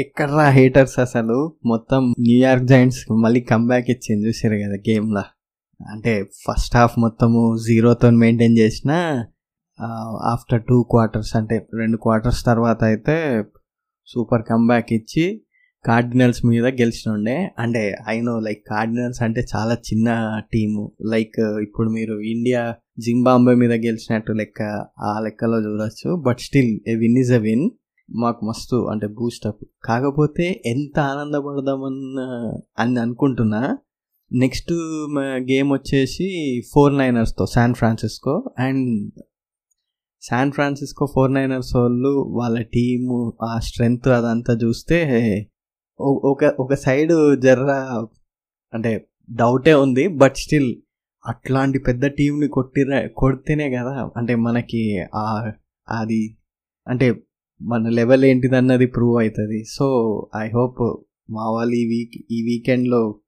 ఎక్కడ్రా 0.00 0.44
హేటర్స్ 0.50 0.98
అసలు? 0.98 1.36
మొత్తం 1.66 2.02
న్యూయార్క్ 2.20 2.66
జాయింట్స్ 2.66 3.00
మళ్ళీ 3.22 3.40
కంబ్యాక్ 3.52 3.88
ఇచ్చింది 3.90 4.22
చూసారు 4.28 4.56
కదా 4.62 4.76
గేమ్లో 4.88 5.22
అంటే 5.80 6.12
ఫస్ట్ 6.44 6.74
హాఫ్ 6.76 6.96
మొత్తము 6.98 7.40
జీరోతో 7.66 8.08
మెయింటైన్ 8.22 8.56
చేసిన 8.58 8.92
ఆఫ్టర్ 10.32 10.62
టూ 10.68 10.76
క్వార్టర్స్ 10.90 11.32
అంటే 11.36 11.56
రెండు 11.74 11.96
క్వార్టర్స్ 11.96 12.42
తర్వాత 12.44 12.80
అయితే 12.84 13.16
సూపర్ 14.08 14.44
కంబ్యాక్ 14.50 14.90
ఇచ్చి 14.92 15.24
కార్డినల్స్ 15.84 16.40
మీద 16.46 16.66
గెలిచినుండే. 16.80 17.36
అంటే 17.58 17.82
అయినో 18.08 18.32
లైక్ 18.46 18.62
కార్డినల్స్ 18.70 19.20
అంటే 19.22 19.42
చాలా 19.52 19.74
చిన్న 19.88 20.08
టీము 20.52 20.82
లైక్ 21.12 21.40
ఇప్పుడు 21.62 21.88
మీరు 21.90 22.16
ఇండియా 22.34 22.62
జింబాంబే 22.98 23.54
మీద 23.54 23.72
గెలిచినట్టు 23.86 24.32
లెక్క 24.32 24.62
ఆ 25.02 25.12
లెక్కలో 25.24 25.58
చూడొచ్చు. 25.66 26.10
But 26.26 26.40
still 26.46 26.72
a 26.88 26.96
win 27.04 27.18
is 27.18 27.32
a 27.32 27.42
win 27.48 27.66
మాకు 28.12 28.46
మస్తు 28.46 28.76
అంటే 28.90 29.06
బూస్టప్ 29.06 29.64
కాకపోతే 29.84 30.62
ఎంత 30.66 30.98
ఆనందపడదామన్న 30.98 32.20
అని 32.78 33.00
అనుకుంటున్నా. 33.00 33.78
నెక్స్ట్ 34.32 34.72
గేమ్ 35.20 35.72
వచ్చేసి 35.72 36.28
four 36.72 36.98
నైనర్స్తో 36.98 37.46
San 37.46 37.74
Francisco 37.74 38.54
and 38.58 39.12
San 40.22 40.52
Francisco 40.52 41.06
four 41.14 41.34
niners 41.34 41.76
వాళ్ళు 41.76 42.08
వాళ్ళ 42.08 42.60
టీము 42.62 43.32
ఆ 43.42 43.58
స్ట్రెంగ్త్ 43.58 44.08
అదంతా 44.08 44.52
చూస్తే 44.52 44.98
ఒక 46.00 46.44
ఒక 46.44 46.74
సైడ్ 46.74 47.40
జర్ర 47.40 48.06
అంటే 48.74 49.06
డౌటే 49.32 49.74
ఉంది. 49.74 50.08
బట్ 50.08 50.36
స్టిల్ 50.36 50.76
అట్లాంటి 51.26 51.78
పెద్ద 51.78 52.06
టీంని 52.06 52.48
కొట్టిన 52.48 53.06
కొడితేనే 53.06 53.70
కదా. 53.70 54.10
అంటే 54.16 54.34
మనకి 54.34 55.00
అది 55.88 56.36
అంటే 56.88 57.22
మన 57.62 57.88
లెవెల్ 57.88 58.24
ఏంటిదన్నది 58.24 58.86
ప్రూవ్ 58.86 59.20
అవుతుంది 59.20 59.64
సో 59.68 59.86
ఐ 60.36 60.48
హోప్ 60.48 60.80
మా 61.32 61.50
వాళ్ళు 61.50 61.74
ఈ 61.74 61.84
వీక్ 61.86 62.26
ఈ 62.30 62.42
వీకెండ్లో 62.42 63.20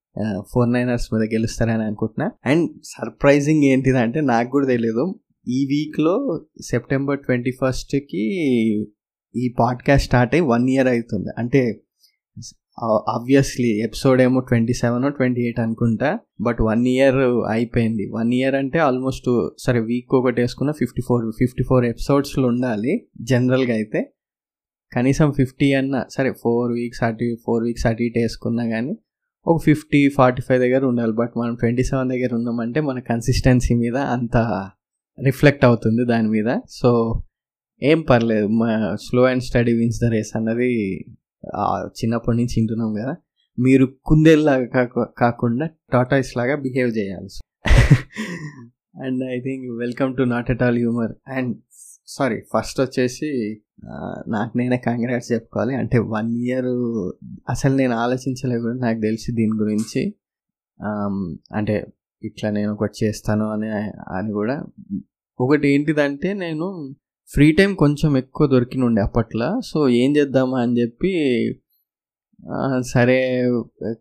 ఫోర్ 0.52 0.72
నైనర్స్ 0.72 1.14
మీద 1.14 1.22
గెలుస్తారని 1.22 1.82
అనుకుంటున్నా. 1.82 2.30
అండ్ 2.46 2.70
సర్ప్రైజింగ్ 2.84 3.64
ఏంటిదంటే 3.64 4.20
నాకు 4.20 4.50
కూడా 4.50 4.66
తెలియదు 4.66 5.20
ఈ 5.48 5.64
వీక్లో 5.64 6.44
సెప్టెంబర్ 6.60 7.18
ట్వంటీ 7.18 7.50
ఫస్ట్కి 7.50 8.24
ఈ 9.36 9.54
పాడ్కాస్ట్ 9.58 10.06
స్టార్ట్ 10.06 10.34
అయ్యి 10.34 10.48
వన్ 10.48 10.70
ఇయర్ 10.70 10.88
అవుతుంది 10.88 11.28
అంటే 11.38 11.82
ఆబ్వియస్లీ 13.08 13.68
ఎపిసోడ్ 13.68 14.20
ఏమో 14.20 14.40
ట్వంటీ 14.40 14.72
సెవెన్ 14.72 15.12
ట్వంటీ 15.12 15.42
ఎయిట్ 15.42 15.60
అనుకుంటా. 15.60 16.18
బట్ 16.40 16.60
వన్ 16.60 16.86
ఇయర్ 16.88 17.16
అయిపోయింది. 17.50 18.10
వన్ 18.10 18.34
ఇయర్ 18.34 18.54
అంటే 18.54 18.78
ఆల్మోస్ట్ 18.78 19.48
సరే 19.58 19.80
వీక్ 19.80 20.14
ఒకటి 20.14 20.40
వేసుకున్న 20.40 20.72
ఫిఫ్టీ 20.72 21.02
ఫోర్ 21.08 21.32
ఫిఫ్టీ 21.38 21.64
ఫోర్ 21.68 21.84
ఎపిసోడ్స్లో 21.84 22.48
ఉండాలి 22.48 23.06
జనరల్గా 23.20 23.74
అయితే. 23.74 24.12
కనీసం 24.92 25.32
ఫిఫ్టీ 25.32 25.72
అన్న 25.72 26.04
సరే 26.10 26.32
ఫోర్ 26.32 26.72
వీక్స్ 26.72 27.02
అటు 27.02 27.36
ఫోర్ 27.46 27.64
వీక్స్ 27.64 27.86
అటు 27.86 28.02
ఇటు 28.02 28.18
వేసుకున్నా 28.18 28.66
కానీ 28.66 28.98
ఒక 29.46 29.62
ఫిఫ్టీ 29.62 30.08
ఫార్టీ 30.08 30.42
ఫైవ్ 30.42 30.60
దగ్గర 30.60 30.84
ఉండాలి. 30.84 31.12
బట్ 31.12 31.30
మనం 31.38 31.54
ట్వంటీ 31.54 31.84
సెవెన్ 31.84 32.08
దగ్గర 32.08 32.34
ఉన్నామంటే 32.34 32.80
మన 32.80 32.98
కన్సిస్టెన్సీ 32.98 33.74
మీద 33.74 33.96
అంత 33.96 34.36
రిఫ్లెక్ట్ 35.24 35.64
అవుతుంది 35.64 36.04
దాని 36.04 36.28
మీద. 36.28 36.58
సో 36.70 37.22
ఏం 37.82 38.00
పర్లేదు. 38.00 38.46
మా 38.46 38.96
slow 39.02 39.22
and 39.24 39.42
steady 39.42 39.72
wins 39.72 40.00
the 40.00 40.04
race 40.04 40.36
అన్నది 40.36 40.72
చిన్నప్పటి 41.86 42.36
నుంచి 42.36 42.54
వింటున్నాం 42.58 42.94
కదా. 42.94 43.16
మీరు 43.58 43.88
కుందేల్లాగా 44.04 44.84
కాకుండా 45.18 45.70
టాటాయిస్ 45.92 46.36
లాగా 46.36 46.54
బిహేవ్ 46.56 46.90
చేయాలి. 46.98 47.28
And 49.04 49.24
I 49.24 49.40
think 49.40 49.78
welcome 49.78 50.16
to 50.16 50.22
not 50.22 50.50
at 50.50 50.62
all 50.62 50.76
humour. 50.76 51.12
And 51.28 51.56
sorry 52.06 52.40
first 52.54 52.80
వచ్చేసి 52.80 53.28
నాకు 54.28 54.58
నేనే 54.58 54.76
కంగ్రాట్స్ 54.76 55.32
చెప్పుకోవాలి. 55.32 55.74
అంటే 55.74 55.98
వన్ 55.98 56.30
ఇయర్ 56.38 56.70
అసలు 57.50 57.74
నేను 57.74 57.94
ఆలోచించలేదు 57.94 58.62
కూడా 58.62 58.74
నాకు 58.74 59.00
తెలిసి 59.00 59.32
దీని 59.32 59.56
గురించి 59.60 60.02
అంటే 61.54 61.86
ఇట్లా 62.22 62.50
నేను 62.50 62.72
ఒకటి 62.72 63.04
చేస్తాను 63.04 63.46
అని 63.50 63.68
అని 64.18 64.32
కూడా. 64.32 64.56
ఒకటి 65.40 65.68
ఏంటిదంటే 65.68 66.32
నేను 66.32 66.94
ఫ్రీ 67.32 67.52
టైం 67.52 67.74
కొంచెం 67.74 68.16
ఎక్కువ 68.16 68.46
దొరికినుండే 68.46 69.02
అప్పట్లో. 69.02 69.60
సో 69.60 69.88
ఏం 69.88 70.16
చేద్దామా 70.16 70.58
అని 70.60 70.80
చెప్పి 70.80 71.12
సరే 72.92 73.18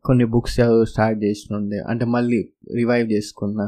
కొన్ని 0.06 0.26
బుక్స్ 0.26 0.60
స్టార్ట్ 0.84 1.24
చేసినుండే. 1.24 1.80
అంటే 1.90 2.06
మళ్ళీ 2.06 2.40
రివైవ్ 2.76 3.12
చేసుకున్నా. 3.12 3.68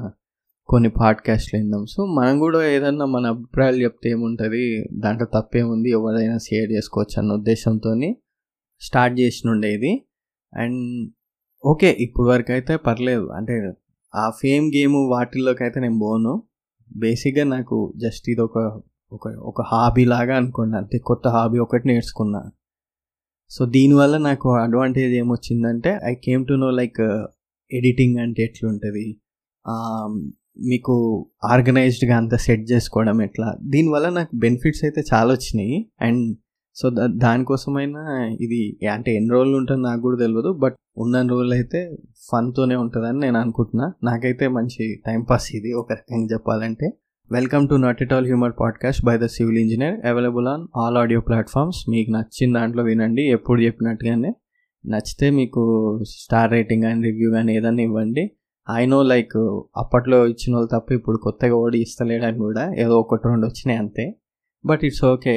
కొన్ని 0.68 0.90
పాడ్కాస్ట్లు 0.90 1.60
విందాం. 1.60 1.86
సో 1.86 2.06
మనం 2.06 2.40
కూడా 2.40 2.68
ఏదన్నా 2.68 3.06
మన 3.06 3.26
అభిప్రాయాలు 3.28 3.78
చెప్తే 3.84 4.10
ఏముంటుంది? 4.10 4.86
దాంట్లో 5.00 5.28
తప్పేముంది? 5.40 5.90
ఎవరైనా 5.90 6.38
షేర్ 6.38 6.72
చేసుకోవచ్చు 6.72 7.22
అన్న 7.22 7.34
ఉద్దేశంతో 7.34 8.14
స్టార్ట్ 8.82 9.20
చేసినుండే 9.20 9.74
ఇది. 9.74 10.06
అండ్ 10.54 11.12
ఓకే 11.66 11.98
ఇప్పుడు 12.00 12.30
వరకు 12.30 12.52
అయితే 12.52 12.76
పర్లేదు. 12.76 13.28
అంటే 13.28 13.74
ఆ 14.16 14.30
ఫేమ్ 14.30 14.72
గేమ్ 14.76 14.96
వాటిల్లోకి 14.96 15.64
అయితే 15.64 15.80
నేను 15.80 16.00
పోను. 16.00 16.44
బేసిక్గా 16.98 17.44
నాకు 17.44 17.94
జస్ట్ 17.98 18.30
ఇది 18.30 18.42
ఒక 18.42 18.82
ఒక 19.14 19.28
ఒక 19.28 19.62
హాబీ 19.62 20.06
లాగా 20.06 20.36
అనుకోండి 20.36 20.78
అంతే 20.78 20.98
కొత్త 20.98 21.28
హాబీ 21.28 21.58
ఒకటి 21.58 21.88
నేర్చుకున్నా. 21.88 22.52
సో 23.50 23.66
దీనివల్ల 23.66 24.18
నాకు 24.18 24.56
advantage 24.56 25.14
ఏమొచ్చిందంటే 25.14 26.00
I 26.04 26.16
came 26.16 26.48
to 26.48 26.54
know 26.54 26.70
like 26.70 27.02
editing 27.72 28.20
అంటే 28.20 28.44
ఎట్లుంటుంది? 28.44 29.18
మీకు 30.60 31.26
ఆర్గనైజ్డ్గా 31.52 32.18
అంతా 32.18 32.38
సెట్ 32.38 32.72
చేసుకోవడం 32.72 33.22
ఎట్లా? 33.22 33.56
దీనివల్ల 33.64 34.10
నాకు 34.10 34.36
బెనిఫిట్స్ 34.36 34.84
అయితే 34.84 35.04
చాలా 35.14 35.34
వచ్చినాయి. 35.34 35.92
అండ్ 36.02 36.38
సో 36.76 36.90
దా 36.90 37.08
దానికోసమైనా 37.08 38.28
ఇది 38.42 38.80
అంటే 38.92 39.16
ఎన్ని 39.16 39.30
రోజులు 39.30 39.58
ఉంటుంది 39.58 39.82
నాకు 39.82 40.02
కూడా 40.02 40.18
తెలియదు 40.18 40.54
బట్ 40.54 40.76
ఉన్న 40.98 41.28
రోజులు 41.28 41.54
అయితే 41.54 41.96
ఫన్తోనే 42.32 42.76
ఉంటుందని 42.76 43.20
నేను 43.20 43.40
అనుకుంటున్నా. 43.40 43.94
నాకైతే 44.04 44.48
మంచి 44.48 45.02
టైంపాస్ 45.06 45.56
ఇది 45.56 45.74
ఒక 45.74 45.92
రకంగా 45.92 46.28
చెప్పాలంటే. 46.34 46.92
Welcome 47.32 47.70
to 47.70 47.76
not 47.76 48.02
it 48.02 48.14
all 48.14 48.26
humour 48.26 48.54
podcast 48.60 49.06
by 49.06 49.18
the 49.18 49.26
civil 49.26 49.58
engineer 49.58 50.06
available 50.06 50.48
on 50.48 50.68
all 50.78 50.98
audio 50.98 51.22
platforms. 51.22 51.90
మీకు 51.90 52.12
నచ్చిన 52.12 52.54
దాంట్లో 52.60 52.84
వినండి. 52.84 53.22
ఎప్పుడు 53.30 53.62
చెప్పినట్టుగానే 53.62 54.34
నచ్చితే 54.88 55.30
మీకు 55.30 55.62
స్టార్ 56.10 56.52
రేటింగ్ 56.52 56.84
కానీ 56.84 57.04
రివ్యూ 57.04 57.32
కానీ 57.32 57.58
ఏదైనా 57.58 57.84
ఇవ్వండి. 57.84 58.32
ఐ 58.72 58.86
నో 58.86 59.04
లైక్ 59.04 59.38
అప్పట్లో 59.78 60.28
ఇచ్చిన 60.28 60.52
వాళ్ళు 60.56 60.70
తప్ప 60.74 60.92
ఇప్పుడు 60.92 61.18
కొత్తగా 61.18 61.56
ఓడి 61.56 61.80
ఇస్తలేడని 61.82 62.38
కూడా 62.38 62.64
ఏదో 62.74 63.00
ఒకటి 63.00 63.28
రెండు 63.28 63.46
వచ్చినాయి 63.48 63.80
అంతే. 63.80 64.06
బట్ 64.66 64.84
ఇట్స్ 64.86 65.06
ఓకే 65.06 65.34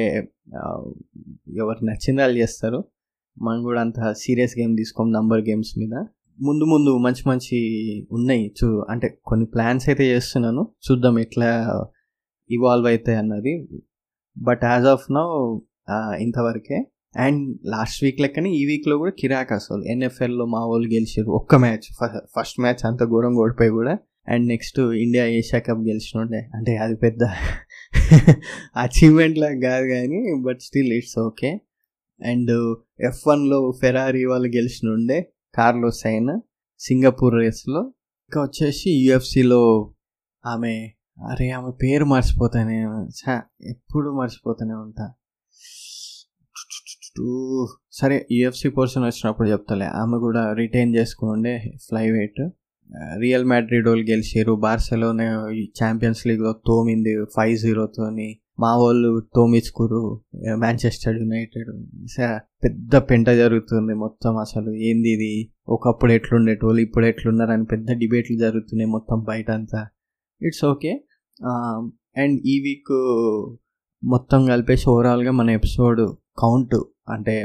ఎవరు 1.61 1.85
నచ్చింది 1.85 2.21
వాళ్ళు 2.21 2.37
చేస్తారు. 2.37 2.79
మనం 3.37 3.59
కూడా 3.63 3.81
అంత 3.81 3.99
సీరియస్ 4.17 4.59
గేమ్ 4.59 4.77
తీసుకోం 4.77 5.11
నంబర్ 5.11 5.41
గేమ్స్ 5.41 5.73
మీద. 5.79 5.95
ముందు 6.39 6.63
ముందు 6.63 6.97
మంచి 6.97 7.23
మంచి 7.29 7.57
ఉన్నాయి. 8.11 8.53
చూ 8.59 8.67
అంటే 8.89 9.07
కొన్ని 9.25 9.45
ప్లాన్స్ 9.45 9.89
అయితే 9.89 10.05
చేస్తున్నాను. 10.15 10.63
చూద్దాం 10.85 11.19
ఎట్లా 11.19 11.49
ఇవాల్వ్ 12.49 12.87
అవుతాయి 12.87 13.17
అన్నది. 13.17 13.53
బట్ 14.37 14.63
యాజ్ 14.63 14.85
ఆఫ్ 14.85 15.05
నౌ 15.11 15.27
ఇంతవరకే 16.19 16.79
అండ్ 17.15 17.57
లాస్ట్ 17.65 18.03
వీక్ 18.03 18.19
లెక్కనే 18.21 18.49
ఈ 18.49 18.65
వీక్లో 18.65 18.97
కూడా 18.97 19.11
కిరాక్ 19.11 19.51
అసలు. 19.51 19.83
ఎన్ఎఫ్ఎల్లో 19.83 20.45
మా 20.45 20.65
వాళ్ళు 20.65 20.87
గెలిచారు. 20.87 21.29
ఒక్క 21.31 21.55
మ్యాచ్. 21.55 21.87
ఫస్ట్ 22.35 22.59
మ్యాచ్ 22.59 22.85
అంత 22.85 23.03
ఘోరం 23.03 23.35
ఓడిపోయి 23.35 23.69
కూడా. 23.69 23.97
And 24.27 24.47
next 24.47 24.79
India 24.79 25.25
Asia 25.25 25.59
cup 25.59 25.83
గెలిచినుండే. 25.87 26.49
అంటే 26.55 26.77
అది 26.77 26.95
పెద్ద 26.95 27.23
అచీవ్మెంట్ 28.75 29.37
లాగా 29.37 29.59
కాదు 29.59 29.85
కానీ 29.87 30.19
but 30.45 30.59
still 30.59 30.93
it's 30.93 31.19
okay 31.19 31.51
and 32.19 32.51
F 33.07 33.27
వన్లో 33.27 33.73
ఫెరారీ 33.81 34.25
వాళ్ళు 34.25 34.47
గెలిచినుండే 34.47 35.33
కార్లోస్ 35.55 36.05
అయిన 36.05 36.39
సింగపూర్ 36.79 37.35
రేస్లో. 37.35 37.81
ఇంకా 38.31 38.41
వచ్చేసి 38.41 38.89
యుఎఫ్సిలో 39.05 39.93
ఆమె 40.45 40.73
అరే 41.31 41.49
ఆమె 41.49 41.71
పేరు 41.83 42.05
మర్చిపోతానే 42.05 42.77
ఎప్పుడు 43.69 44.09
మర్చిపోతూనే 44.19 44.73
ఉంటా. 44.73 45.05
సరే 47.91 48.27
యుఎఫ్సి 48.31 48.69
పోర్షన్ 48.69 49.03
వచ్చినప్పుడు 49.03 49.47
చెప్తలే. 49.49 49.85
ఆమె 50.01 50.17
కూడా 50.17 50.53
రిటైన్ 50.53 50.95
చేసుకోండి 50.95 51.53
ఫ్లై 51.87 52.11
వెయిట్ 52.11 52.41
రియల్ 53.19 53.45
మ్యాడ్రిడ్ 53.45 53.87
వాళ్ళు 53.87 54.05
గెలిచారు 54.11 54.53
బార్సెలోనా 54.55 55.25
ఛాంపియన్స్ 55.79 56.27
లీగ్లో 56.27 56.51
తోమింది 56.67 57.13
ఫైవ్ 57.35 57.57
జీరోతోని 57.57 58.27
మా 58.59 58.75
వాళ్ళు 58.77 59.09
తోమిచ్చుకురు 59.35 60.01
మాంచెస్టర్ 60.55 61.17
యునైటెడ్ 61.17 61.69
పెద్ద 62.63 62.95
పెంట 63.09 63.29
జరుగుతుంది 63.41 63.93
మొత్తం 63.93 64.37
అసలు. 64.37 64.69
ఏంది 64.89 65.09
ఇది? 65.09 65.33
ఒకప్పుడు 65.69 66.11
ఎట్లుండేటోళ్ళు 66.11 66.81
ఇప్పుడు 66.81 67.05
ఎట్లున్నారని 67.05 67.65
పెద్ద 67.65 67.91
డిబేట్లు 67.91 68.37
జరుగుతున్నాయి 68.37 68.89
మొత్తం 68.91 69.23
బయట 69.23 69.51
అంతా 69.51 69.81
ఇట్స్ 70.41 70.65
ఓకే 70.65 70.93
అండ్ 72.17 72.35
ఈ 72.45 72.55
వీక్ 72.59 72.93
మొత్తం 74.03 74.45
కలిపేసి 74.45 74.89
ఓవరాల్గా 74.89 75.31
మన 75.31 75.49
ఎపిసోడ్ 75.49 76.01
కౌంట్ 76.37 76.75
అంటే 77.09 77.35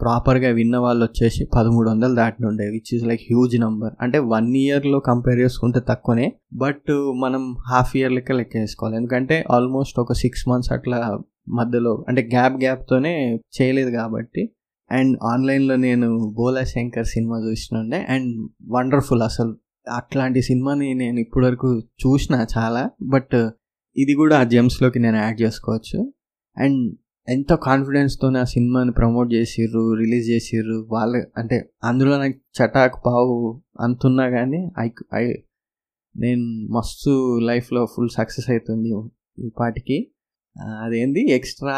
ప్రాపర్గా 0.00 0.48
విన్న 0.50 0.76
వాళ్ళు 0.76 1.04
వచ్చేసి 1.04 1.42
పదమూడు 1.54 1.90
వందలు 1.90 2.14
దాటినుండే 2.14 2.64
which 2.68 2.90
is 2.94 3.04
like 3.04 3.20
huge 3.20 3.60
number 3.60 3.92
అంటే 4.00 4.18
వన్ 4.18 4.56
ఇయర్లో 4.56 5.00
కంపేర్ 5.00 5.38
చేసుకుంటే 5.38 5.80
తక్కువనే 5.88 6.32
బట్ 6.54 6.90
మనం 7.20 7.56
హాఫ్ 7.68 7.96
ఇయర్ 7.96 8.12
లెక్క 8.12 8.32
లెక్క 8.32 8.56
వేసుకోవాలి. 8.56 8.96
ఎందుకంటే 8.96 9.44
ఆల్మోస్ట్ 9.50 10.00
ఒక 10.00 10.12
సిక్స్ 10.12 10.48
మంత్స్ 10.48 10.72
అట్లా 10.72 11.18
మధ్యలో 11.48 12.04
అంటే 12.08 12.22
గ్యాప్ 12.22 12.56
గ్యాప్తోనే 12.62 13.14
చేయలేదు 13.56 13.90
కాబట్టి. 13.90 14.42
అండ్ 14.90 15.18
ఆన్లైన్లో 15.24 15.76
నేను 15.76 16.32
బోలా 16.36 16.64
శంకర్ 16.64 17.06
సినిమా 17.06 17.36
చూసినుండే 17.50 18.06
అండ్ 18.08 18.48
వండర్ఫుల్ 18.70 19.22
అసలు. 19.22 19.54
అట్లాంటి 19.92 20.42
సినిమాని 20.42 20.94
నేను 20.94 21.18
ఇప్పటివరకు 21.20 21.70
చూసిన 22.02 22.46
చాలా 22.58 22.90
బట్ 23.02 23.36
ఇది 23.96 24.14
కూడా 24.14 24.40
ఆ 24.40 24.44
జెమ్స్లోకి 24.44 24.98
నేను 24.98 25.16
యాడ్ 25.16 25.40
చేసుకోవచ్చు. 25.40 26.12
అండ్ 26.56 26.82
ఎంత 27.28 27.52
కాన్ఫిడెన్స్తో 27.52 28.32
ఆ 28.38 28.44
సినిమాని 28.44 28.92
ప్రమోట్ 28.92 29.32
చేసిర్రు 29.32 29.94
రిలీజ్ 29.94 30.30
చేసిర్రు. 30.30 30.86
వాళ్ళ 30.90 31.24
అంటే 31.36 31.68
అందులో 31.84 32.18
నాకు 32.18 32.32
చటాకు 32.32 33.00
పావు 33.06 33.62
అంతున్నా 33.80 34.28
కానీ 34.30 34.70
ఐ 34.80 34.88
ఐ 35.14 35.32
నేను 36.16 36.42
మస్తు 36.72 37.38
లైఫ్లో 37.38 37.86
ఫుల్ 37.96 38.08
సక్సెస్ 38.08 38.50
అవుతుంది 38.50 39.10
ఈ 39.46 39.50
పాటికి. 39.60 40.10
అదేంది? 40.82 41.30
ఎక్స్ట్రా 41.30 41.76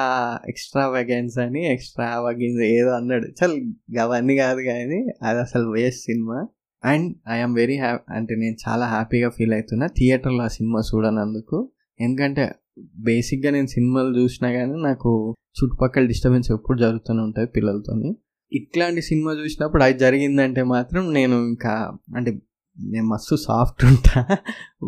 ఎక్స్ట్రా 0.48 0.88
వెగెన్స్ 0.88 1.38
అని 1.38 1.72
ఎక్స్ట్రా 1.72 2.20
వగిన్స్ 2.20 2.62
ఏదో 2.62 2.90
అన్నాడు. 2.90 3.26
చల్ 3.26 3.72
అవన్నీ 3.98 4.36
కాదు 4.36 4.60
కానీ 4.60 5.06
అది 5.22 5.38
అసలు 5.40 5.70
వేస్ట్ 5.70 6.02
సినిమా. 6.04 6.46
అండ్ 6.84 7.16
ఐఎమ్ 7.28 7.54
వెరీ 7.54 7.76
హ్యాపీ 7.78 8.14
అంటే 8.14 8.34
నేను 8.36 8.56
చాలా 8.68 8.86
హ్యాపీగా 8.86 9.28
ఫీల్ 9.28 9.52
అవుతున్నా. 9.52 9.86
థియేటర్లో 9.86 10.42
ఆ 10.42 10.48
సినిమా 10.48 10.80
చూడనందుకు. 10.94 11.70
ఎందుకంటే 12.00 12.52
బేసిక్గా 12.78 13.52
నేను 13.52 13.66
సినిమాలు 13.66 14.18
చూసినా 14.18 14.52
కానీ 14.52 14.82
నాకు 14.82 15.34
చుట్టుపక్కల 15.50 16.04
డిస్టర్బెన్స్ 16.04 16.50
ఎప్పుడు 16.50 16.78
జరుగుతూనే 16.78 17.22
ఉంటుంది 17.22 17.50
పిల్లలతోని. 17.50 18.16
ఇట్లాంటి 18.52 19.02
సినిమా 19.02 19.32
చూసినప్పుడు 19.32 19.82
అది 19.82 19.98
జరిగిందంటే 19.98 20.62
మాత్రం 20.62 21.14
నేను 21.14 21.46
ఇంకా 21.48 21.92
అంటే 22.16 22.38
నేను 22.80 23.06
మస్తు 23.06 23.36
సాఫ్ట్ 23.36 23.84
ఉంటా. 23.84 24.26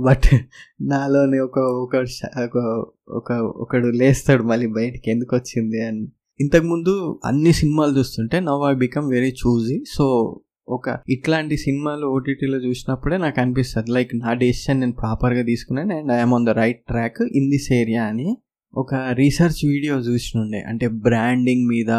బట్ 0.02 0.34
నాలోని 0.80 1.38
ఒక 1.38 1.58
ఒక 1.58 1.96
ఒక 2.44 2.86
ఒక 3.08 3.32
ఒకడు 3.32 3.86
లేస్తాడు 3.86 4.42
మళ్ళీ 4.42 4.66
బయటికి 4.66 5.10
ఎందుకు 5.10 5.36
వచ్చింది 5.36 5.82
అని. 5.82 6.08
ఇంతకుముందు 6.40 7.20
అన్ని 7.24 7.52
సినిమాలు 7.52 7.98
చూస్తుంటే 7.98 8.40
now 8.40 8.62
I 8.70 8.74
become 8.74 9.08
very 9.08 9.28
choosy. 9.28 9.84
So 9.94 10.40
ఒక 10.68 10.98
ఇట్లాంటి 11.08 11.56
సినిమాలు 11.56 12.06
ఓటీటీలో 12.06 12.58
చూసినప్పుడే 12.58 13.16
నాకు 13.16 13.40
అనిపిస్తుంది. 13.40 13.90
లైక్ 13.92 14.16
నా 14.16 14.32
డెసిషన్ 14.32 14.80
నేను 14.80 14.92
ప్రాపర్గా 14.92 15.42
తీసుకున్నాను 15.42 15.96
and 15.96 16.12
I'm 16.12 16.34
on 16.34 16.46
the 16.46 16.48
right 16.48 16.80
track 16.86 17.22
in 17.22 17.50
this 17.50 17.72
area 17.72 18.04
అని 18.04 18.36
ఒక 18.74 18.94
రీసెర్చ్ 18.94 19.60
వీడియో 19.66 19.96
చూసినుండే. 19.98 20.60
అంటే 20.60 20.88
బ్రాండింగ్ 20.88 21.68
మీద 21.68 21.90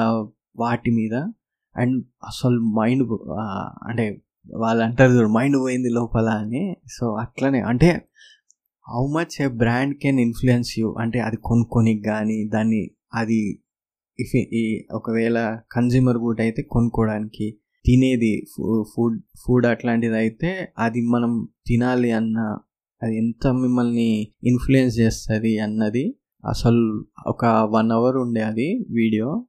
వాటి 0.57 0.91
మీద 0.91 1.15
అండ్ 1.75 2.05
అసలు 2.23 2.59
మైండ్ 2.59 3.03
అంటే 3.87 4.21
వాళ్ళు 4.55 4.83
అంటారు 4.83 5.11
చూడు 5.11 5.29
మైండ్ 5.29 5.57
పోయింది 5.57 5.89
లోపల 5.89 6.29
అని. 6.29 6.77
సో 6.99 7.13
అట్లనే 7.13 7.59
అంటే 7.59 8.01
how 8.89 9.07
much 9.07 9.41
a 9.41 9.47
brand 9.47 9.95
can 9.97 10.19
influence 10.19 10.79
you? 10.79 10.95
అంటే 10.99 11.19
అది 11.19 11.37
కొనుక్కొని 11.43 12.01
కానీ 12.05 12.47
దాన్ని 12.47 12.91
అది 13.13 13.61
ఇఫ్ 14.19 14.35
ఈ 14.35 14.85
ఒకవేళ 14.91 15.59
కన్జ్యూమర్ 15.71 16.17
గుడ్ 16.17 16.41
అయితే 16.41 16.61
కొనుక్కోవడానికి 16.61 17.47
తినేది 17.87 18.33
ఫుడ్ 18.95 19.17
ఫుడ్ 19.43 19.65
అట్లాంటిది 19.65 20.15
అయితే 20.15 20.51
అది 20.77 21.01
మనం 21.01 21.47
తినాలి 21.67 22.11
అన్న 22.11 22.39
అది 23.03 23.17
ఎంత 23.17 23.47
మిమ్మల్ని 23.47 24.09
ఇన్ఫ్లుయెన్స్ 24.43 24.99
చేస్తుంది 24.99 25.59
అన్నది 25.59 26.05
అసలు 26.49 27.05
ఒక 27.27 27.45
వన్ 27.45 27.91
అవర్ 27.91 28.17
ఉండే 28.17 28.41
అది 28.41 28.67
వీడియో. 28.89 29.45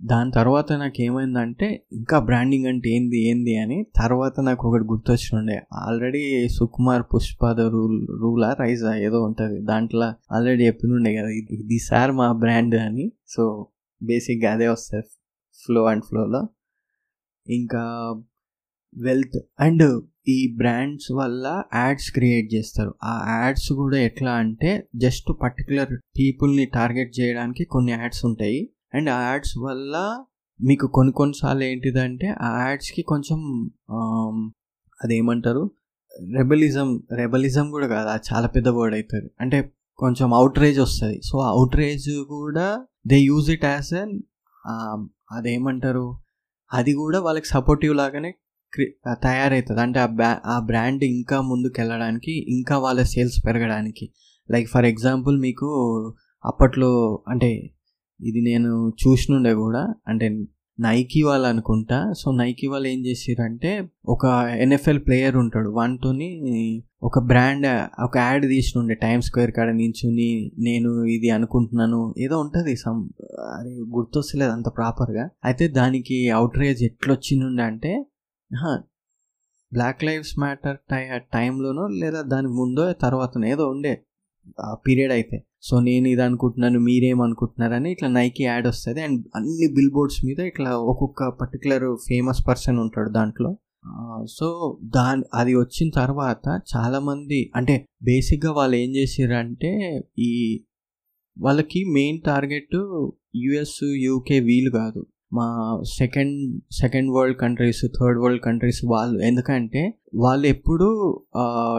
దాని 0.00 0.30
తర్వాత 0.30 0.72
నాకు 0.72 1.02
ఏమైందంటే 1.02 1.68
ఇంకా 1.92 2.18
బ్రాండింగ్ 2.18 2.66
అంటే 2.66 2.88
ఏంది 2.90 3.18
ఏంది 3.28 3.56
అని 3.56 3.86
తర్వాత 3.96 4.40
నాకు 4.40 4.68
ఒకటి 4.68 4.84
గుర్తొచ్చిండే. 4.84 5.56
ఆల్రెడీ 5.72 6.48
సుకుమార్ 6.48 7.04
పుష్పద 7.14 7.60
రూల్ 7.60 7.98
రూలా 8.22 8.50
రైజా 8.60 8.92
ఏదో 8.96 9.22
ఉంటుంది. 9.24 9.60
దాంట్లో 9.60 10.08
ఆల్రెడీ 10.32 10.66
చెప్పినుండే 10.66 11.12
కదా 11.16 11.28
ఇది 11.28 11.54
ఇది 11.54 11.78
సార్ 11.78 12.12
మా 12.12 12.32
బ్రాండ్ 12.32 12.74
అని. 12.74 13.12
సో 13.28 13.66
బేసిక్గా 14.02 14.52
అదే 14.52 14.68
వస్తుంది 14.68 15.08
ఫ్లో 15.64 15.84
అండ్ 15.84 16.04
ఫ్లోలో. 16.08 16.42
ఇంకా 17.48 17.82
వెల్త్ 18.96 19.38
అండ్ 19.60 19.84
ఈ 20.28 20.36
బ్రాండ్స్ 20.56 21.12
వల్ల 21.12 21.62
యాడ్స్ 21.74 22.08
క్రియేట్ 22.12 22.54
చేస్తారు. 22.54 22.94
ఆ 23.04 23.12
యాడ్స్ 23.44 23.72
కూడా 23.72 23.98
ఎట్లా 23.98 24.32
అంటే 24.32 24.88
జస్ట్ 24.96 25.30
పర్టికులర్ 25.42 25.92
పీపుల్ని 26.18 26.66
టార్గెట్ 26.66 27.12
చేయడానికి 27.20 27.64
కొన్ని 27.64 27.92
యాడ్స్ 27.92 28.24
ఉంటాయి. 28.26 28.60
అండ్ 28.94 29.10
ఆ 29.10 29.18
యాడ్స్ 29.30 29.58
వల్ల 29.58 30.24
మీకు 30.60 30.86
కొన్ని 30.86 31.12
కొన్నిసార్లు 31.12 31.64
ఏంటిదంటే 31.64 32.28
ఆ 32.40 32.50
యాడ్స్కి 32.68 33.02
కొంచెం 33.02 33.40
అదేమంటారు? 35.04 35.64
రెబలిజం 36.36 36.90
రెబలిజం 37.12 37.70
కూడా 37.70 37.86
కాదు 37.86 38.08
అది 38.08 38.22
చాలా 38.34 38.48
పెద్ద 38.48 38.68
వర్డ్ 38.68 38.94
అవుతుంది 38.94 39.30
అంటే 39.40 39.58
కొంచెం 39.98 40.34
అవుట్రేజ్ 40.34 40.78
వస్తుంది. 40.80 41.20
సో 41.24 41.38
అవుట్రేజ్ 41.40 42.24
కూడా 42.28 42.86
they 43.06 43.18
use 43.20 43.50
it 43.50 43.64
as 43.64 43.92
an 43.94 44.14
అదేమంటారు? 45.32 46.06
అది 46.74 46.92
కూడా 46.92 47.20
వాళ్ళకి 47.20 47.46
సపోర్టివ్ 47.46 47.96
లాగానే 47.96 48.34
క్రి- 48.74 49.14
తయారవుతుంది 49.22 49.80
అంటే 49.80 49.98
ఆ 50.00 50.06
బ్రా 50.06 50.40
ఆ 50.46 50.58
బ్రాండ్ 50.58 51.04
ఇంకా 51.04 51.40
ముందుకు 51.40 51.80
వెళ్ళడానికి 51.80 52.46
ఇంకా 52.48 52.78
వాళ్ళ 52.78 53.02
సేల్స్ 53.02 53.46
పెరగడానికి. 53.46 54.12
లైక్ 54.50 54.68
ఫర్ 54.68 54.84
ఎగ్జాంపుల్ 54.84 55.40
మీకు 55.40 55.66
అప్పట్లో 56.44 57.22
అంటే 57.28 57.70
ఇది 58.20 58.40
నేను 58.40 58.92
చూసినుండే 59.06 59.54
కూడా 59.54 59.94
అంటే 60.08 60.28
నైకీ 60.80 61.22
వాళ్ళు 61.22 61.48
అనుకుంటా. 61.48 62.12
సో 62.12 62.30
నైకీ 62.30 62.66
వాళ్ళు 62.66 62.88
ఏం 62.88 63.06
చేసారంటే 63.06 63.88
ఒక 64.06 64.24
ఎన్ఎఫ్ఎల్ 64.58 64.98
ప్లేయర్ 64.98 65.36
ఉంటాడు. 65.36 65.68
వానితోని 65.68 66.42
ఒక 67.02 67.18
బ్రాండ్ 67.30 67.66
ఒక 68.02 68.14
యాడ్ 68.16 68.44
తీసినుండే 68.52 68.94
టైమ్ 69.02 69.22
స్క్వేర్ 69.22 69.50
కాడ 69.56 69.70
నించుని 69.80 70.28
నేను 70.58 70.90
ఇది 71.16 71.28
అనుకుంటున్నాను. 71.30 71.98
ఏదో 72.18 72.36
ఉంటుంది 72.44 72.72
సమ్ 72.76 73.00
అది 73.56 73.72
గుర్తొస్తలేదు 73.96 74.52
అంత 74.52 74.68
ప్రాపర్గా. 74.76 75.24
అయితే 75.44 75.64
దానికి 75.78 76.18
అవుట్రేజ్ 76.38 76.82
ఎట్లొచ్చింది 76.84 77.62
అంటే 77.62 77.92
బ్లాక్ 79.72 80.02
లైవ్స్ 80.04 80.34
మ్యాటర్ 80.38 80.76
టై 80.90 81.02
టైంలోనో 81.34 81.84
లేదా 82.02 82.20
దానికి 82.32 82.54
ముందో 82.54 82.84
తర్వాతనో 83.04 83.46
ఏదో 83.54 83.64
ఉండే 83.68 83.94
పీరియడ్ 84.86 85.12
అయితే. 85.12 85.36
సో 85.68 85.74
నేను 85.80 86.06
ఇది 86.08 86.22
అనుకుంటున్నాను 86.22 86.80
మీరేమనుకుంటున్నారని 86.80 87.90
ఇట్లా 87.94 88.08
నైకి 88.08 88.42
యాడ్ 88.44 88.66
వస్తుంది. 88.66 89.00
అండ్ 89.06 89.20
అన్ని 89.36 89.68
బిల్ 89.76 89.92
బోర్డ్స్ 89.96 90.20
మీద 90.26 90.40
ఇట్లా 90.50 90.72
ఒక్కొక్క 90.92 91.28
పర్టికులర్ 91.40 91.86
ఫేమస్ 92.08 92.42
పర్సన్ 92.48 92.78
ఉంటాడు 92.78 93.12
దాంట్లో. 93.18 93.50
సో 94.30 94.78
దాని 94.84 95.22
అది 95.34 95.54
వచ్చిన 95.54 95.90
తర్వాత 95.90 96.60
చాలామంది 96.76 97.52
అంటే 97.56 97.86
బేసిక్గా 98.02 98.52
వాళ్ళు 98.52 98.76
ఏం 98.76 98.96
చేసారంటే 98.96 100.00
ఈ 100.18 100.64
వాళ్ళకి 101.40 101.84
మెయిన్ 101.84 102.20
టార్గెట్ 102.26 103.08
యుఎస్ 103.36 103.84
యూకే 103.84 104.40
వీలు 104.40 104.70
కాదు. 104.70 105.06
మా 105.32 105.80
second 105.98 106.60
second 106.72 107.10
world 107.10 107.38
countries 107.38 107.82
third 107.86 108.18
world 108.18 108.42
countries 108.42 108.80
వాళ్ళు. 108.84 109.20
ఎందుకంటే 109.20 109.94
వాళ్ళు 110.14 110.46
ఎప్పుడు 110.46 111.20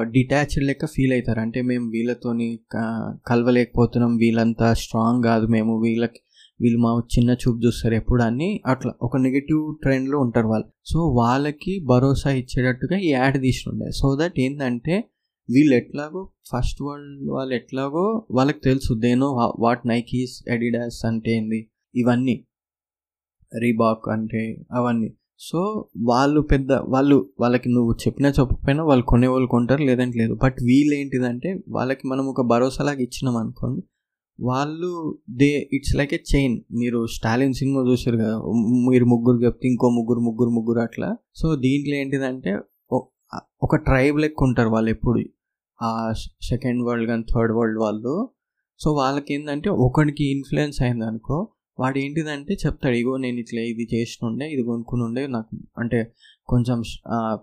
డిటాచ్డ్ 0.01 0.65
లెక్క 0.65 0.85
ఫీల్ 0.85 1.13
అవుతారు 1.13 1.39
అంటే 1.39 1.61
మేము 1.61 1.89
వీళ్ళతోని 1.89 2.59
క- 2.77 3.17
కలవలేకపోతున్నాం. 3.27 4.17
వీళ్ళంతా 4.17 4.73
స్ట్రాంగ్ 4.73 5.23
కాదు. 5.23 5.47
మేము 5.47 5.81
వీళ్ళకి 5.81 6.19
వీళ్ళు 6.61 6.79
మా 6.79 7.01
చిన్న 7.17 7.31
చూపు 7.31 7.59
చూస్తారు 7.65 7.93
ఎప్పుడు 7.93 8.23
అని 8.23 8.61
అట్లా 8.65 8.93
ఒక 9.01 9.17
నెగిటివ్ 9.17 9.75
ట్రెండ్లో 9.81 10.19
ఉంటారు 10.19 10.47
వాళ్ళు. 10.47 10.67
సో 10.85 10.99
వాళ్ళకి 11.09 11.79
భరోసా 11.85 12.31
ఇచ్చేటట్టుగా 12.31 12.97
ఈ 12.99 13.09
యాడ్ 13.09 13.41
తీసుండే 13.41 13.91
సో 13.91 14.17
దట్ 14.21 14.39
ఏంటంటే 14.39 14.95
వీళ్ళు 15.49 15.75
ఎట్లాగో 15.75 16.29
ఫస్ట్ 16.51 16.81
వరల్డ్ 16.81 17.29
వాళ్ళు 17.29 17.55
ఎట్లాగో 17.55 18.25
వాళ్ళకి 18.31 18.59
తెలుసు 18.59 18.93
దేనో 18.99 19.53
వాట్ 19.59 19.87
నైకీస్ 19.87 20.49
ఎడిడాస్ 20.49 21.05
అంటే 21.05 21.31
ఏంది 21.37 21.69
ఇవన్నీ. 21.95 22.45
రీబాక్ 23.59 24.09
అంటే 24.09 24.65
అవన్నీ. 24.71 25.13
సో 25.39 25.59
వాళ్ళు 26.03 26.41
పెద్ద 26.41 26.71
వాళ్ళు 26.73 27.29
వాళ్ళకి 27.39 27.69
నువ్వు 27.69 27.93
చెప్పినా 27.93 28.29
చెప్పకపోయినా 28.29 28.83
వాళ్ళు 28.83 29.05
కొనేవాళ్ళు 29.05 29.47
కొంటారు 29.47 29.83
లేదంటే 29.83 30.19
లేదు. 30.19 30.33
బట్ 30.43 30.57
వీళ్ళు 30.63 30.95
ఏంటిదంటే 30.95 31.49
వాళ్ళకి 31.69 32.07
మనం 32.07 32.25
ఒక 32.25 32.41
భరోసాలాగా 32.41 32.99
ఇచ్చినాం 32.99 33.37
అనుకోండి 33.37 33.81
వాళ్ళు 34.39 34.89
they 35.39 35.51
it's 35.75 35.93
like 35.99 36.13
a 36.13 36.19
chain 36.31 36.55
మీరు 36.79 36.99
స్టాలిన్ 37.15 37.53
సినిమా 37.59 37.81
చూసారు 37.89 38.17
కదా 38.17 38.35
మీరు 38.89 39.05
ముగ్గురు 39.13 39.39
చెప్తే 39.45 39.67
ఇంకో 39.67 39.87
ముగ్గురు 39.97 40.21
ముగ్గురు 40.27 40.51
ముగ్గురు 40.57 40.79
అట్లా. 40.79 41.09
సో 41.35 41.47
దీంట్లో 41.65 41.95
ఏంటిదంటే 42.01 42.53
ఒక 43.65 43.75
ట్రైబ్ 43.87 44.17
లెక్క 44.23 44.43
ఉంటారు 44.43 44.69
వాళ్ళు 44.75 44.89
ఎప్పుడు. 44.95 45.21
ఆ 45.79 45.89
సెకండ్ 46.49 46.81
వరల్డ్ 46.87 47.07
కానీ 47.11 47.23
థర్డ్ 47.33 47.53
వరల్డ్ 47.57 47.79
వాళ్ళు. 47.85 48.13
సో 48.79 48.87
వాళ్ళకి 48.93 49.29
ఏంటంటే 49.33 49.69
ఒకడికి 49.85 50.25
ఇన్ఫ్లుయెన్స్ 50.35 50.79
అయింది 50.81 51.05
అనుకో 51.05 51.37
వాడు 51.77 51.97
ఏంటిదంటే 52.03 52.53
చెప్తాడు 52.63 52.95
ఇగో 52.95 53.17
నేను 53.17 53.37
ఇట్లా 53.37 53.61
ఇది 53.61 53.85
చేసినుండే 53.93 54.45
ఇది 54.53 54.63
కొనుక్కుని 54.63 55.03
ఉండే 55.03 55.23
నాకు 55.27 55.55
అంటే 55.79 55.99
కొంచెం 56.49 56.77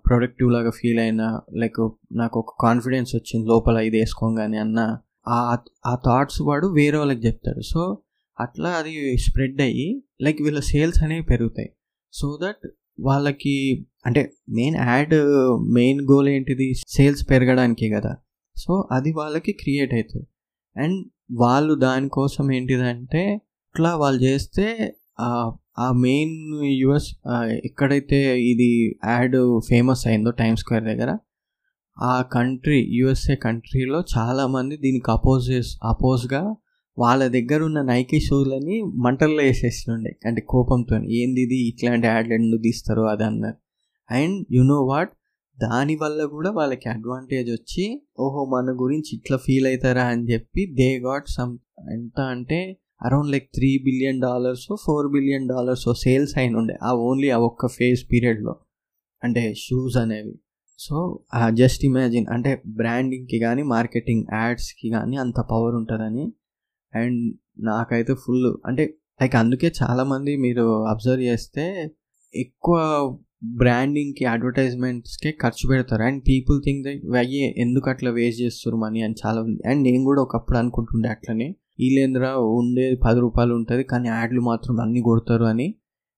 ప్రొడక్టివ్ 0.06 0.50
లాగా 0.52 0.70
ఫీల్ 0.70 0.98
అయినా 0.98 1.26
లైక్ 1.62 1.80
నాకు 2.12 2.38
ఒక 2.38 2.54
కాన్ఫిడెన్స్ 2.66 3.14
వచ్చింది 3.14 3.46
లోపల 3.48 3.76
ఇది 3.78 3.98
వేసుకోగానే 4.00 4.58
అన్న 4.58 4.80
ఆ 5.28 5.58
ఆ 5.86 5.94
థాట్స్ 6.06 6.40
వాడు 6.42 6.66
వేరే 6.66 6.96
వాళ్ళకి 6.98 7.26
చెప్తాడు. 7.26 7.60
సో 7.60 7.98
అట్లా 8.40 8.70
అది 8.70 9.18
స్ప్రెడ్ 9.18 9.60
అయ్యి 9.60 10.04
లైక్ 10.22 10.42
వీళ్ళ 10.42 10.60
సేల్స్ 10.60 11.02
అనేవి 11.02 11.22
పెరుగుతాయి. 11.22 11.70
సో 12.12 12.38
దట్ 12.42 12.68
వాళ్ళకి 13.00 13.86
అంటే 14.06 14.32
మెయిన్ 14.48 14.76
యాడ్ 14.76 15.14
మెయిన్ 15.74 16.00
గోల్ 16.00 16.28
ఏంటిది? 16.28 16.74
సేల్స్ 16.88 17.30
పెరగడానికి 17.30 17.90
కదా. 17.90 18.16
సో 18.56 18.88
అది 18.92 19.12
వాళ్ళకి 19.12 19.52
క్రియేట్ 19.52 19.94
అవుతుంది. 19.94 20.26
అండ్ 20.76 21.06
వాళ్ళు 21.32 21.74
దానికోసం 21.74 22.52
ఏంటిదంటే 22.52 23.24
అట్లా 23.74 23.96
వాళ్ళు 23.96 24.22
చేస్తే 24.22 24.94
ఆ 25.20 25.92
మెయిన్ 25.92 26.64
యుఎస్ 26.64 27.08
ఎక్కడైతే 27.64 28.40
ఇది 28.42 28.98
యాడ్ 29.08 29.60
ఫేమస్ 29.68 30.06
అయిందో 30.06 30.30
టైమ్ 30.30 30.56
స్క్వేర్ 30.56 30.84
దగ్గర 30.84 31.12
ఆ 32.02 32.22
కంట్రీ 32.22 32.88
యుఎస్ఏ 32.92 33.34
కంట్రీలో 33.34 34.02
చాలామంది 34.18 34.76
దీనికి 34.76 35.10
అపోజ్ 35.10 35.76
అపోజ్గా 35.84 36.54
వాళ్ళ 36.98 37.26
దగ్గర 37.26 37.62
ఉన్న 37.62 37.82
నైకీ 37.82 38.20
షూలని 38.20 38.82
మంటల్లో 38.82 39.42
వేసేస్తుండే. 39.42 40.16
అంటే 40.26 40.40
కోపంతో 40.40 40.96
ఏంది 40.96 41.40
ఇది? 41.40 41.68
ఇట్లాంటి 41.68 42.06
యాడ్లు 42.06 42.34
ఎందుకు 42.34 42.62
తీస్తారు? 42.62 43.00
అది 43.00 43.24
అన్నారు. 43.24 43.56
And 44.14 44.46
you 44.52 44.62
know 44.62 44.82
what? 44.82 45.12
దానివల్ల 45.60 46.24
కూడా 46.24 46.50
వాళ్ళకి 46.50 46.88
అడ్వాంటేజ్ 46.88 47.50
వచ్చి 47.50 48.02
ఓహో 48.20 48.44
మన 48.44 48.72
గురించి 48.82 49.16
ఇట్లా 49.16 49.36
ఫీల్ 49.36 49.66
అవుతారా 49.66 50.02
అని 50.02 50.32
చెప్పి 50.32 50.74
దే 50.74 50.98
గాట్ 50.98 51.28
సమ్ 51.28 51.58
ఎంత 51.92 52.20
అంటే 52.20 52.76
around 53.04 53.30
like 53.30 53.50
three 53.54 53.78
billion 53.84 54.20
dollars 54.20 54.76
four 54.86 55.12
billion 55.12 55.48
dollars 55.48 55.94
sales 56.02 56.38
అయిన 56.38 56.56
ఉండే 56.56 56.76
ఆ 56.82 56.92
ఓన్లీ 56.92 57.30
ఆ 57.30 57.36
ఒక్క 57.36 57.66
ఫేజ్ 57.66 58.12
పీరియడ్లో. 58.12 58.56
అంటే 59.24 59.54
షూస్ 59.54 59.96
అనేవి. 59.96 60.38
సో 60.78 61.24
జస్ట్ 61.50 61.84
ఇమాజిన్ 61.84 62.26
అంటే 62.32 62.62
బ్రాండింగ్కి 62.66 63.38
కానీ 63.38 63.62
మార్కెటింగ్ 63.62 64.24
యాడ్స్కి 64.32 64.90
కానీ 64.90 65.16
అంత 65.16 65.40
పవర్ 65.50 65.74
ఉంటుందని. 65.74 66.24
అండ్ 66.92 67.20
నాకైతే 67.64 68.14
ఫుల్ 68.14 68.48
అంటే 68.66 68.84
లైక్ 69.22 69.36
అందుకే 69.36 69.72
చాలామంది 69.82 70.36
మీరు 70.36 70.84
అబ్జర్వ్ 70.84 71.22
చేస్తే 71.22 71.64
ఎక్కువ 72.34 72.76
బ్రాండింగ్కి 73.56 74.24
అడ్వర్టైజ్మెంట్స్కే 74.24 75.30
ఖర్చు 75.42 75.64
పెడతారు. 75.68 76.02
అండ్ 76.02 76.22
పీపుల్ 76.28 76.62
థింక్ 76.62 76.80
దట్ 76.86 77.02
అయ్యే 77.16 77.54
ఎందుకు 77.58 77.90
అట్లా 77.90 78.10
వేస్ట్ 78.10 78.40
చేస్తారు 78.42 78.76
మనీ 78.76 79.00
అని 79.02 79.14
చాలా 79.26 79.40
ఉంది 79.40 79.62
అండ్ 79.68 79.82
నేను 79.82 80.04
కూడా 80.04 80.22
ఒకప్పుడు 80.22 80.58
అనుకుంటుండే 80.58 81.08
అట్లనే. 81.08 81.48
వీళ్ళేంద్రా 81.80 82.36
ఉండేది 82.36 82.96
పది 83.06 83.20
రూపాయలు 83.20 83.54
ఉంటుంది 83.54 83.84
కానీ 83.84 84.08
యాడ్లు 84.08 84.40
మాత్రం 84.40 84.80
అన్నీ 84.80 85.00
కొడతారు 85.00 85.44
అని. 85.44 85.74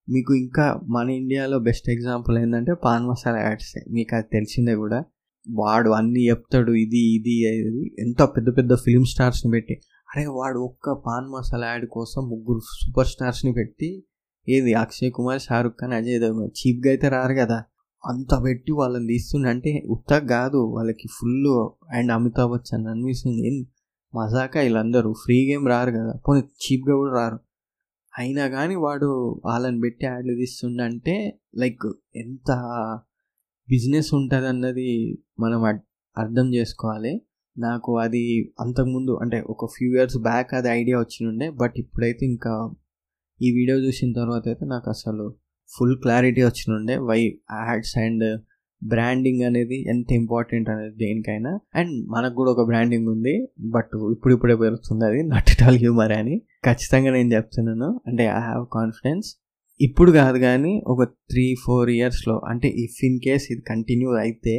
మీకు 0.09 0.35
ఇంకా 0.35 0.81
మన 0.85 1.11
ఇండియాలో 1.11 1.59
బెస్ట్ 1.59 1.91
ఎగ్జాంపుల్ 1.91 2.39
ఏంటంటే 2.39 2.75
పాన్ 2.85 3.07
మసాలా 3.07 3.39
యాడ్స్ 3.39 3.91
మీకు 3.91 4.17
అది 4.17 4.27
తెలిసిందే 4.33 4.75
కూడా. 4.75 5.05
వాడు 5.51 5.91
అన్నీ 5.91 6.29
చెప్తాడు 6.29 6.73
ఇది 6.73 6.99
ఇది 6.99 7.49
ఇది. 7.55 7.97
ఎంత 7.99 8.23
పెద్ద 8.23 8.57
పెద్ద 8.57 8.75
ఫిలిం 8.75 9.05
స్టార్స్ని 9.05 9.53
పెట్టి. 9.53 9.75
అరే 10.17 10.27
వాడు 10.27 10.59
ఒక్క 10.59 10.93
పాన్ 10.93 11.27
మసాలా 11.27 11.67
యాడ్ 11.67 11.87
కోసం 11.87 12.29
ముగ్గురు 12.29 12.59
సూపర్ 12.59 13.07
స్టార్స్ని 13.07 13.53
పెట్టి 13.53 14.05
ఏది 14.49 14.75
అక్షయ్ 14.75 15.13
కుమార్ 15.13 15.41
షారుఖ్ 15.41 15.75
ఖాన్ 15.81 15.93
అజయ్ 15.93 16.21
దేవగన్ 16.21 16.49
చీప్గా 16.49 16.91
అయితే 16.91 17.09
రారు 17.09 17.35
కదా. 17.35 17.65
అంత 18.07 18.45
పెట్టి 18.45 18.73
వాళ్ళని 18.73 19.07
తీస్తుండే. 19.07 19.49
అంటే 19.49 19.83
ఉత్తగా 19.89 20.19
కాదు 20.19 20.57
వాళ్ళకి 20.57 21.09
ఫుల్ 21.21 21.69
అండ్ 21.97 22.13
అమితాబ్ 22.13 22.53
బచ్చన్ 22.53 22.87
రణ్వీర్ 22.87 23.17
సింగ్ 23.17 23.47
ఏం 23.47 23.67
మజాకా 24.15 24.61
వీళ్ళందరూ. 24.61 25.13
ఫ్రీ 25.13 25.49
గేమ్ 25.51 25.69
రారు 25.69 25.91
కదా. 25.91 26.13
పోనీ 26.29 26.41
చీప్గా 26.41 26.97
కూడా 26.97 27.13
రారు. 27.13 27.39
అయినా 28.17 28.45
కానీ 28.49 28.75
వాడు 28.77 29.09
వాళ్ళని 29.45 29.81
పెట్టి 29.81 30.05
యాడ్లు 30.07 30.35
తీస్తుండంటే 30.35 31.15
లైక్ 31.57 31.87
ఎంత 32.17 32.51
బిజినెస్ 33.69 34.11
ఉంటుంది 34.15 34.47
అన్నది 34.47 34.89
మనం 35.41 35.61
అర్థం 36.17 36.47
చేసుకోవాలి. 36.55 37.13
నాకు 37.57 37.91
అది 37.99 38.23
అంతకుముందు 38.61 39.13
అంటే 39.23 39.39
ఒక 39.49 39.67
ఫ్యూ 39.77 39.89
ఇయర్స్ 39.97 40.19
బ్యాక్ 40.19 40.51
అది 40.55 40.69
ఐడియా 40.71 40.97
వచ్చినుండే 40.99 41.47
బట్ 41.51 41.77
ఇప్పుడైతే 41.79 42.23
ఇంకా 42.27 42.55
ఈ 43.41 43.51
వీడియో 43.51 43.77
చూసిన 43.79 44.11
తర్వాత 44.13 44.45
అయితే 44.49 44.65
నాకు 44.65 44.89
అసలు 44.91 45.25
ఫుల్ 45.71 45.97
క్లారిటీ 46.03 46.43
వచ్చినుండే 46.43 46.97
వై 47.09 47.21
యాడ్స్ 47.69 47.95
అండ్ 47.99 48.27
బ్రాండింగ్ 48.83 49.43
అనేది 49.43 49.77
ఎంత 49.91 50.13
ఇంపార్టెంట్ 50.13 50.69
అనేది 50.69 50.97
దేనికైనా. 50.97 51.61
అండ్ 51.75 51.95
మనకు 52.09 52.35
కూడా 52.35 52.51
ఒక 52.51 52.67
బ్రాండింగ్ 52.67 53.09
ఉంది 53.09 53.35
బట్ 53.61 53.95
ఇప్పుడు 54.15 54.35
ఇప్పుడే 54.35 54.57
పెరుగుతుంది 54.57 55.05
అది 55.05 55.23
నట్టుటాల్ 55.23 55.79
హ్యూమర్ 55.79 56.13
అని. 56.13 56.37
ఖచ్చితంగా 56.65 57.13
నేను 57.13 57.33
చెప్తున్నాను 57.35 58.01
అంటే 58.07 58.23
ఐ 58.23 58.41
హ్యావ్ 58.41 58.67
కాన్ఫిడెన్స్ 58.73 59.29
ఇప్పుడు 59.81 60.13
కాదు 60.13 60.39
కానీ 60.39 60.83
ఒక 60.87 61.05
త్రీ 61.05 61.55
ఫోర్ 61.65 61.91
ఇయర్స్లో 61.91 62.37
అంటే 62.39 62.69
ఇఫ్ 62.69 63.05
ఇన్ 63.05 63.21
కేస్ 63.25 63.53
ఇది 63.53 63.61
కంటిన్యూ 63.61 64.11
అయితే 64.15 64.55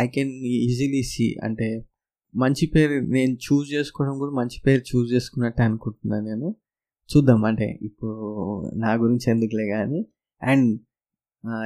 ఐ 0.00 0.06
కెన్ 0.06 0.32
ఈజీలీ 0.68 1.02
సీ 1.02 1.36
అంటే 1.44 1.68
మంచి 2.34 2.66
పేరు 2.66 2.94
నేను 3.16 3.34
చూస్ 3.46 3.72
చేసుకోవడం 3.72 4.18
కూడా 4.18 4.32
మంచి 4.32 4.62
పేరు 4.66 4.82
చూస్ 4.90 5.12
చేసుకున్నట్టు 5.12 5.62
అనుకుంటున్నాను 5.62 6.24
నేను. 6.24 6.48
చూద్దాం 7.10 7.44
అంటే 7.44 7.78
ఇప్పుడు 7.82 8.14
నా 8.74 8.94
గురించి 8.94 9.30
ఎందుకులే 9.30 9.66
కానీ. 9.66 10.00
అండ్ 10.42 10.80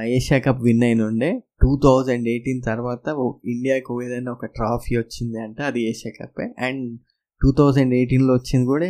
ఏషియా 0.05 0.39
కప్ 0.39 0.61
విన్ 0.61 0.83
అయిన 0.83 1.01
ఉండే 1.01 1.31
టూ 1.61 1.79
థౌజండ్ 1.83 2.27
ఎయిటీన్ 2.27 2.61
తర్వాత 2.65 3.07
ఇండియాకు 3.45 4.01
ఏదైనా 4.03 4.31
ఒక 4.31 4.45
ట్రాఫీ 4.45 4.97
వచ్చింది 4.97 5.39
అంటే 5.39 5.63
అది 5.63 5.81
ఏషియా 5.89 6.11
కప్పే. 6.21 6.45
అండ్ 6.65 6.99
టూ 7.41 7.49
థౌజండ్ 7.57 7.93
ఎయిటీన్లో 7.93 8.33
వచ్చింది 8.33 8.65
కూడా 8.65 8.85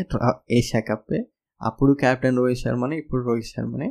ఏషియా 0.51 0.81
కప్పే. 0.89 1.19
అప్పుడు 1.61 1.93
కెప్టెన్ 2.01 2.37
రోహిత్ 2.37 2.59
శర్మనే 2.59 2.97
ఇప్పుడు 2.97 3.21
రోహిత్ 3.25 3.45
శర్మనే. 3.45 3.89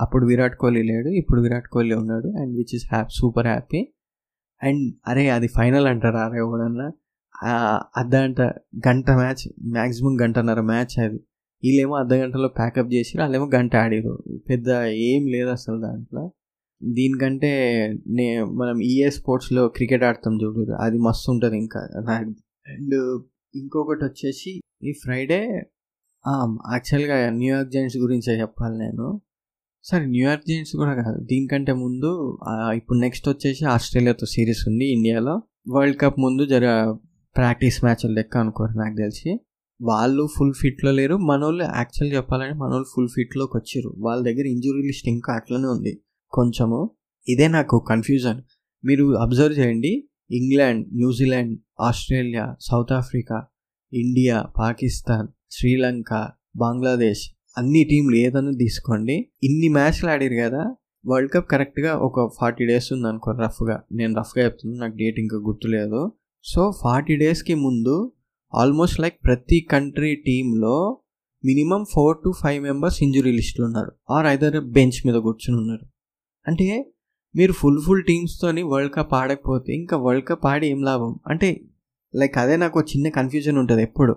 అప్పుడు 0.00 0.26
విరాట్ 0.26 0.56
కోహ్లీ 0.56 0.82
లేడు 0.82 1.08
ఇప్పుడు 1.08 1.40
విరాట్ 1.40 1.68
కోహ్లీ 1.68 1.94
ఉన్నాడు 1.94 2.28
and 2.40 2.52
which 2.56 2.74
is 2.74 2.84
happy 2.92 3.14
super 3.18 3.46
happy 3.46 3.80
and 4.62 4.94
అరే 5.06 5.24
అది 5.28 5.48
ఫైనల్ 5.48 5.86
అంటారు 5.86 6.16
అరే 6.16 6.38
ఎవడన్నా? 6.38 6.86
అర్ధగంట 7.96 8.40
గంట 8.88 9.10
మ్యాచ్ 9.10 9.42
మ్యాక్సిమం 9.72 10.14
గంటన్నర 10.22 10.60
మ్యాచ్ 10.60 10.94
అది. 11.04 11.18
వీళ్ళేమో 11.64 11.94
అర్ధ 11.94 12.14
గంటలో 12.14 12.48
ప్యాకప్ 12.48 12.92
చేసి 12.94 13.14
వాళ్ళేమో 13.20 13.46
గంట 13.54 13.76
ఆడిరు 13.76 14.12
పెద్ద 14.50 14.68
ఏం 15.08 15.26
లేదు 15.26 15.48
అసలు 15.48 15.80
దాంట్లో. 15.80 16.24
దీనికంటే 16.82 17.50
నే 18.06 18.42
మనం 18.42 18.80
ఈఏ 18.80 19.08
స్పోర్ట్స్లో 19.10 19.68
క్రికెట్ 19.68 20.04
ఆడతాం 20.04 20.38
చూడు 20.42 20.72
అది 20.72 20.98
మస్తు 20.98 21.30
ఉంటుంది 21.30 21.56
ఇంకా. 21.58 21.80
అండ్ 22.68 23.22
ఇంకొకటి 23.54 24.04
వచ్చేసి 24.04 24.60
ఈ 24.82 24.92
ఫ్రైడే 25.04 25.40
యాక్చువల్గా 26.28 27.30
న్యూయార్క్ 27.30 27.70
జైంట్స్ 27.72 27.96
గురించే 27.98 28.40
చెప్పాలి 28.40 28.78
నేను. 28.78 29.20
సరే 29.84 30.06
న్యూయార్క్ 30.06 30.46
జైంట్స్ 30.48 30.76
కూడా 30.76 30.94
కాదు. 30.94 31.18
దీనికంటే 31.24 31.72
ముందు 31.72 32.38
ఇప్పుడు 32.74 32.98
నెక్స్ట్ 32.98 33.28
వచ్చేసి 33.28 33.64
ఆస్ట్రేలియాతో 33.64 34.26
సిరీస్ 34.26 34.68
ఉంది 34.68 34.92
ఇండియాలో. 34.92 35.42
వరల్డ్ 35.68 36.00
కప్ 36.00 36.18
ముందు 36.20 36.46
జర 36.46 36.94
ప్రాక్టీస్ 37.36 37.84
మ్యాచ్లు 37.84 38.12
లెక్క 38.12 38.36
అనుకోరు 38.36 38.72
నాకు 38.78 38.96
తెలిసి. 38.96 39.40
వాళ్ళు 39.82 40.28
ఫుల్ 40.38 40.54
ఫిట్లో 40.54 40.90
లేరు. 40.92 41.16
మనోళ్ళు 41.16 41.64
యాక్చువల్ 41.64 42.12
చెప్పాలంటే 42.14 42.54
మనోళ్ళు 42.54 42.86
ఫుల్ 42.96 43.08
ఫిట్లోకి 43.08 43.56
వచ్చారు 43.56 43.94
వాళ్ళ 43.98 44.22
దగ్గర 44.22 44.46
ఇంజురీ 44.46 44.82
లిస్ట్ 44.86 45.08
ఇంకా 45.08 45.32
అట్లనే 45.32 45.68
ఉంది. 45.76 45.92
కొంచెము. 46.30 46.90
ఇదే 47.28 47.48
నాకు 47.48 47.84
కన్ఫ్యూజన్ 47.88 48.42
మీరు 48.84 49.16
అబ్జర్వ్ 49.16 49.58
చేయండి. 49.58 50.08
England 50.30 50.86
New Zealand 50.94 51.58
Australia 51.80 52.56
South 52.60 52.92
Africa 52.92 53.46
India 53.92 54.42
Pakistan 54.58 55.28
Sri Lanka 55.50 56.28
Bangladesh 56.56 57.30
అన్ని 57.58 57.84
టీంలు 57.84 58.16
ఏదన్నా 58.16 58.50
తీసుకోండి. 58.50 59.30
ఇన్ని 59.42 59.68
మ్యాచ్లు 59.68 60.10
ఆడారు 60.10 60.36
కదా 60.42 60.74
వరల్డ్ 61.06 61.32
కప్ 61.32 61.50
కరెక్ట్గా 61.50 61.94
ఒక 61.94 62.30
ఫార్టీ 62.40 62.66
డేస్ 62.66 62.92
ఉంది 62.92 63.08
అనుకో 63.08 63.30
రఫ్గా 63.30 63.82
నేను 63.92 64.14
రఫ్గా 64.18 64.44
చెప్తున్నాను 64.44 64.86
నాకు 64.86 64.96
డేట్ 64.96 65.20
ఇంకా 65.20 65.36
గుర్తులేదు. 65.36 66.12
సో 66.44 66.72
ఫార్టీ 66.82 67.16
డేస్కి 67.16 67.54
ముందు 67.54 68.12
ఆల్మోస్ట్ 68.54 69.00
లైక్ 69.00 69.18
ప్రతి 69.24 69.60
కంట్రీ 69.70 70.14
టీంలో 70.14 70.98
minimum 71.44 71.84
four 71.94 72.16
to 72.24 72.32
five 72.42 72.62
members 72.62 73.02
injury 73.02 73.32
లిస్టులు 73.32 73.66
ఉన్నారు. 73.66 73.92
ఆర్ 74.10 74.26
ఐదర్ 74.26 74.60
బెంచ్ 74.60 75.06
మీద 75.06 75.14
కూర్చుని 75.14 75.60
ఉన్నారు. 75.60 75.86
అంటే 76.48 76.66
మీరు 77.36 77.52
ఫుల్ 77.52 77.80
ఫుల్ 77.86 78.02
టీమ్స్తోని 78.04 78.62
వరల్డ్ 78.62 78.94
కప్ 78.94 79.14
ఆడకపోతే 79.14 79.72
ఇంకా 79.72 79.96
వరల్డ్ 79.96 80.26
కప్ 80.28 80.46
ఆడి 80.46 80.66
ఏం 80.66 80.82
లాభం? 80.82 81.12
అంటే 81.26 81.60
లైక్ 82.14 82.38
అదే 82.38 82.56
నాకు 82.56 82.80
చిన్న 82.80 83.08
కన్ఫ్యూజన్ 83.08 83.58
ఉంటుంది 83.58 83.82
ఎప్పుడు. 83.82 84.12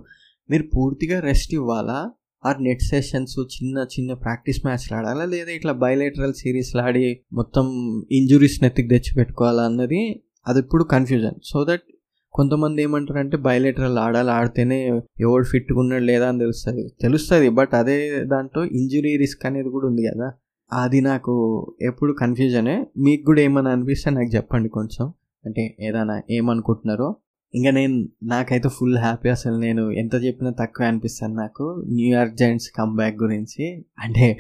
మీరు 0.50 0.64
పూర్తిగా 0.76 1.20
రెస్ట్ 1.20 1.54
ఇవ్వాలా? 1.54 2.12
ఆర్ 2.46 2.64
నెట్ 2.64 2.82
సెషన్స్ 2.82 3.40
చిన్న 3.40 3.86
చిన్న 3.94 4.14
ప్రాక్టీస్ 4.14 4.60
మ్యాచ్లు 4.66 4.98
ఆడాలా? 4.98 5.26
లేదా 5.26 5.52
ఇట్లా 5.52 5.74
బయలేటరల్ 5.74 6.34
సిరీస్లు 6.34 6.82
ఆడి 6.82 7.04
మొత్తం 7.34 7.66
ఇంజురీస్ 8.12 8.64
నెత్తికి 8.64 8.90
తెచ్చి 8.90 9.12
పెట్టుకోవాలా 9.16 9.64
అన్నది 9.64 10.02
అది 10.48 10.60
ఇప్పుడు 10.60 10.84
కన్ఫ్యూజన్ 10.84 11.38
సో 11.44 11.66
దట్ 11.70 11.86
కొంతమంది 12.34 12.82
ఏమంటారంటే 12.82 13.38
బయలేటరల్ 13.38 13.98
ఆడాలి 13.98 14.32
ఆడితేనే 14.32 14.78
ఎవడు 15.20 15.46
ఫిట్గా 15.46 15.80
ఉన్నాడు 15.80 16.04
లేదా 16.04 16.30
అని 16.30 16.40
తెలుస్తుంది. 16.40 16.84
తెలుస్తుంది 17.02 17.50
బట్ 17.50 17.74
అదే 17.74 17.98
దాంట్లో 18.26 18.62
ఇంజురీ 18.66 19.18
రిస్క్ 19.18 19.46
అనేది 19.46 19.70
కూడా 19.70 19.88
ఉంది 19.88 20.04
కదా. 20.08 20.28
అది 20.74 21.02
నాకు 21.02 21.34
ఎప్పుడు 21.82 22.14
కన్ఫ్యూజనే 22.14 22.88
మీకు 22.98 23.24
కూడా 23.26 23.42
ఏమైనా 23.42 23.72
అనిపిస్తే 23.72 24.10
నాకు 24.10 24.36
చెప్పండి 24.36 24.70
కొంచెం. 24.70 25.14
అంటే 25.46 25.78
ఏదైనా 25.80 26.22
ఏమనుకుంటున్నారో. 26.32 27.16
ఇంకా 27.56 27.72
నేను 27.72 28.10
నాకైతే 28.24 28.70
ఫుల్ 28.70 28.98
హ్యాపీ 28.98 29.30
అసలు. 29.30 29.58
నేను 29.58 29.92
ఎంత 29.92 30.16
చెప్పినా 30.16 30.52
తక్కువ 30.52 30.86
అనిపిస్తాను 30.86 31.36
నాకు. 31.36 31.84
న్యూయార్క్ 31.88 32.36
జైంట్స్ 32.36 32.70
కమ్బ్యాక్ 32.78 33.16
గురించి. 33.24 33.86
అంటే 34.00 34.38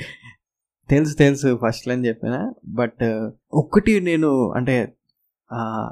తెలుసు 0.89 1.17
తెలుసు 1.17 1.59
ఫస్ట్లో 1.65 1.93
అని 1.93 2.07
చెప్పిన. 2.07 2.53
బట్ 2.65 3.03
uh, 3.03 3.31
ఒక్కటి 3.53 4.01
నేను 4.01 4.51
అంటే 4.51 4.93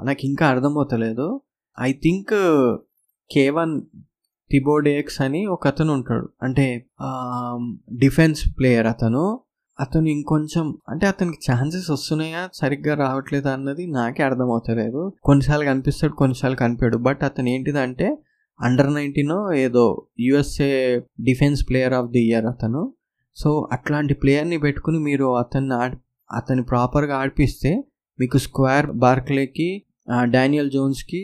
నాకు 0.04 0.26
ఇంకా 0.26 0.48
అర్థమవుతలేదు. 0.48 1.40
ఐ 1.80 1.92
థింక్ 1.92 2.34
కేవన్ 3.30 3.82
టిబోడేక్స్ 4.50 5.20
అని 5.20 5.46
ఒక 5.46 5.66
అతను 5.66 5.92
ఉంటాడు. 5.92 6.28
అంటే 6.42 6.86
డిఫెన్స్ 7.98 8.58
ప్లేయర్ 8.58 8.86
అతను. 8.86 9.40
అతను 9.80 10.08
ఇంకొంచెం 10.08 10.66
అంటే 10.88 11.04
అతనికి 11.06 11.38
ఛాన్సెస్ 11.46 11.88
వస్తున్నాయా? 11.90 12.42
సరిగ్గా 12.54 12.94
రావట్లేదా 12.94 13.50
అన్నది 13.52 13.84
నాకే 13.96 14.22
అర్థమవుతలేదు. 14.22 15.02
కొన్నిసార్లు 15.24 15.64
కనిపిస్తాడు 15.64 16.12
కొన్నిసార్లు 16.12 16.56
కనిపాడు 16.56 16.96
బట్ 17.06 17.22
అతను 17.28 17.48
ఏంటిదంటే 17.48 18.08
అండర్ 18.60 18.90
నైన్టీన్ 18.94 19.36
ఏదో 19.56 19.84
USA 20.20 20.70
defence 21.20 21.62
player 21.68 21.94
of 21.94 22.10
the 22.10 22.22
year 22.28 22.46
అతను. 22.46 22.82
సో 23.36 23.50
అట్లాంటి 23.72 24.14
ప్లేయర్ని 24.14 24.58
పెట్టుకుని 24.58 24.98
మీరు 24.98 25.28
అతన్ని 25.42 25.74
ఆడి 25.82 25.96
అతన్ని 26.30 26.64
ప్రాపర్గా 26.64 27.14
ఆడిపిస్తే 27.16 27.70
మీకు 28.18 28.38
స్క్వేర్ 28.38 28.88
బార్క్లేకి 29.04 29.68
డానియల్ 30.34 30.70
జోన్స్కి 30.70 31.20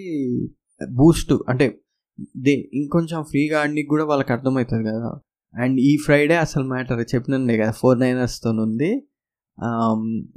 బూస్ట్ 0.93 1.33
అంటే 1.49 1.67
దే 2.45 2.55
ఇంకొంచెం 2.73 3.21
ఫ్రీగా 3.23 3.57
ఆడడానికి 3.61 3.89
కూడా 3.89 4.05
వాళ్ళకి 4.05 4.31
అర్థమవుతుంది 4.33 4.85
కదా. 4.91 5.11
అండ్ 5.57 5.81
ఈ 5.81 5.97
ఫ్రైడే 6.05 6.37
అసలు 6.37 6.65
మ్యాటర్. 6.65 7.01
చెప్పినండే 7.15 7.59
కదా 7.59 7.71
ఫోర్ 7.71 7.99
నైనర్స్తో 8.01 8.51
ఉంది. 8.51 8.91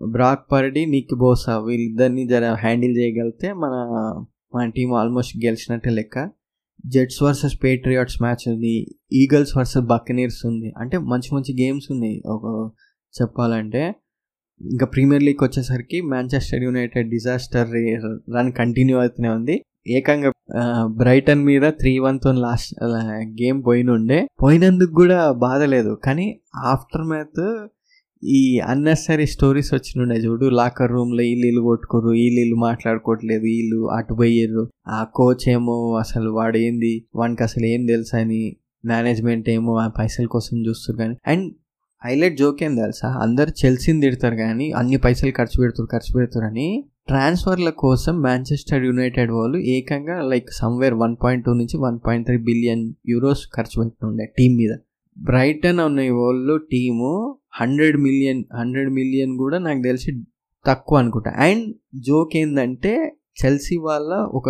బ్రాక్ 0.09 0.51
పర్డీ 0.51 0.85
నిక్ 0.85 1.15
బోసా 1.19 1.59
వీళ్ళిద్దరిని 1.59 2.27
జర 2.27 2.53
హ్యాండిల్ 2.53 2.93
చేయగలిగితే 2.97 3.53
మన 3.53 3.73
మన 4.55 4.69
టీం 4.69 4.93
ఆల్మోస్ట్ 4.93 5.33
గెలిచినట్టే 5.45 5.89
లెక్క. 5.89 6.29
జెట్స్ 6.85 7.23
వర్సెస్ 7.23 7.55
పేట్రియాట్స్ 7.63 8.21
మ్యాచ్ 8.21 8.43
ఉంది. 8.49 8.75
ఈగల్స్ 9.13 9.57
వర్సెస్ 9.57 9.85
బక్కనీర్స్ 9.85 10.45
ఉంది. 10.45 10.73
అంటే 10.77 10.97
మంచి 10.97 11.35
మంచి 11.35 11.51
గేమ్స్ 11.63 11.87
ఉన్నాయి. 11.91 12.21
ఒక 12.25 12.45
చెప్పాలంటే 13.21 13.83
ఇంకా 14.61 14.85
ప్రీమియర్ 14.85 15.23
లీగ్ 15.23 15.43
వచ్చేసరికి 15.43 16.01
Manchester 16.01 16.63
United 16.63 17.09
disaster 17.09 17.69
run 18.35 18.51
continue 18.53 18.97
అవుతూనే 18.99 19.29
ఉంది. 19.29 19.55
ఏకంగా 19.87 20.31
బ్రైటన్ 20.85 21.43
మీద 21.43 21.61
త్రీ 21.61 21.99
వన్తో 21.99 22.31
లాస్ట్ 22.31 22.73
గేమ్ 23.41 23.65
పోయినుండే. 23.65 24.27
పోయినందుకు 24.43 24.93
కూడా 24.93 25.31
బాధ 25.31 25.61
లేదు. 25.61 25.97
కానీ 26.05 26.39
ఆఫ్టర్ 26.55 27.03
మ్యాత్ 27.03 27.67
ఈ 28.23 28.59
అన్నెసరీ 28.59 29.25
స్టోరీస్ 29.25 29.73
వచ్చినుండే 29.73 30.15
చూడు. 30.15 30.45
లాకర్ 30.45 30.91
రూమ్లో 30.91 31.23
వీళ్ళు 31.23 31.47
ఇల్లు 31.47 31.61
కొట్టుకోరు 31.61 32.09
వీళ్ళు 32.09 32.39
ఇల్లు 32.41 32.55
మాట్లాడుకోవట్లేదు 32.55 33.41
వీళ్ళు 33.41 33.87
అటు 33.87 34.13
పోయారు 34.13 34.69
ఆ 34.87 35.03
కోచ్ 35.15 35.49
ఏమో 35.49 35.95
అసలు 35.95 36.29
వాడు 36.29 36.57
ఏంది 36.57 37.05
వానికి 37.15 37.43
అసలు 37.43 37.65
ఏం 37.65 37.85
తెలుసా 37.85 38.19
అని 38.19 38.55
మేనేజ్మెంట్ 38.85 39.49
ఏమో 39.49 39.75
ఆ 39.75 39.87
పైసల 39.87 40.25
కోసం 40.25 40.67
చూస్తారు 40.67 40.97
కానీ. 40.97 41.17
అండ్ 41.27 41.53
హైలైట్ 42.05 42.37
జోక్ 42.37 42.63
ఏం 42.63 42.75
తెలుసా? 42.75 43.09
అందరు 43.21 43.65
చెల్సింది 43.65 44.05
తిడతారు 44.05 44.35
కానీ 44.35 44.71
అన్ని 44.71 44.97
పైసలు 44.97 45.31
ఖర్చు 45.37 45.61
పెడతారు 45.61 45.87
ఖర్చు 45.91 46.11
పెడతారు 46.17 46.45
అని 46.45 46.67
ట్రాన్స్ఫర్ల 47.09 47.69
కోసం 47.69 48.21
మాంచెస్టర్ 48.21 48.85
యునైటెడ్ 48.85 49.31
వాళ్ళు 49.31 49.57
ఏకంగా 49.57 50.21
like 50.21 50.49
somewhere 50.51 50.93
one 50.93 51.15
point 51.23 51.45
two 51.45 51.53
నుంచి 51.53 51.77
one 51.77 51.99
point 52.07 52.27
three 52.27 52.37
billion 52.37 52.93
euros 53.07 53.47
ఖర్చు 53.55 53.83
పెట్టినుండే 53.83 54.25
టీం 54.25 54.55
మీద. 54.55 54.77
బ్రైటన్ 55.17 55.79
అనే 55.79 56.09
వాళ్ళు 56.09 56.57
team 56.57 57.37
hundred 57.61 57.97
million 57.97 58.43
hundred 58.55 58.93
million 58.93 59.37
కూడా 59.37 59.57
నాకు 59.57 59.81
తెలిసి 59.81 60.23
తక్కువ 60.65 60.97
అనుకుంటా. 60.97 61.31
అండ్ 61.31 61.75
జోక్ 61.95 62.37
ఏంటంటే 62.37 63.17
చెల్సీ 63.45 63.77
వాళ్ళ 63.77 64.13
ఒక 64.13 64.49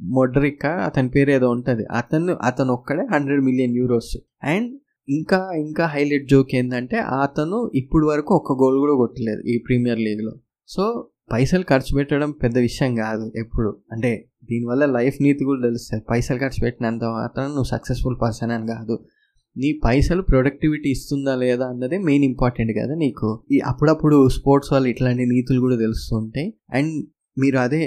మొడ్రిక 0.00 0.66
అతని 0.66 1.08
పేరు 1.08 1.30
ఏదో 1.30 1.50
ఉంటుంది. 1.50 1.84
అతను 1.84 2.34
అతను 2.34 2.72
ఒక్కడే 2.72 3.06
హండ్రెడ్ 3.12 3.44
మిలియన్ 3.44 3.76
యూరోస్. 3.76 4.16
అండ్ 4.42 4.78
ఇంకా 5.08 5.52
ఇంకా 5.56 5.86
హైలైట్ 5.86 6.28
జోక్ 6.28 6.54
ఏంటంటే 6.54 6.96
అతను 6.96 7.70
ఇప్పుడు 7.74 8.06
వరకు 8.06 8.34
ఒక్క 8.34 8.52
గోల్ 8.52 8.78
కూడా 8.78 8.94
కొట్టలేదు 8.94 9.40
ఈ 9.40 9.58
ప్రీమియర్ 9.58 9.98
లీగ్లో. 9.98 10.32
సో 10.68 11.09
పైసలు 11.32 11.64
ఖర్చు 11.70 11.96
పెట్టడం 11.96 12.30
పెద్ద 12.30 12.58
విషయం 12.58 12.94
కాదు 12.94 13.32
ఎప్పుడు. 13.36 13.76
అంటే 13.92 14.10
దీనివల్ల 14.44 14.86
లైఫ్ 14.86 15.22
నీతి 15.22 15.44
కూడా 15.44 15.60
తెలుస్తుంది. 15.62 16.02
పైసలు 16.10 16.38
ఖర్చు 16.38 16.60
పెట్టినంత 16.64 17.04
మాత్రం 17.04 17.44
నువ్వు 17.44 17.64
సక్సెస్ఫుల్ 17.64 18.16
పర్సన్ 18.22 18.50
అని 18.50 18.66
కాదు. 18.66 18.94
నీ 19.56 19.80
పైసలు 19.84 20.22
ప్రొడక్టివిటీ 20.22 20.88
ఇస్తుందా 20.90 21.34
లేదా 21.34 21.66
అన్నదే 21.66 21.98
మెయిన్ 21.98 22.24
ఇంపార్టెంట్ 22.24 22.72
కదా 22.78 22.94
నీకు. 22.94 23.28
ఈ 23.52 23.58
అప్పుడప్పుడు 23.58 24.28
స్పోర్ట్స్ 24.28 24.72
వాళ్ళు 24.72 24.88
ఇట్లాంటి 24.88 25.26
నీతులు 25.26 25.60
కూడా 25.60 25.76
తెలుస్తుంటాయి 25.76 26.54
అండ్ 26.74 26.94
మీరు 27.38 27.58
అదే 27.58 27.82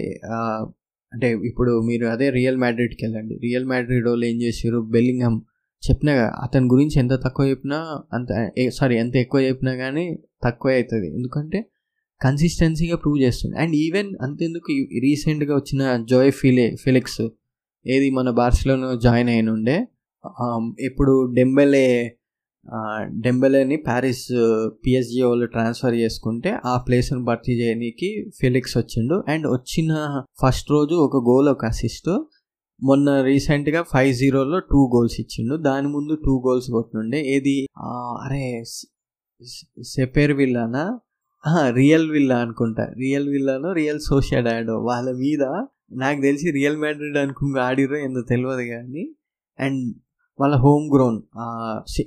అంటే 1.11 1.27
ఇప్పుడు 1.49 1.81
మీరు 1.81 2.05
అదే 2.05 2.29
రియల్ 2.29 2.57
మ్యాడ్రిడ్కి 2.57 3.05
వెళ్ళండి. 3.05 3.39
రియల్ 3.43 3.65
మ్యాడ్రిడ్ 3.65 4.07
వాళ్ళు 4.07 4.25
ఏం 4.25 4.37
చేశారు 4.41 4.79
బెల్లింగ్హమ్ 4.95 5.39
చెప్పినా 5.83 6.13
అతని 6.43 6.67
గురించి 6.67 6.99
ఎంత 6.99 7.13
తక్కువ 7.25 7.45
చెప్పినా 7.45 7.77
అంత 8.13 8.29
సారీ 8.73 8.95
ఎంత 8.95 9.15
ఎక్కువ 9.15 9.41
చెప్పినా 9.41 9.75
కానీ 9.75 10.05
తక్కువే 10.43 10.73
అవుతుంది. 10.73 11.07
ఎందుకంటే 11.15 11.59
కన్సిస్టెన్సీగా 12.21 12.97
ప్రూవ్ 12.97 13.19
చేస్తుంది 13.21 13.55
అండ్ 13.57 13.75
ఈవెన్ 13.75 14.09
అంతెందుకు 14.21 14.73
రీసెంట్గా 15.03 15.53
వచ్చిన 15.55 15.83
జోయ్ 16.09 16.31
ఫిలే 16.31 16.67
ఫిలిక్స్ 16.83 17.23
ఏది 17.85 18.09
మన 18.09 18.29
బార్సిలోనో 18.31 18.89
జాయిన్ 18.97 19.29
అయిన 19.29 19.49
ఉండే 19.49 19.77
ఇప్పుడు 20.79 21.13
డెంబెలే 21.33 21.87
డెంబెలేని 23.19 23.77
ప్యారిస్ 23.85 24.27
పిఎస్జి 24.85 25.19
వాళ్ళు 25.21 25.45
ట్రాన్స్ఫర్ 25.45 25.95
చేసుకుంటే 25.95 26.51
ఆ 26.65 26.75
ప్లేస్ని 26.77 27.23
భర్తీ 27.23 27.53
చేయడానికి 27.53 28.09
ఫిలిక్స్ 28.39 28.75
వచ్చిండు 28.77 29.15
అండ్ 29.27 29.47
వచ్చిన 29.47 29.91
ఫస్ట్ 30.41 30.69
రోజు 30.71 30.97
ఒక 30.97 31.23
గోల్ 31.27 31.49
ఒక 31.49 31.65
అసిస్ట్ 31.65 32.09
మొన్న 32.81 33.09
రీసెంట్గా 33.21 33.81
ఫైవ్ 33.83 34.13
జీరోలో 34.13 34.59
టూ 34.71 34.79
గోల్స్ 34.95 35.17
ఇచ్చిండు 35.19 35.55
దాని 35.61 35.87
ముందు 35.87 36.13
టూ 36.25 36.33
గోల్స్ 36.45 36.69
కొట్టినుండే 36.71 37.19
ఏది 37.35 37.57
అరే 38.21 38.45
సెపేర్ 39.87 40.33
విల్లానా 40.33 40.83
రియల్ 41.75 42.05
విల్లా 42.11 42.37
అనుకుంటా. 42.37 42.83
రియల్ 42.97 43.27
విల్లాలో 43.29 43.69
రియల్ 43.73 43.99
సోషియల్ 43.99 44.45
డాడో 44.45 44.75
వాళ్ళ 44.79 45.09
మీద 45.17 45.43
నాకు 45.95 46.19
తెలిసి 46.21 46.51
రియల్ 46.51 46.77
మ్యాడ్రిడ్ 46.77 47.17
అనుకుంటే 47.17 47.59
ఆడిరో 47.59 47.95
ఏందో 47.97 48.21
తెలియదు 48.29 48.63
కానీ 48.73 49.03
అండ్ 49.59 49.81
వాళ్ళ 50.39 50.55
home 50.55 50.85
grown 50.93 51.17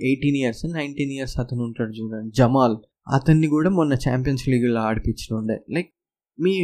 eighteen 0.03 0.37
years 0.37 0.65
nineteen 0.73 1.13
years 1.13 1.37
అతను 1.41 1.63
ఉంటాడు 1.65 1.91
చూడండి 1.91 2.33
జమాల్. 2.37 2.77
అతన్ని 3.15 3.49
కూడా 3.49 3.71
మొన్న 3.71 3.95
ఛాంపియన్స్ 4.07 4.45
లీగ్లో 4.49 4.81
ఆడిపించిన 4.81 5.37
ఉండే 5.37 5.57
లైక్ 5.71 5.91
మీ 6.39 6.55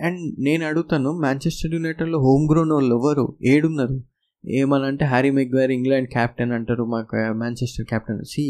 అండ్ 0.00 0.20
నేను 0.40 0.64
అడుగుతాను 0.66 1.12
మాంచెస్టర్ 1.20 1.72
యునైటెడ్లో 1.74 2.18
హోమ్ 2.18 2.44
గ్రోన్ 2.50 2.70
వాళ్ళు 2.70 2.94
ఎవరు? 2.94 3.24
ఏడున్నారు? 3.42 3.96
ఏమనంటే 4.44 5.04
హ్యారీ 5.04 5.30
మెగ్వైర్ 5.30 5.70
ఇంగ్లాండ్ 5.70 6.08
క్యాప్టెన్ 6.08 6.52
అంటారు 6.52 6.84
మాకు 6.84 7.16
మాంచెస్టర్ 7.38 7.86
క్యాప్టెన్. 7.86 8.20
సి 8.24 8.44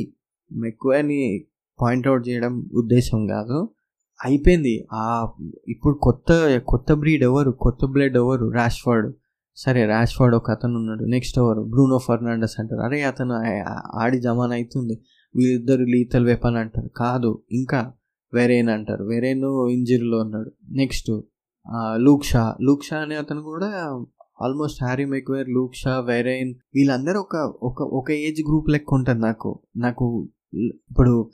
మెక్వైర్ని 0.52 1.20
పాయింట్అవుట్ 1.80 2.28
చేయడం 2.28 2.70
ఉద్దేశం 2.74 3.26
కాదు. 3.26 3.68
అయిపోయింది. 4.24 4.86
ఆ 4.92 5.32
ఇప్పుడు 5.68 5.94
కొత్త 5.94 6.60
కొత్త 6.66 6.92
బ్రీడ్ 6.92 7.22
ఎవరు? 7.22 7.50
కొత్త 7.50 7.84
బ్లడ్ 7.84 8.16
ఎవరు? 8.16 8.48
ర్యాష్ఫర్డ్ 8.48 9.12
సరే 9.56 9.86
ర్యాష్ఫర్డ్ 9.86 10.36
ఒక 10.36 10.50
అతను 10.50 10.74
ఉన్నాడు. 10.74 11.04
నెక్స్ట్ 11.04 11.38
ఎవరు? 11.38 11.62
బ్రూనో 11.62 11.98
ఫర్నాండస్ 11.98 12.60
అంటారు. 12.60 12.80
అరే 12.80 13.02
అతను 13.02 13.34
ఆడి 13.98 14.20
జమాన్ 14.20 14.52
అవుతుంది 14.52 15.02
వీళ్ళిద్దరు 15.36 15.84
లీతల్ 15.84 16.26
వెపన్ 16.26 16.56
అంటారు. 16.56 16.88
కాదు 16.96 17.42
ఇంకా 17.52 17.92
వెరేన్ 18.34 18.68
అంటారు. 18.68 19.04
వెరేన్ 19.04 19.44
ఇంజరీలో 19.70 20.18
ఉన్నాడు. 20.18 20.52
Next 20.70 21.20
Luke 21.96 22.24
Shaw. 22.24 22.56
Luke 22.62 22.84
Shaw 22.84 22.98
అనే 22.98 23.16
అతను 23.16 23.42
కూడా 23.42 23.66
almost 24.42 24.84
Harry 24.84 25.04
Maguire 25.04 25.48
Luke 25.48 25.74
Shaw 25.74 26.00
Varane 26.00 26.54
వీళ్ళందరూ 26.74 27.20
ఒక 27.20 27.36
ఒక 27.62 27.82
ఒక 27.82 28.10
ఏజ్ 28.10 28.40
గ్రూప్ 28.48 28.70
లెక్క 28.70 28.94
ఉంటుంది 28.94 29.20
నాకు. 29.20 29.58
నాకు 29.76 30.28
ఇప్పుడు 30.54 31.30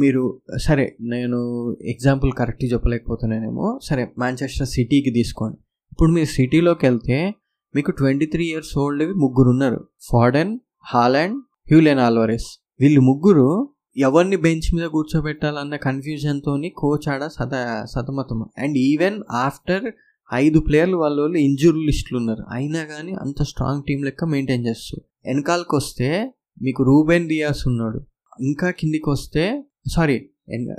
మీరు 0.00 0.40
సరే 0.56 0.96
నేను 1.00 1.38
ఎగ్జాంపుల్ 1.84 2.32
కరెక్ట్గా 2.38 2.68
చెప్పలేకపోతున్నానేమో 2.72 3.80
సరే 3.82 4.04
మాంచెస్టర్ 4.18 4.68
సిటీకి 4.68 5.10
తీసుకోండి. 5.10 5.58
ఇప్పుడు 5.92 6.10
మీరు 6.12 6.26
సిటీలోకి 6.26 6.86
వెళ్తే 6.86 7.34
మీకు 7.74 7.90
ట్వంటీ 7.90 8.26
త్రీ 8.26 8.44
ఇయర్స్ 8.44 8.78
ఓల్డ్వి 8.78 9.12
ముగ్గురు 9.14 9.48
ఉన్నారు. 9.50 9.88
ఫాడెన్ 10.10 10.58
హాలాండ్ 10.92 11.38
హ్యూలెన్ 11.70 11.98
ఆల్వరెస్ 11.98 12.48
వీళ్ళు 12.80 13.00
ముగ్గురు 13.00 13.48
ఎవరిని 13.96 14.36
బెంచ్ 14.36 14.74
మీద 14.74 14.86
కూర్చోబెట్టాలన్న 14.86 15.76
కన్ఫ్యూజన్తో 15.76 16.52
కోచ్ 16.76 17.08
ఆడ 17.08 17.24
సత 17.26 17.54
సతమతం. 17.94 18.40
అండ్ 18.58 18.78
ఈవెన్ 18.78 19.18
ఆఫ్టర్ 19.32 19.84
ఐదు 20.34 20.58
ప్లేయర్లు 20.58 20.96
వాళ్ళ 20.96 21.20
వాళ్ళు 21.20 21.38
ఇంజురీ 21.38 21.86
లిస్టులు 21.86 22.18
ఉన్నారు. 22.18 22.44
అయినా 22.50 22.84
కానీ 22.84 23.12
అంత 23.12 23.42
స్ట్రాంగ్ 23.42 23.82
టీం 23.88 24.02
లెక్క 24.04 24.24
మెయింటైన్ 24.24 24.66
చేస్తారు 24.66 25.02
వెనకాలకు 25.26 25.76
వస్తే 25.76 26.08
మీకు 26.62 26.82
రూబెన్ 26.82 27.28
డియాస్ 27.28 27.62
ఉన్నాడు. 27.68 28.00
ఇంకా 28.40 28.70
కిందికి 28.70 29.10
వస్తే 29.10 29.44
సారీ 29.88 30.28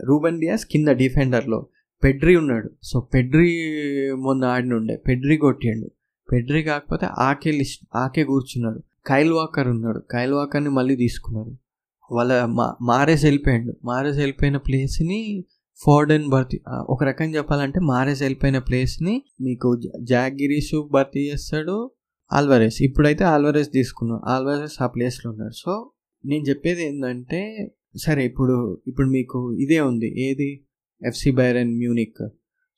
రూబెన్ 0.06 0.40
డియాస్ 0.40 0.66
కింద 0.66 0.88
డిఫెండర్లో. 0.88 1.68
పెడ్రీ 2.04 2.36
ఉన్నాడు. 2.36 2.70
సో 2.84 3.00
పెడ్రీ 3.00 3.50
మొన్న 4.12 4.46
ఆడినుండే. 4.46 4.96
పెడ్రీ 4.96 5.38
కొట్టిండు. 5.38 5.92
పెడ్రీ 6.32 6.64
కాకపోతే 6.64 7.06
ఆకే 7.06 7.52
లిస్ట్ 7.52 7.86
ఆకే 7.96 8.24
కూర్చున్నాడు. 8.24 8.84
కైల్ 9.08 9.32
వాకర్ 9.32 9.68
ఉన్నాడు. 9.68 10.04
కైల్ 10.12 10.34
వాకర్ని 10.34 10.70
మళ్ళీ 10.70 10.96
తీసుకున్నారు. 10.96 11.58
వాళ్ళ 12.12 12.46
మా 12.46 12.76
మారేస్ 12.82 13.24
వెళ్ళిపోయాడు. 13.24 13.78
మారేస్ 13.84 14.18
వెళ్ళిపోయిన 14.18 14.58
ప్లేస్ని 14.58 15.46
ఫోర్డెన్ 15.86 16.30
భర్తీ 16.30 16.62
ఒక 16.68 17.04
రకంగా 17.04 17.38
చెప్పాలంటే 17.38 17.80
మారేస్ 17.80 18.22
వెళ్ళిపోయిన 18.22 18.60
ప్లేస్ని 18.60 19.24
మీకు 19.42 19.82
జాగిరీషు 20.02 20.90
భర్తీ 20.92 21.20
చేస్తాడు 21.20 21.92
ఆల్వరేస్. 22.34 22.82
ఇప్పుడైతే 22.82 23.24
ఆల్వరేస్ 23.24 23.72
తీసుకున్నాడు. 23.72 24.30
ఆల్వరేస్ 24.30 24.82
ఆ 24.82 24.88
ప్లేస్లో 24.88 25.32
ఉన్నాడు. 25.32 25.54
సో 25.54 25.92
నేను 26.26 26.44
చెప్పేది 26.44 26.88
ఏంటంటే 26.88 27.72
సరే 27.98 28.26
ఇప్పుడు 28.26 28.82
ఇప్పుడు 28.88 29.08
మీకు 29.08 29.54
ఇదే 29.54 29.80
ఉంది. 29.80 30.30
ఏది? 30.30 30.66
FC 31.08 31.32
Byron 31.32 31.78
Munich. 31.78 32.30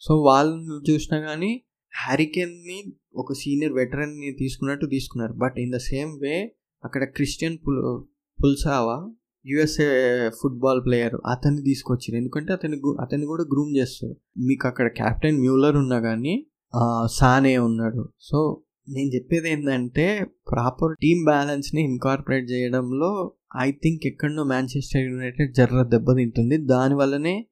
సో 0.02 0.22
వాళ్ళని 0.22 0.92
చూసినా 0.92 1.20
కానీ 1.20 1.64
హ్యారికెన్ని 2.06 2.94
ఒక 3.16 3.34
సీనియర్ 3.34 3.74
వెటరన్ని 3.74 4.36
తీసుకున్నట్టు 4.40 4.86
తీసుకున్నారు. 4.86 5.34
But 5.34 5.60
in 5.60 5.74
the 5.74 5.78
same 5.78 6.20
way 6.22 6.56
అక్కడ 6.84 7.04
క్రిస్టియన్ 7.04 7.58
పుల్ 7.68 8.04
పుల్సావా 8.44 9.12
యుఎస్ఏ 9.46 10.30
ఫుట్బాల్ 10.30 10.86
ప్లేయర్ 10.86 11.16
అతన్ని 11.26 11.64
తీసుకొచ్చారు 11.64 12.18
ఎందుకంటే 12.18 12.54
అతని 12.54 12.82
అతన్ని 13.02 13.26
కూడా 13.26 13.44
గ్రూమ్ 13.44 13.78
చేస్తారు. 13.78 14.16
మీకు 14.46 14.68
అక్కడ 14.68 14.88
కెప్టెన్ 14.88 15.40
మ్యూలర్ 15.40 15.76
ఉన్నా 15.76 16.00
కానీ 16.00 16.48
సానే 17.06 17.58
ఉన్నాడు. 17.58 18.10
సో 18.20 18.64
నేను 18.90 19.16
చెప్పేది 19.16 19.50
ఏంటంటే 19.50 20.26
ప్రాపర్ 20.52 20.96
టీమ్ 21.02 21.26
బ్యాలెన్స్ని 21.26 21.84
ఇన్కార్పొరేట్ 21.84 22.52
చేయడంలో 22.52 23.34
ఐ 23.56 23.72
థింక్ 23.72 24.08
ఎక్కడనో 24.08 24.44
మ్యాంచెస్టర్ 24.44 25.02
యునైటెడ్ 25.02 25.56
జర్ర 25.56 25.84
దెబ్బతింటుంది 25.84 26.58
దానివల్లనే 26.58 27.48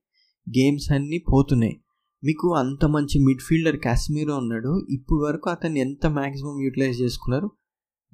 గేమ్స్ 0.49 0.91
అన్నీ 0.91 1.17
పోతున్నాయి. 1.17 1.81
మీకు 2.23 2.53
అంత 2.53 2.85
మంచి 2.85 3.25
మిడ్ఫీల్డర్ 3.25 3.77
కాశ్మీరో 3.77 4.37
ఉన్నాడు. 4.37 4.87
ఇప్పుడు 4.89 5.23
వరకు 5.23 5.49
అతన్ని 5.49 5.79
ఎంత 5.79 6.05
మ్యాక్సిమం 6.05 6.61
యూటిలైజ్ 6.61 7.01
చేసుకున్నారు? 7.01 7.51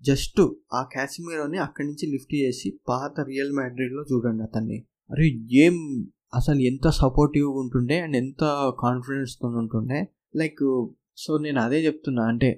జస్ట్ 0.02 0.42
ఆ 0.74 0.84
కాశ్మీరోని 0.96 1.58
అక్కడి 1.58 1.88
నుంచి 1.88 2.12
లిఫ్ట్ 2.12 2.36
చేసి 2.36 2.80
పాత 2.90 3.20
రియల్ 3.20 3.52
మ్యాడ్రిడ్లో 3.52 4.04
చూడండి 4.12 4.44
అతన్ని. 4.44 4.86
అరే 5.12 5.28
ఏం 5.52 6.08
అసలు 6.36 6.60
ఎంత 6.60 6.88
సపోర్టివ్గా 6.88 7.60
ఉంటుండే 7.60 8.00
అండ్ 8.00 8.16
ఎంత 8.16 8.74
కాన్ఫిడెన్స్తో 8.80 9.48
ఉంటుండే. 9.48 10.08
లైక్ 10.36 10.88
సో 11.24 11.32
నేను 11.38 11.60
అదే 11.62 11.80
చెప్తున్నా 11.86 12.24
అంటే 12.24 12.50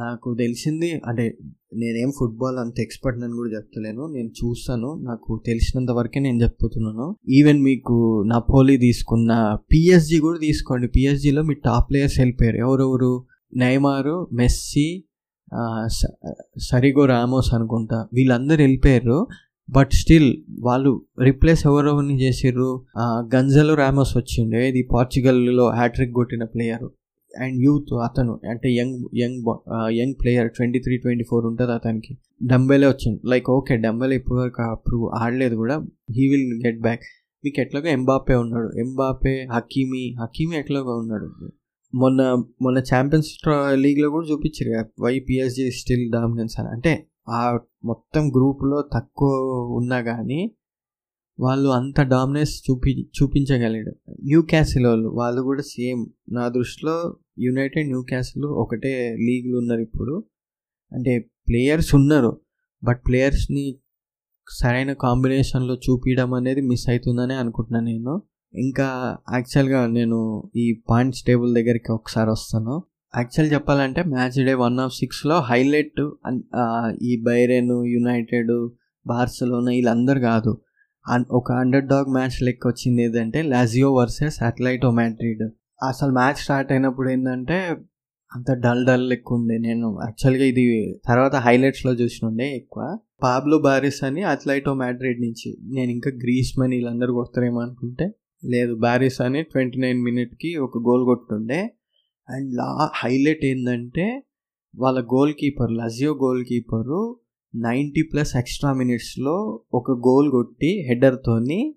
నాకు 0.00 0.28
తెలిసింది 0.38 0.88
అంటే 1.06 1.24
నేనేం 1.76 2.10
ఫుట్బాల్ 2.18 2.58
అంత 2.58 2.78
ఎక్స్పర్ట్ 2.80 3.18
అని 3.24 3.32
కూడా 3.32 3.50
చెప్తలేను 3.56 4.02
నేను 4.12 4.30
చూస్తాను 4.40 4.90
నాకు 5.08 5.42
తెలిసినంత 5.46 5.90
వరకే 5.90 6.20
నేను 6.20 6.38
చెప్పుతున్నాను. 6.42 7.06
ఈవెన్ 7.38 7.60
మీకు 7.62 7.96
నపోలి 8.32 8.76
తీసుకున్న 8.76 9.32
పిఎస్జి 9.72 10.18
కూడా 10.18 10.38
తీసుకోండి. 10.38 10.88
పిఎస్జిలో 10.88 11.42
మీ 11.42 11.54
టాప్ 11.64 11.86
ప్లేయర్స్ 11.90 12.18
వెళ్ళిపోయారు. 12.20 12.56
ఎవరెవరు? 12.56 13.12
నైమారు 13.56 14.16
మెస్సీ 14.32 14.86
సరిగో 16.68 17.04
రామోస్ 17.14 17.50
అనుకుంటా. 17.54 17.98
వీళ్ళందరూ 18.12 18.60
వెళ్ళిపోయారు. 18.64 19.18
బట్ 19.68 19.92
స్టిల్ 19.92 20.30
వాళ్ళు 20.66 20.92
రిప్లేస్ 21.22 21.62
ఎవరెవరిని 21.66 22.16
చేసిర్రు? 22.22 22.70
గంజలో 23.34 23.74
రామోస్ 23.74 24.16
వచ్చిండే 24.16 24.62
ఇది 24.68 24.82
పోర్చుగల్లో 24.92 25.66
హ్యాట్రిక్ 25.70 26.12
కొట్టిన 26.12 26.44
ప్లేయర్ 26.54 26.86
అండ్ 27.38 27.62
యూత్ 27.62 27.92
అతను 28.04 28.40
అంటే 28.50 28.68
young 28.72 29.04
young 29.16 29.40
young 29.90 30.14
player 30.22 30.50
twenty 30.50 30.78
three 30.78 30.96
twenty 30.96 31.24
four 31.24 31.44
ఉంటుంది 31.46 31.72
అతనికి. 31.72 32.18
డంబెలే 32.46 32.86
వచ్చింది. 32.86 33.20
లైక్ 33.26 33.50
ఓకే 33.50 33.76
డంబెలే 33.76 34.16
ఇప్పుడు 34.16 34.38
వరకు 34.40 34.62
అప్పుడు 34.62 35.10
ఆడలేదు 35.14 35.54
కూడా. 35.54 35.76
హీ 36.10 36.28
విల్ 36.28 36.66
గెట్ 36.66 36.80
బ్యాక్ 36.80 37.00
మీకు 37.44 37.60
ఎట్లాగో 37.60 37.88
ఎంబాపే 37.88 38.34
ఉన్నాడు. 38.34 38.78
ఎంబాపే 38.78 39.48
హకీమీ 39.52 40.16
హకీమీ 40.20 40.56
ఎట్లాగో 40.56 40.96
ఉన్నాడు. 40.96 41.28
మొన్న 41.94 42.22
మొన్న 42.62 42.78
ఛాంపియన్స్ 42.78 43.28
లీగ్లో 43.74 44.10
కూడా 44.10 44.26
చూపించారు 44.26 45.02
వై 45.02 45.18
పిఎస్జీ 45.18 45.70
స్టిల్ 45.70 46.12
డామినెన్స్ 46.12 46.60
అని. 46.60 46.68
అంటే 46.68 47.06
ఆ 47.28 47.58
మొత్తం 47.84 48.28
గ్రూప్లో 48.28 48.84
తక్కువ 48.94 49.28
ఉన్నా 49.76 50.00
కానీ 50.00 50.54
వాళ్ళు 51.38 51.68
అంత 51.78 52.00
డామినెన్స్ 52.12 52.52
చూపి 52.66 52.92
చూపించగలడు 53.16 53.92
న్యూ 54.28 54.42
క్యాసిల్ 54.52 54.86
వాళ్ళు 54.86 55.08
వాళ్ళు 55.18 55.40
కూడా 55.48 55.62
సేమ్ 55.72 56.02
నా 56.36 56.44
దృష్టిలో 56.48 56.94
యునైటెడ్ 57.46 57.88
న్యూ 57.88 58.02
క్యాసిల్ 58.02 58.46
ఒకటే 58.62 58.92
లీగ్లు 59.26 59.56
ఉన్నారు 59.58 59.80
ఇప్పుడు. 59.80 60.14
అంటే 60.92 61.12
ప్లేయర్స్ 61.48 61.94
ఉన్నారు 61.94 62.30
బట్ 62.82 63.00
ప్లేయర్స్ని 63.08 63.66
సరైన 64.48 64.92
కాంబినేషన్లో 65.04 65.74
చూపించడం 65.84 66.32
అనేది 66.34 66.60
మిస్ 66.60 66.88
అవుతుందని 66.90 67.34
అనుకుంటున్నాను 67.42 67.86
నేను. 67.92 68.14
ఇంకా 68.54 68.88
యాక్చువల్గా 69.34 69.80
నేను 69.86 70.18
ఈ 70.56 70.66
పాయింట్స్ 70.90 71.22
టేబుల్ 71.28 71.50
దగ్గరికి 71.54 71.90
ఒకసారి 71.92 72.30
వస్తాను. 72.30 72.74
యాక్చువల్ 73.14 73.50
చెప్పాలంటే 73.52 74.00
మ్యాచ్ 74.14 74.38
డే 74.48 74.54
వన్ 74.54 74.78
ఆఫ్ 74.84 74.94
సిక్స్లో 74.94 75.36
హైలైట్ 75.50 76.00
ఈ 77.02 77.12
బైరెన్ 77.28 77.74
యునైటెడ్ 77.94 78.52
బార్సలోనా 79.06 79.70
వీళ్ళందరూ 79.76 80.20
కాదు. 80.20 80.52
ఒక 81.30 81.52
అండర్ 81.52 81.84
డాగ్ 81.84 82.12
మ్యాచ్ 82.12 82.42
లెక్క 82.42 82.66
వచ్చింది 82.66 83.02
ఏదంటే 83.02 83.42
లాజియో 83.42 83.94
వర్సెస్ 83.94 84.42
అథ్లైటో 84.42 84.90
మ్యాడ్రిడ్ 84.90 85.42
అసలు 85.88 86.12
మ్యాచ్ 86.12 86.34
స్టార్ట్ 86.34 86.72
అయినప్పుడు 86.72 87.10
ఏంటంటే 87.10 87.76
అంత 88.36 88.52
డల్ 88.52 88.86
డల్ 88.86 89.08
లెక్క 89.08 89.32
ఉండే 89.32 89.58
నేను 89.58 89.98
యాక్చువల్గా 90.04 90.44
ఇది 90.44 90.64
తర్వాత 91.04 91.34
హైలైట్స్లో 91.36 91.92
చూసినుండే 91.92 92.56
ఎక్కువ. 92.56 92.98
పాబ్లో 93.22 93.58
బారిస్ 93.58 94.04
అని 94.04 94.22
అథ్లైటో 94.22 94.74
మ్యాడ్రిడ్ 94.74 95.20
నుంచి. 95.20 95.56
నేను 95.62 95.90
ఇంకా 95.90 96.10
గ్రీస్ 96.10 96.58
మనీ 96.58 96.76
వీళ్ళందరూ 96.76 97.14
కొడతారేమో 97.14 97.60
అనుకుంటే. 97.60 98.10
లేదు 98.44 98.74
బారిస్ 98.74 99.20
అని 99.20 99.42
ట్వంటీ 99.42 99.80
నైన్ 99.80 100.02
మినిట్కి 100.02 100.56
ఒక 100.56 100.78
గోల్ 100.78 101.04
కొట్టుండే. 101.04 101.70
అండ్ 102.28 102.54
లా 102.54 102.90
హైలైట్ 102.94 103.44
ఏంటంటే 103.44 104.22
వాళ్ళ 104.76 105.00
goal 105.04 105.34
keeper 105.34 105.72
Lazio 105.72 106.14
goal 106.14 106.44
keeper 106.44 107.16
ninety 107.64 108.02
plus 108.02 108.36
extra 108.36 108.72
మినిట్స్లో 108.72 109.60
ఒక 109.74 109.90
గోల్ 109.90 110.30
కొట్టి 110.30 110.86
హెడర్తోని 110.88 111.74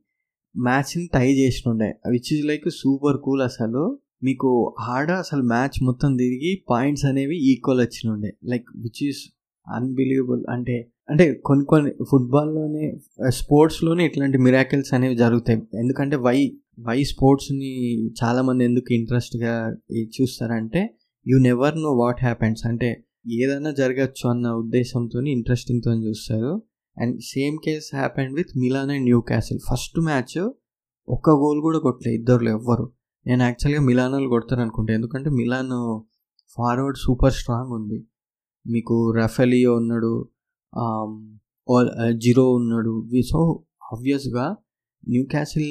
మ్యాచ్ని 0.55 1.09
tie 1.13 1.27
చేసినుండే 1.33 1.99
which 2.09 2.33
is 2.33 2.45
like 2.45 2.69
super 2.69 3.17
cool 3.17 3.41
అసలు. 3.41 3.99
మీకు 4.23 4.75
ఆడ 4.79 5.11
అసలు 5.11 5.43
మ్యాచ్ 5.43 5.83
మొత్తం 5.83 6.15
తిరిగి 6.15 6.63
పాయింట్స్ 6.69 7.05
అనేవి 7.05 7.37
ఈక్వల్ 7.51 7.79
వచ్చినుండే. 7.79 8.33
లైక్ 8.45 8.65
విచ్ 8.75 9.07
ఈస్ 9.07 9.21
అన్బిలీవబుల్ 9.67 10.43
అంటే 10.49 10.91
అంటే 11.09 11.33
కొన్ని 11.33 11.65
కొన్ని 11.65 11.91
ఫుట్బాల్లోనే 12.11 12.97
స్పోర్ట్స్లోనే 13.29 14.05
ఇట్లాంటి 14.05 14.37
మిరాకిల్స్ 14.37 14.93
అనేవి 14.93 15.15
జరుగుతాయి. 15.15 15.59
ఎందుకంటే 15.79 16.15
వై 16.15 16.57
వై 16.79 17.03
స్పోర్ట్స్ని 17.03 17.71
చాలామంది 18.23 18.63
ఎందుకు 18.63 18.93
ఇంట్రెస్ట్గా 18.93 19.75
చూస్తారంటే 20.21 20.95
you 21.27 21.39
never 21.39 21.77
know 21.81 21.93
what 21.93 22.21
happens. 22.21 22.65
అంటే 22.65 23.03
ఏదైనా 23.31 23.71
జరగచ్చు 23.71 24.29
అన్న 24.29 24.51
ఉద్దేశంతో 24.51 25.21
ఇంట్రెస్టింగ్తో 25.21 25.91
చూస్తారు. 25.93 26.61
And 26.97 27.21
same 27.21 27.57
case 27.65 27.95
happened 27.95 28.33
with 28.35 28.57
Milan 28.57 28.91
and 28.91 29.03
Newcastle 29.21 29.59
first 29.71 29.99
match 29.99 30.49
ఒక్క 31.07 31.29
గోల్ 31.29 31.61
కూడా 31.61 31.79
కొట్టలే 31.79 32.13
ఇద్దరులో 32.15 32.51
ఎవ్వరు. 32.51 32.85
నేను 33.27 33.43
యాక్చువల్గా 33.43 33.81
మిలాన్ 33.81 34.27
కొడతాను 34.29 34.61
అనుకుంటా. 34.61 34.93
ఎందుకంటే 34.93 35.29
మిలాన్ 35.29 36.03
ఫార్వర్డ్ 36.57 36.97
సూపర్ 36.97 37.33
స్ట్రాంగ్ 37.33 37.71
ఉంది. 37.71 37.99
మీకు 38.67 39.11
రఫెలియో 39.11 39.75
ఉన్నాడు 39.75 40.29
um, 40.73 41.11
జిరో 42.17 42.43
uh, 42.43 42.55
ఉన్నాడు. 42.55 42.93
సో 43.31 43.65
ఆబ్వియస్గా 43.93 44.55
న్యూ 45.09 45.23
క్యాసిల్ 45.25 45.69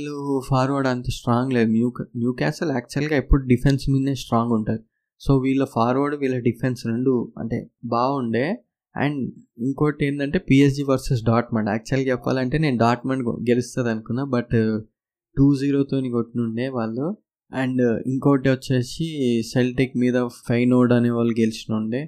ఫార్వర్డ్ 0.49 0.89
అంత 0.89 1.05
స్ట్రాంగ్ 1.11 1.53
లేదు. 1.53 1.71
న్యూ 1.71 1.93
న్యూ 2.17 2.33
క్యాసిల్ 2.33 2.71
యాక్చువల్గా 2.71 3.17
ఎప్పుడు 3.17 3.43
డిఫెన్స్ 3.47 3.91
మీదనే 3.91 4.15
స్ట్రాంగ్ 4.15 4.53
ఉంటుంది 4.53 4.83
సో 5.21 5.37
వీళ్ళ 5.39 5.65
ఫార్వర్డ్ 5.65 6.17
వీళ్ళ 6.17 6.39
డిఫెన్స్ 6.39 6.87
రెండు 6.87 7.33
అంటే 7.39 7.71
బాగుండే. 7.85 8.47
అండ్ 8.97 9.33
ఇంకోటి 9.59 10.07
ఏంటంటే 10.07 10.39
పిఎస్జి 10.39 10.83
వర్సెస్ 10.83 11.23
డాట్మండ్ 11.23 11.69
యాక్చువల్గా 11.71 12.11
చెప్పాలంటే 12.11 12.59
నేను 12.59 12.79
డాట్మండ్ 12.79 13.29
గెలుస్తుంది 13.51 13.91
అనుకున్నా 13.91 14.25
బట్ 14.25 14.83
టూ 15.37 15.55
జీరోతో 15.57 16.01
కొట్టినుండే 16.01 16.69
వాళ్ళు. 16.69 17.17
అండ్ 17.53 17.83
ఇంకోటి 18.07 18.49
వచ్చేసి 18.49 19.07
సెల్టిక్ 19.43 19.97
మీద 19.97 20.29
ఫైనోడ్ 20.49 20.93
అనే 20.93 21.11
వాళ్ళు 21.11 21.35
గెలిచినుండే. 21.41 22.01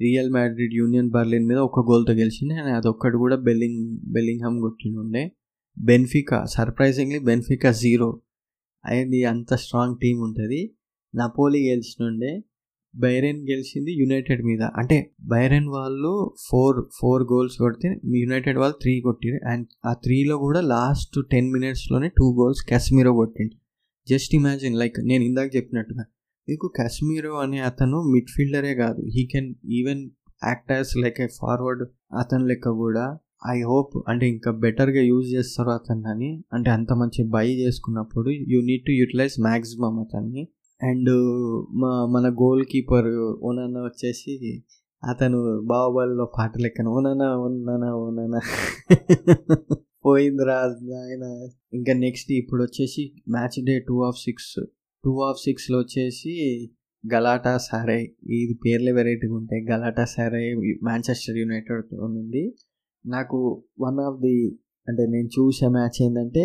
రియల్ 0.00 0.30
మ్యాడ్రిడ్ 0.30 0.74
యూనియన్ 0.74 1.10
బర్లిన్ 1.10 1.46
మీద 1.46 1.58
ఒక 1.58 1.80
గోల్తో 1.80 2.12
గెలిచింది 2.12 2.54
అండ్ 2.54 2.76
అదొక్కటి 2.76 3.16
కూడా 3.16 3.36
బెల్లింగ్ 3.36 3.98
బెల్లింగ్హామ్ 4.12 4.60
కొట్టినుండే. 4.60 5.32
బెన్ఫికా 5.78 6.44
సర్ప్రైజింగ్లీ 6.44 7.18
బెన్ఫికా 7.18 7.72
జీరో 7.72 8.20
అయింది 8.86 9.24
అంత 9.24 9.54
స్ట్రాంగ్ 9.54 9.96
టీం 10.02 10.18
ఉంటుంది. 10.18 10.74
నపోలి 11.14 11.68
గెలిచినుండే. 11.68 12.42
బైరెన్ 12.96 13.38
గెలిచింది 13.38 13.92
యునైటెడ్ 14.02 14.42
మీద. 14.42 14.62
అంటే 14.62 15.12
బైరెన్ 15.20 15.68
వాళ్ళు 15.68 16.34
ఫోర్ 16.50 16.84
ఫోర్ 17.00 17.22
గోల్స్ 17.22 17.58
కొడితే 17.58 18.00
యునైటెడ్ 18.04 18.58
వాళ్ళు 18.58 18.78
త్రీ 18.82 19.00
కొట్టిరు. 19.00 19.48
అండ్ 19.48 19.66
ఆ 19.86 19.92
త్రీలో 19.92 20.38
కూడా 20.38 20.60
లాస్ట్ 20.60 21.18
టెన్ 21.30 21.52
మినిట్స్లోనే 21.52 22.08
టూ 22.08 22.34
గోల్స్ 22.34 22.70
కాశ్మీరో 22.70 23.12
కొట్టిండు. 23.12 23.56
జస్ట్ 24.08 24.34
ఇమాజిన్ 24.34 24.76
లైక్ 24.76 24.94
నేను 25.04 25.24
ఇందాక 25.24 25.56
చెప్పినట్టుగా 25.56 26.04
మీకు 26.48 26.72
కాశ్మీరో 26.78 27.34
అనే 27.34 27.58
అతను 27.58 28.02
మిడ్ఫీల్డరే 28.02 28.74
కాదు. 28.74 29.02
He 29.14 29.28
can 29.32 29.54
even 29.70 30.10
actors 30.44 30.96
like 30.96 31.20
a 31.20 31.26
forward 31.26 31.84
అతని 32.14 32.46
లెక్క 32.46 32.68
కూడా. 32.68 33.18
ఐ 33.48 33.62
హోప్ 33.62 34.04
అంటే 34.08 34.28
ఇంకా 34.28 34.50
బెటర్గా 34.50 35.02
యూజ్ 35.02 35.34
చేస్తారు 35.34 35.70
అతన్ని 35.70 36.42
అంటే 36.52 36.70
అంత 36.70 36.92
మంచి 36.92 37.24
బై 37.28 37.54
చేసుకున్నప్పుడు 37.54 38.30
you 38.30 38.62
need 38.62 38.84
to 38.86 38.90
utilize 38.90 39.40
maximum 39.40 39.98
అతన్ని. 40.00 40.48
అండ్ 40.80 41.10
మా 41.80 41.90
మన 42.06 42.26
గోల్ 42.40 42.62
కీపర్ 42.64 43.10
ఓనన్న 43.42 43.78
వచ్చేసి 43.80 44.34
అతను 45.02 45.38
బాహుబలిలో 45.66 46.24
పాట 46.36 46.52
లెక్కన 46.56 46.88
ఓననా 46.88 47.28
ఓననా 47.38 47.90
ఓననా 47.96 48.40
పోయిందిరా 50.04 50.56
ఆయన 51.00 51.24
ఇంకా 51.72 51.92
నెక్స్ట్ 52.02 52.30
ఇప్పుడు 52.32 52.60
వచ్చేసి 52.62 53.02
match 53.28 53.56
day 53.68 53.74
two 53.88 53.96
of 54.08 54.18
six 54.18 54.52
two 55.04 55.12
of 55.28 55.40
సిక్స్లో 55.40 55.76
వచ్చేసి 55.78 56.32
గలాటా 57.04 57.52
సారై. 57.58 58.00
ఇది 58.36 58.54
పేర్లే 58.64 58.92
వెరైటీగా 58.92 59.34
ఉంటాయి. 59.34 59.62
గలాటా 59.70 60.04
సారై 60.04 60.44
మాంచెస్టర్ 60.88 61.38
యునైటెడ్ 61.38 61.92
ఉంది 62.08 62.44
నాకు 63.04 63.38
వన్ 63.80 64.00
ఆఫ్ 64.06 64.18
ది 64.20 64.36
అంటే 64.88 65.04
నేను 65.06 65.28
చూసే 65.36 65.68
మ్యాచ్ 65.76 65.98
ఏంటంటే 66.02 66.44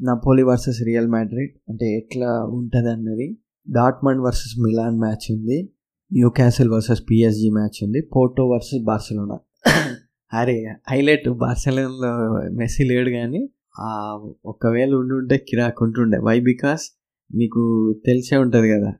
నపోలి 0.00 0.44
వర్సెస్ 0.50 0.80
రియల్ 0.88 1.08
మ్యాడ్రిడ్ 1.08 1.54
అంటే 1.70 1.86
ఎట్లా 1.96 2.30
ఉంటుంది 2.58 2.90
అన్నది 2.90 3.28
డాట్మండ్ 3.68 4.22
వర్సెస్ 4.22 4.60
మిలాన్ 4.60 4.98
మ్యాచ్ 4.98 5.32
ఉంది 5.32 5.70
new 6.12 6.30
castle 6.30 6.70
versus 6.70 7.02
PSG 7.10 7.50
match 7.50 7.84
ఉంది 7.84 8.00
పోర్టో 8.16 8.48
వర్సెస్ 8.48 8.84
బార్సలోనా? 8.84 9.38
అరే 10.32 10.76
హైలైట్ 10.90 11.28
బార్సలోనాలో 11.28 12.10
మెస్సీ 12.56 12.84
లేడు 12.84 13.10
కానీ 13.10 13.48
ఒకవేళ 14.46 14.94
ఉండుంటే 14.94 15.38
కిరాక్ 15.38 15.82
ఉంటుండే. 15.82 16.18
వై 16.18 16.40
బికాస్ 16.40 16.82
మీకు 17.34 17.94
తెలిసే 18.06 18.36
ఉంటుంది 18.36 18.70
కదా 18.70 18.92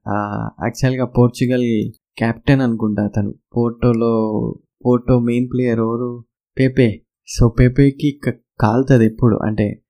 యాక్చువల్గా 0.63 1.05
పోర్చుగల్ 1.05 1.93
కెప్టెన్ 2.19 2.61
అనుకుంటా 2.61 3.03
అతను. 3.05 3.35
పోర్టోలో 3.57 4.13
పోర్టో 4.87 5.21
మెయిన్ 5.21 5.49
ప్లేయర్ 5.53 5.79
ఎవరు? 5.79 6.25
పేపే 6.59 7.03
సో 7.29 7.49
పేపేకి 7.49 8.21
కాలుతుంది 8.61 9.07
ఎప్పుడు? 9.07 9.37
అంటే 9.37 9.83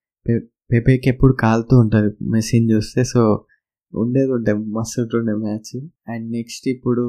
పెపేకి 0.71 1.09
ఎప్పుడు 1.09 1.33
కాలుతూ 1.33 1.79
ఉంటుంది 1.79 2.29
మెస్సీని 2.29 2.71
చూస్తే. 2.71 3.03
సో 3.03 3.45
ఉండేది 3.93 4.31
ఉండే 4.31 4.53
మస్తు 4.53 5.01
ఉంటుండే 5.01 5.33
మ్యాచ్. 5.33 5.87
అండ్ 6.09 6.31
నెక్స్ట్ 6.31 6.67
ఇప్పుడు 6.67 7.03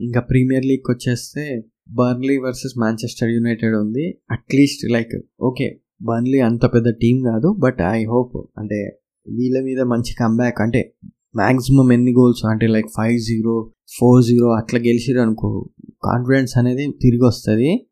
ఇంకా 0.00 0.20
ప్రీమియర్ 0.20 0.66
లీగ్ 0.66 0.90
వచ్చేస్తే 0.90 1.64
బర్న్లీ 1.90 2.38
వర్సెస్ 2.38 2.78
మాంచెస్టర్ 2.78 3.30
యునైటెడ్ 3.30 3.74
ఉంది. 3.74 4.18
At least 4.30 4.90
like 4.90 5.26
okay 5.42 5.80
Burnley 6.02 6.40
అంత 6.40 6.64
పెద్ద 6.64 6.88
టీం 6.88 7.22
కాదు 7.22 7.56
బట్ 7.58 7.80
ఐ 7.80 8.04
హోప్ 8.04 8.36
అంటే 8.58 9.00
వీళ్ళ 9.28 9.62
మీద 9.64 9.80
మంచి 9.80 10.14
కంబ్యాక్ 10.20 10.60
అంటే 10.60 10.94
మ్యాక్సిమం 11.36 11.92
ఎన్ని 11.92 12.12
గోల్స్ 12.12 12.46
అంటే 12.46 12.66
like 12.66 12.86
five 12.96 13.18
zero 13.18 13.70
four 13.98 14.24
zero 14.24 14.48
అట్లా 14.48 14.80
గెలిచిరు 14.80 15.20
అనుకో 15.20 15.70
కాన్ఫిడెన్స్ 16.04 16.58
అనేది 16.58 16.86
తిరిగి 17.02 17.26
వస్తుంది 17.26 17.86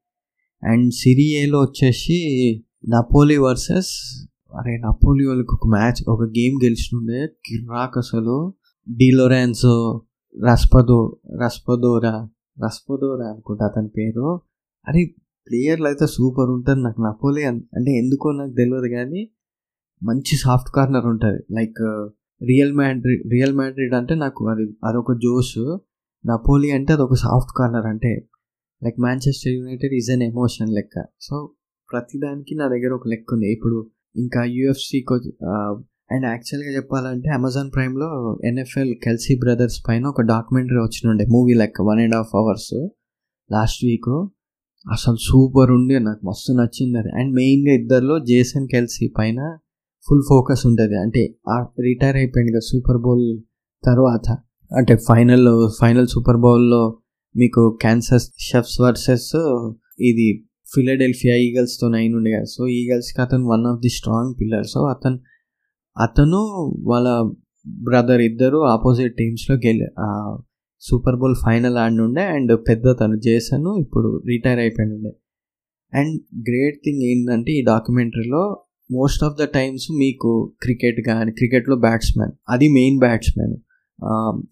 అండ్ 0.62 0.92
సిరియేలో 0.92 1.60
వచ్చేసి 1.60 2.18
నపోలి 2.88 3.38
వర్సెస్ 3.38 3.92
అరే 4.58 4.76
నపోలి 4.78 5.26
వాళ్ళకి 5.26 5.52
ఒక 5.52 5.66
మ్యాచ్ 5.66 6.00
ఒక 6.08 6.22
గేమ్ 6.22 6.56
గెలిచినుండే 6.64 7.26
కిరాక్ 7.46 7.98
అసలు. 7.98 8.54
డిలోరెన్స్ 8.96 9.66
రస్పదో 10.44 11.20
రస్పదోరా 11.42 12.28
రస్పదోరా 12.64 13.26
అనుకుంటా 13.26 13.64
అతని 13.64 13.88
పేరు. 13.88 14.40
అరే 14.88 15.14
ప్లేయర్లు 15.48 15.86
అయితే 15.86 16.06
సూపర్ 16.06 16.50
ఉంటుంది 16.50 16.82
నాకు 16.82 17.00
నపోలి 17.02 17.44
అంటే 17.44 17.90
ఎందుకో 17.98 18.32
నాకు 18.32 18.50
తెలియదు 18.50 18.88
కానీ 18.94 19.30
మంచి 20.02 20.36
సాఫ్ట్ 20.36 20.74
కార్నర్ 20.74 21.06
ఉంటుంది. 21.06 21.42
Like 21.54 21.82
real 22.42 22.72
Madrid 22.72 23.32
real 23.32 23.54
Madrid 23.56 23.94
అంటే 23.94 24.14
నాకు 24.14 24.48
అది 24.48 24.62
అదొక 24.84 25.12
జోష్ 25.12 25.78
నపోలి 26.26 26.70
అంటే 26.70 26.92
అదొక 26.92 27.14
సాఫ్ట్ 27.14 27.52
కార్నర్ 27.58 27.86
అంటే 27.86 28.28
like 28.84 29.00
Manchester 29.00 29.52
United 29.52 29.92
is 29.92 30.10
an 30.10 30.22
emotion 30.22 30.74
లెక్క. 30.74 31.04
సో 31.20 31.50
ప్రతిదానికి 31.92 32.54
నా 32.54 32.66
దగ్గర 32.68 32.92
ఒక 32.92 33.08
లెక్క 33.08 33.34
ఉంది. 33.34 33.52
ఇప్పుడు 33.52 33.90
ఇంకా 34.16 34.40
యూఎఫ్సీకి 34.56 35.16
అండ్ 36.12 36.26
యాక్చువల్గా 36.32 36.70
చెప్పాలంటే 36.76 37.28
అమెజాన్ 37.38 37.70
ప్రైమ్లో 37.74 38.08
ఎన్ఎఫ్ఎల్ 38.48 38.92
కెల్సీ 39.04 39.34
బ్రదర్స్ 39.44 39.78
పైన 39.88 40.04
ఒక 40.06 40.22
డాక్యుమెంటరీ 40.32 40.80
వచ్చినుండే 40.86 41.24
మూవీ 41.34 41.54
లెక్క 41.62 41.82
one 41.82 42.00
and 42.04 42.16
half 42.20 42.34
hours 42.40 42.72
last 43.50 43.80
week 43.84 44.10
అసలు 44.86 45.18
సూపర్ 45.28 45.70
ఉండే 45.70 45.98
నాకు 45.98 46.22
మస్తు 46.28 46.52
నచ్చింది 46.52 46.98
అది. 46.98 47.10
అండ్ 47.20 47.30
మెయిన్గా 47.34 47.72
ఇద్దరిలో 47.80 48.16
జేసన్ 48.30 48.66
కెల్సీ 48.68 49.06
పైన 49.18 49.38
ఫుల్ 50.06 50.24
ఫోకస్ 50.30 50.62
ఉంటుంది. 50.66 50.96
అంటే 51.04 51.22
రిటైర్ 51.88 52.16
అయిపోయింది 52.16 52.52
కదా 52.52 52.64
సూపర్ 52.70 52.98
బౌల్ 53.06 53.24
తర్వాత. 53.84 54.26
అంటే 54.70 54.94
ఫైనల్ 55.08 55.48
ఫైనల్ 55.80 56.08
సూపర్ 56.14 56.40
బౌల్లో 56.44 56.82
మీకు 57.34 57.62
క్యాన్సర్ 57.82 58.22
షెఫ్స్ 58.48 58.78
వర్సెస్ 58.84 59.30
ఇది 60.10 60.28
ఫిలడెల్ఫియా 60.74 61.34
ఈగల్స్తో 61.36 61.86
అయినుండే 61.92 62.30
కదా. 62.30 62.44
సో 62.44 62.62
ఈగల్స్కి 62.78 63.20
అతను 63.20 63.46
one 63.48 63.66
of 63.66 63.80
the 63.80 63.88
strong 63.88 64.34
pillar 64.40 64.66
so 64.66 64.80
అతను 64.84 65.18
అతను 65.96 66.40
వాళ్ళ 66.90 67.08
బ్రదర్ 67.82 68.20
ఇద్దరు 68.20 68.58
ఆపోజిట్ 68.66 69.14
టీమ్స్లో 69.14 69.56
గెలి 69.56 69.86
సూపర్ 70.82 71.16
బౌల్ 71.16 71.36
ఫైనల్ 71.44 71.76
ఆడినుండే 71.76 72.22
అండ్ 72.22 72.52
పెద్ద 72.68 72.86
తను 73.00 73.16
జేసన్ 73.20 73.68
ఇప్పుడు 73.80 74.08
రిటైర్ 74.26 74.58
అయిపోయిండే 74.58 75.12
అండ్ 75.92 76.14
గ్రేట్ 76.48 76.78
థింగ్ 76.84 77.02
ఏంటంటే 77.02 77.52
ఈ 77.52 77.62
డాక్యుమెంటరీలో 77.62 78.42
మోస్ట్ 78.90 79.22
ఆఫ్ 79.24 79.36
ద 79.40 79.44
టైమ్స్ 79.54 79.86
మీకు 79.98 80.30
క్రికెట్ 80.62 81.00
కానీ 81.06 81.32
క్రికెట్లో 81.32 81.76
బ్యాట్స్మెన్ 81.76 82.32
అది 82.48 82.66
మెయిన్ 82.68 82.98
బ్యాట్స్మెన్ 82.98 83.54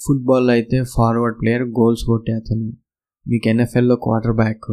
ఫుట్బాల్లో 0.04 0.52
అయితే 0.52 0.78
ఫార్వర్డ్ 0.94 1.36
ప్లేయర్ 1.42 1.64
గోల్స్ 1.80 2.04
కొట్టే 2.06 2.32
అతను. 2.32 2.68
మీకు 3.26 3.48
ఎన్ఎఫ్ఎల్లో 3.48 3.96
క్వార్టర్ 3.96 4.36
బ్యాక్ 4.36 4.70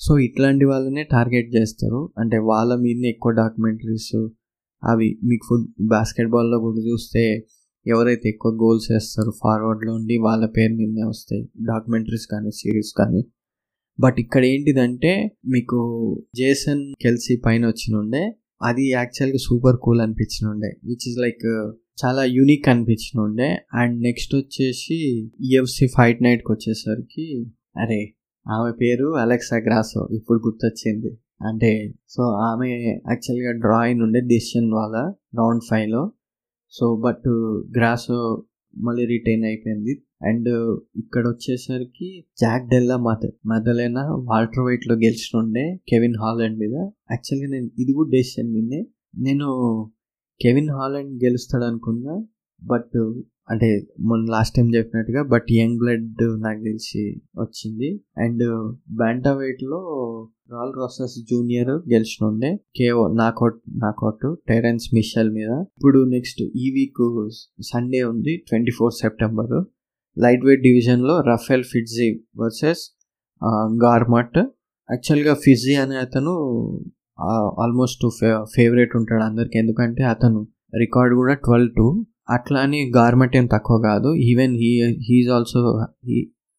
సో 0.00 0.12
ఇట్లాంటి 0.18 0.64
వాళ్ళనే 0.64 1.02
టార్గెట్ 1.14 1.50
చేస్తారు. 1.56 2.00
అంటే 2.18 2.38
వాళ్ళ 2.50 2.72
మీదనే 2.84 3.08
ఎక్కువ 3.08 3.32
డాక్యుమెంటరీస్ 3.32 4.12
అవి 4.82 5.08
మీకు 5.28 5.44
ఫుడ్ 5.48 5.66
బాస్కెట్బాల్లో 5.92 6.56
కూడా 6.60 6.80
చూస్తే 6.80 7.24
ఎవరైతే 7.86 8.26
ఎక్కువ 8.28 8.50
గోల్స్ 8.62 8.88
వేస్తారో 8.92 9.32
ఫార్వర్డ్లో 9.42 9.92
ఉండి 9.94 10.16
వాళ్ళ 10.18 10.44
పేరు 10.46 10.74
మీదనే 10.80 11.04
వస్తాయి. 11.08 11.42
డాక్యుమెంటరీస్ 11.70 12.26
కానీ 12.26 12.50
సిరీస్ 12.50 12.92
కానీ. 13.00 13.20
బట్ 13.98 14.18
ఇక్కడ 14.20 14.42
ఏంటిదంటే 14.44 15.12
మీకు 15.48 15.78
జేసన్ 16.36 16.82
కెల్సీ 17.02 17.36
పైన 17.46 17.62
వచ్చినుండే 17.66 18.22
అది 18.62 18.84
యాక్చువల్గా 18.90 19.40
సూపర్ 19.48 19.76
కూల్ 19.76 20.00
అనిపించినుండే 20.00 20.70
విచ్ 20.84 21.06
ఇస్ 21.10 21.18
లైక్ 21.18 21.46
చాలా 22.02 22.22
యూనిక్ 22.36 22.68
అనిపించినుండే 22.68 23.48
అండ్ 23.74 23.96
నెక్స్ట్ 24.00 24.34
వచ్చేసి 24.34 24.98
ఈఎఫ్సి 25.48 25.86
ఫైట్ 25.96 26.22
నైట్కి 26.22 26.50
వచ్చేసరికి 26.52 27.26
అరే 27.76 28.00
ఆమె 28.48 28.72
పేరు 28.72 29.16
అలెక్సా 29.16 29.56
గ్రాసో 29.56 30.08
ఇప్పుడు 30.12 30.38
గుర్తొచ్చింది. 30.46 31.18
అంటే 31.46 31.94
సో 32.08 32.22
ఆమె 32.22 32.70
యాక్చువల్గా 33.08 33.52
డ్రాయింగ్ 33.52 34.02
ఉండే 34.02 34.20
డెసిషన్ 34.20 34.72
వాళ్ళ 34.72 35.12
రౌండ్ 35.38 35.62
ఫైవ్లో 35.70 36.12
సో 36.70 36.96
బట్ 36.96 37.28
గ్రాసో 37.78 38.44
మళ్ళీ 38.76 39.04
రిటైన్ 39.04 39.44
అయిపోయింది. 39.44 40.02
అండ్ 40.22 40.48
ఇక్కడ 40.96 41.28
వచ్చేసరికి 41.28 42.24
జాక్ 42.40 42.68
డెల్లా 42.68 42.96
మత 42.96 43.32
మదలైనా 43.46 44.02
వాల్టర్ 44.02 44.64
వైట్లో 44.64 44.94
గెలిచినుండే 44.94 45.80
కెవిన్ 45.88 46.14
హాలండ్ 46.20 46.58
మీద. 46.58 46.74
యాక్చువల్గా 47.10 47.48
నేను 47.50 47.70
ఇది 47.78 47.92
కూడా 47.92 48.10
డెసిషన్ 48.10 48.52
మీదే. 48.52 48.86
నేను 49.18 49.48
కెవిన్ 50.40 50.70
హాలండ్ 50.70 51.24
గెలుస్తాడు 51.24 51.64
అనుకున్నా 51.64 52.24
బట్ 52.62 53.22
అంటే 53.52 53.68
మొన్న 54.08 54.30
లాస్ట్ 54.34 54.54
టైం 54.56 54.68
చెప్పినట్టుగా 54.76 55.22
బట్ 55.32 55.48
యంగ్ 55.58 55.76
బ్లడ్ 55.82 56.22
నాకు 56.44 56.60
తెలిసి 56.68 57.02
వచ్చింది. 57.40 57.90
అండ్ 58.24 58.44
బ్యాంటా 59.00 59.32
వెయిట్లో 59.40 59.80
Raul 60.54 60.72
Rosas 60.78 61.16
junior 61.30 61.72
గెలిచినుండే 61.92 62.50
KO 62.78 63.02
knockout 63.22 63.58
knockout 63.84 64.26
Terrence 64.48 64.86
Mitchell 64.94 65.30
మీద. 65.38 65.52
ఇప్పుడు 65.78 66.00
నెక్స్ట్ 66.14 66.42
ఈ 66.62 66.66
వీక్ 66.76 67.02
సండే 67.72 68.02
ఉంది 68.12 68.34
twenty 68.48 68.74
four 68.78 68.94
September 69.02 69.54
light 70.16 70.44
weight 70.48 70.64
డివిజన్లో 70.68 71.14
రఫెల్ 71.30 71.66
ఫిడ్జీ 71.72 72.08
వర్సెస్ 72.42 72.82
గార్మట్ 73.84 74.40
యాక్చువల్గా 74.88 75.34
ఫిజీ 75.44 75.74
అనే 75.82 75.96
అతను 76.06 76.32
ఆల్మోస్ట్ 77.64 78.04
ఫేవరెట్ 78.54 78.94
ఉంటాడు 79.00 79.24
అందరికి. 79.30 79.56
ఎందుకంటే 79.62 80.02
అతను 80.14 80.40
రికార్డ్ 80.82 81.12
కూడా 81.20 81.34
ట్వెల్వ్ 81.46 81.70
టూ 81.78 81.86
అట్లా 82.32 82.60
అని 82.60 82.92
గార్మెంట్ 82.96 83.36
ఏం 83.36 83.46
తక్కువ 83.46 83.78
కాదు. 83.78 84.14
ఈవెన్ 84.14 84.52
హీ 84.54 84.96
హీఈ్ 85.08 85.28
ఆల్సో 85.28 85.84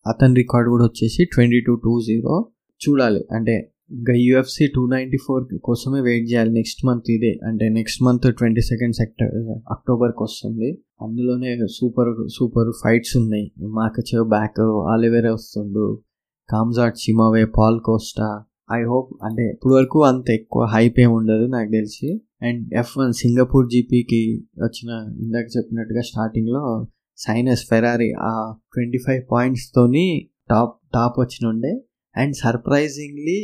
అతని 0.07 0.35
రికార్డ్ 0.35 0.69
కూడా 0.69 0.83
వచ్చేసి 0.83 1.25
ట్వంటీ 1.25 1.59
టూ 1.59 1.75
టూ 1.75 1.99
జీరో 1.99 2.49
చూడాలి. 2.89 3.27
అంటే 3.31 3.69
ఇంకా 3.91 4.13
యూఎఫ్సి 4.15 4.67
టూ 4.75 4.87
నైంటీ 4.87 5.17
ఫోర్ 5.27 5.57
కోసమే 5.63 6.01
వెయిట్ 6.01 6.31
చేయాలి. 6.31 6.49
నెక్స్ట్ 6.49 6.85
మంత్ 6.85 7.11
ఇదే. 7.11 7.39
అంటే 7.43 7.69
next 7.69 8.03
month 8.03 8.35
twenty 8.37 8.61
second 8.61 8.95
sector 8.95 9.57
అక్టోబర్కి 9.71 10.23
వస్తుంది 10.23 10.81
అందులోనే 11.01 11.57
సూపర్ 11.71 12.27
సూపర్ 12.27 12.71
ఫైట్స్ 12.83 13.17
ఉన్నాయి. 13.17 13.51
మాకచో 13.67 14.23
బ్యాక్ 14.23 14.61
ఆలివేరే 14.61 15.29
వస్తుండు. 15.29 16.01
Khamzat 16.49 16.95
Chimaev 16.97 17.45
Paulo 17.45 17.79
Costa 17.79 18.43
I 18.73 18.83
hope 18.83 19.13
అంటే 19.23 19.43
ఇప్పుడు 19.43 19.73
వరకు 19.73 20.03
అంత 20.03 20.31
ఎక్కువ 20.31 20.63
హైప్ 20.63 20.99
ఏమి 20.99 21.13
ఉండదు 21.13 21.45
నాకు 21.45 21.71
తెలిసి. 21.71 22.21
అండ్ 22.43 22.61
ఎఫ్ 22.73 22.93
వన్ 22.97 23.13
సింగపూర్ 23.13 23.67
జీపీకి 23.69 24.21
వచ్చిన 24.57 24.91
ఇందాక 25.19 25.47
చెప్పినట్టుగా 25.57 26.01
స్టార్టింగ్లో 26.01 26.63
సైనస్ 27.17 27.63
ఫెరారీ 27.69 28.09
ఆ 28.21 28.31
ట్వంటీ 28.73 28.99
ఫైవ్ 29.05 29.21
పాయింట్స్తోని 29.31 30.05
top 30.49 30.73
top 30.93 31.17
వచ్చినుండే 31.19 31.73
and 32.15 32.35
surprisingly 32.35 33.39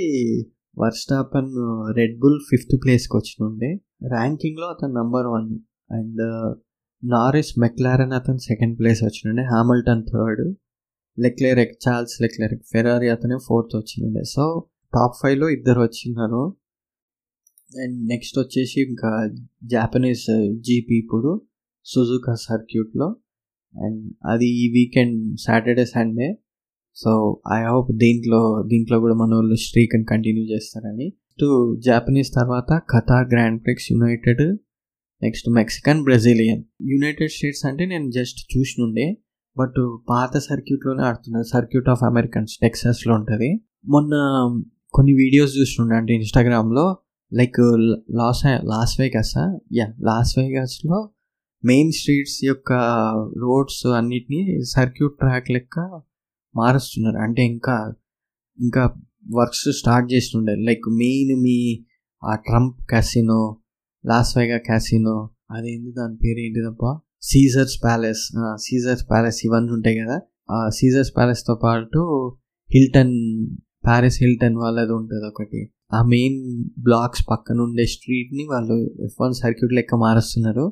Verstappen 0.78 1.52
Red 1.98 2.16
Bull 2.20 2.40
fifth 2.50 2.76
ప్లేస్కి 2.84 3.16
వచ్చినుండే 3.18 3.70
ర్యాంకింగ్లో 4.12 4.68
అతను 4.68 4.94
number 4.94 5.28
one 5.28 5.48
and 5.92 6.22
Norris 7.04 7.54
McLaren 7.60 8.12
అతను 8.12 8.42
second 8.44 8.76
place 8.80 9.02
వచ్చినుండే 9.04 9.44
Hamilton 9.52 10.04
third 10.12 10.44
Leclerc 11.18 11.76
Charles 11.86 12.18
Leclerc 12.22 12.66
Ferrari 12.72 13.08
అతనే 13.08 13.38
ఫోర్త్ 13.48 13.74
వచ్చినుండే 13.76 14.24
సో 14.34 14.44
టాప్ 14.94 15.16
ఫైవ్లో 15.22 15.48
ఇద్దరు 15.50 15.80
వచ్చినారు. 15.82 16.44
అండ్ 17.72 17.96
నెక్స్ట్ 18.12 18.38
వచ్చేసి 18.40 18.78
ఇంకా 18.90 19.10
జాపనీస్ 19.72 20.28
జీపీ 20.68 20.96
uh, 20.96 21.02
ఇప్పుడు 21.04 21.32
సుజుకా 21.86 22.34
సర్క్యూట్లో 22.48 23.08
అండ్ 23.74 24.02
అది 24.32 24.48
ఈ 24.62 24.66
weekend 24.76 25.18
Saturday 25.46 25.86
Sunday 25.86 26.30
so 26.98 27.12
I 27.56 27.60
hope 27.68 27.90
దీంట్లో 28.04 28.42
దీంట్లో 28.72 28.98
కూడా 29.04 29.16
మన 29.16 29.34
వాళ్ళు 29.40 29.58
స్ట్రీక్ని 29.66 30.06
కంటిన్యూ 30.14 30.44
చేస్తారని. 30.54 31.08
నెక్స్ట్ 31.40 31.46
జాపనీస్ 31.88 32.32
తర్వాత 32.40 32.72
Qatar 32.94 33.20
grand 33.34 33.60
prix 33.66 33.88
United 33.92 34.44
next 35.22 35.48
Mexican 35.60 36.02
Brazilian 36.08 36.62
United 36.92 37.32
States 37.36 37.64
అంటే 37.70 37.84
నేను 37.86 38.08
జస్ట్ 38.18 38.40
చూసినుండే. 38.54 39.08
బట్ 39.56 39.80
పాత 40.10 40.32
సర్క్యూట్లోనే 40.50 41.04
ఆడుతున్నారు. 41.10 41.48
సర్క్యూట్ 41.56 41.90
ఆఫ్ 41.94 42.04
అమెరికన్స్ 42.10 42.54
టెక్సాస్లో 42.66 43.14
ఉంటుంది. 43.20 43.50
మొన్న 43.94 44.14
కొన్ని 44.94 45.14
వీడియోస్ 45.22 45.54
చూస్తుండే 45.60 45.96
అంటే 46.02 46.14
ఇన్స్టాగ్రామ్లో 46.20 46.86
like 47.34 47.60
Las 48.12 48.46
Las 48.46 49.00
Vegas 49.00 49.58
yeah 49.74 49.88
Las 50.00 50.38
వేగాస్లో 50.38 51.10
main 51.65 51.92
streets 51.92 52.44
యొక్క 52.44 52.74
రోడ్స్ 53.38 53.86
అన్నిటినీ 53.88 54.62
సర్క్యూట్ 54.63 55.18
ట్రాక్ 55.18 55.52
లెక్క 55.52 56.02
మారుస్తున్నారు. 56.56 57.18
అంటే 57.18 57.46
ఇంకా 57.46 57.94
ఇంకా 58.60 58.94
వర్క్స్ 59.36 59.72
స్టార్ట్ 59.72 60.13
చేస్తుండే. 60.13 60.56
లైక్ 60.56 60.89
మెయిన్ 60.89 61.42
మీ 61.42 61.86
ఆ 62.24 62.36
Trump 62.36 62.86
casino 62.89 63.58
Las 64.06 64.38
Vegas 64.38 64.58
casino 64.58 65.30
అదేంటి 65.52 65.92
దాని 65.92 66.18
పేరు 66.18 66.39
ఏంటిదప్ప 66.39 67.00
సీజర్స్ 67.22 67.84
ప్యాలెస్ 67.84 68.32
సీజర్స్ 68.56 69.10
ప్యాలెస్ 69.10 69.42
ఇవన్నీ 69.46 69.72
ఉంటాయి 69.72 70.00
కదా? 70.00 70.22
ఆ 70.52 70.70
సీజర్స్ 70.70 71.12
ప్యాలెస్తో 71.18 71.56
పాటు 71.56 72.38
హిల్టన్ 72.76 73.48
ప్యారిస్ 73.86 74.24
హిల్టన్ 74.24 74.56
వాళ్ళది 74.56 74.92
ఉంటుంది 74.92 75.28
ఒకటి. 75.28 75.70
ఆ 75.91 75.99
మెయిన్ 76.04 76.39
బ్లాక్స్ 76.80 77.23
పక్కన 77.32 77.62
ఉండే 77.62 77.86
స్ట్రీట్ని 77.86 78.43
వాళ్ళు 78.43 78.75
ఎఫ్ 79.06 79.17
వన్ 79.21 79.34
సర్క్యూట్ 79.34 79.73
లెక్క 79.73 79.95
మారుస్తున్నారు. 79.95 80.65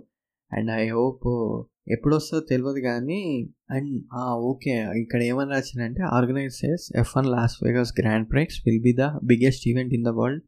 అండ్ 0.51 0.71
ఐ 0.71 0.89
హోప్ 0.89 1.25
ఎప్పుడు 1.91 2.15
వస్తుందో 2.15 2.45
తెలియదు 2.49 2.82
కానీ 2.82 3.19
అండ్ 3.71 3.91
ఓకే 4.49 4.73
ఇక్కడ 4.99 5.23
ఏమని 5.23 5.51
రాసిందంటే 5.51 6.03
organizers 6.03 6.97
F 6.97 7.17
one 7.17 7.25
Las 7.25 7.63
Vegas 7.63 7.93
grand 7.99 8.27
prix 8.32 8.58
will 8.65 8.82
be 8.82 8.93
the 8.93 9.06
biggest 9.23 9.67
event 9.67 9.93
in 9.93 10.03
the 10.03 10.13
world 10.19 10.43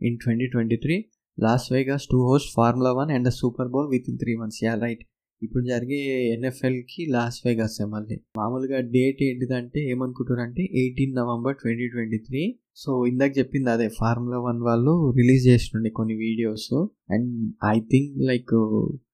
in 0.00 0.18
twenty 0.18 0.46
twenty 0.46 0.76
three 0.76 0.96
Las 1.38 1.72
Vegas 1.72 2.06
to 2.06 2.16
host 2.16 2.54
formula 2.54 2.92
one 2.92 3.10
and 3.10 3.26
the 3.26 3.28
super 3.28 3.68
bowl 3.68 3.88
with 3.88 4.08
in 4.08 4.18
three 4.18 4.34
months 4.36 4.64
yeah 4.64 4.74
right 4.74 5.04
ఇప్పుడు 5.42 5.64
జరిగే 5.64 6.28
ఎన్ఎఫ్ఎల్కి 6.34 7.06
loss 7.10 7.46
Vegas 7.46 7.86
మళ్ళీ? 7.86 8.20
మామూలుగా 8.36 8.80
date 8.80 9.22
ఏంటిదంటే 9.22 9.90
ఏమనుకుంటారు 9.90 10.40
అంటే 10.40 10.68
eighteen 10.74 11.14
November 11.14 11.56
twenty 11.56 11.88
twenty 11.88 12.18
three. 12.18 12.58
So 12.76 13.06
ఇందాక 13.06 13.38
చెప్పింది 13.38 13.70
అదే 13.70 13.88
ఫార్ములా 13.88 14.38
వన్ 14.38 14.60
వాళ్ళు 14.60 15.12
రిలీజ్ 15.16 15.46
చేస్తుండే 15.46 15.90
కొన్ని 15.90 16.14
videos. 16.14 16.74
And 17.10 17.52
I 17.64 17.80
think 17.80 18.18
like 18.18 18.54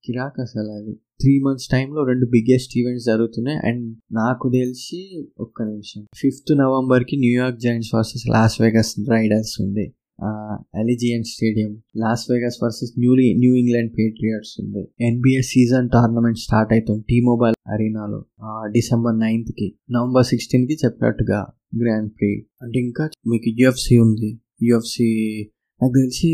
కిరాక్ 0.07 0.41
అసలు 0.41 0.71
అది. 0.81 0.95
త్రీ 1.21 1.41
మంత్స్ 1.41 1.69
టైంలో 1.69 2.05
రెండు 2.05 2.27
బిగ్గెస్ట్ 2.27 2.79
ఈవెంట్స్ 2.79 3.07
జరుగుతున్నాయి. 3.07 3.59
అండ్ 3.59 3.97
నాకు 4.13 4.51
తెలిసి 4.53 5.27
ఒక్క 5.41 5.63
నిమిషం. 5.63 6.07
Fifth 6.17 6.59
నవంబర్కి 6.59 7.17
New York 7.17 7.61
Giants 7.61 7.95
versus 7.95 8.29
Las 8.29 8.61
Vegas 8.61 9.11
Raiders 9.11 9.61
ఉంది 9.61 9.95
Allegiant 10.81 11.25
stadium 11.31 11.71
Las 12.03 12.25
Vegas 12.31 12.59
versus 12.63 12.93
New 13.03 13.13
New 13.41 13.53
England 13.63 13.93
Patriots 13.99 14.55
ఉంది. 14.63 14.83
ఎన్బిఏ 15.09 15.41
సీజన్ 15.53 15.89
టోర్నమెంట్ 15.95 16.41
స్టార్ట్ 16.45 16.73
అవుతుంది 16.77 17.03
టీ 17.11 17.19
మొబైల్ 17.31 17.57
అరీనాలో 17.75 18.21
డిసెంబర్ 18.77 19.17
నైన్త్కి. 19.25 19.69
నవంబర్ 19.97 20.27
సిక్స్టీన్కి 20.33 20.77
చెప్పినట్టుగా 20.85 21.41
గ్రాండ్ 21.83 22.11
ప్రీ 22.19 22.31
అంటే 22.63 22.79
ఇంకా 22.89 23.05
మీకు 23.33 23.51
యుఎఫ్సి 23.61 23.97
ఉంది. 24.07 24.31
యుఎఫ్సి 24.69 25.09
నాకు 25.81 25.95
తెలిసి 26.01 26.31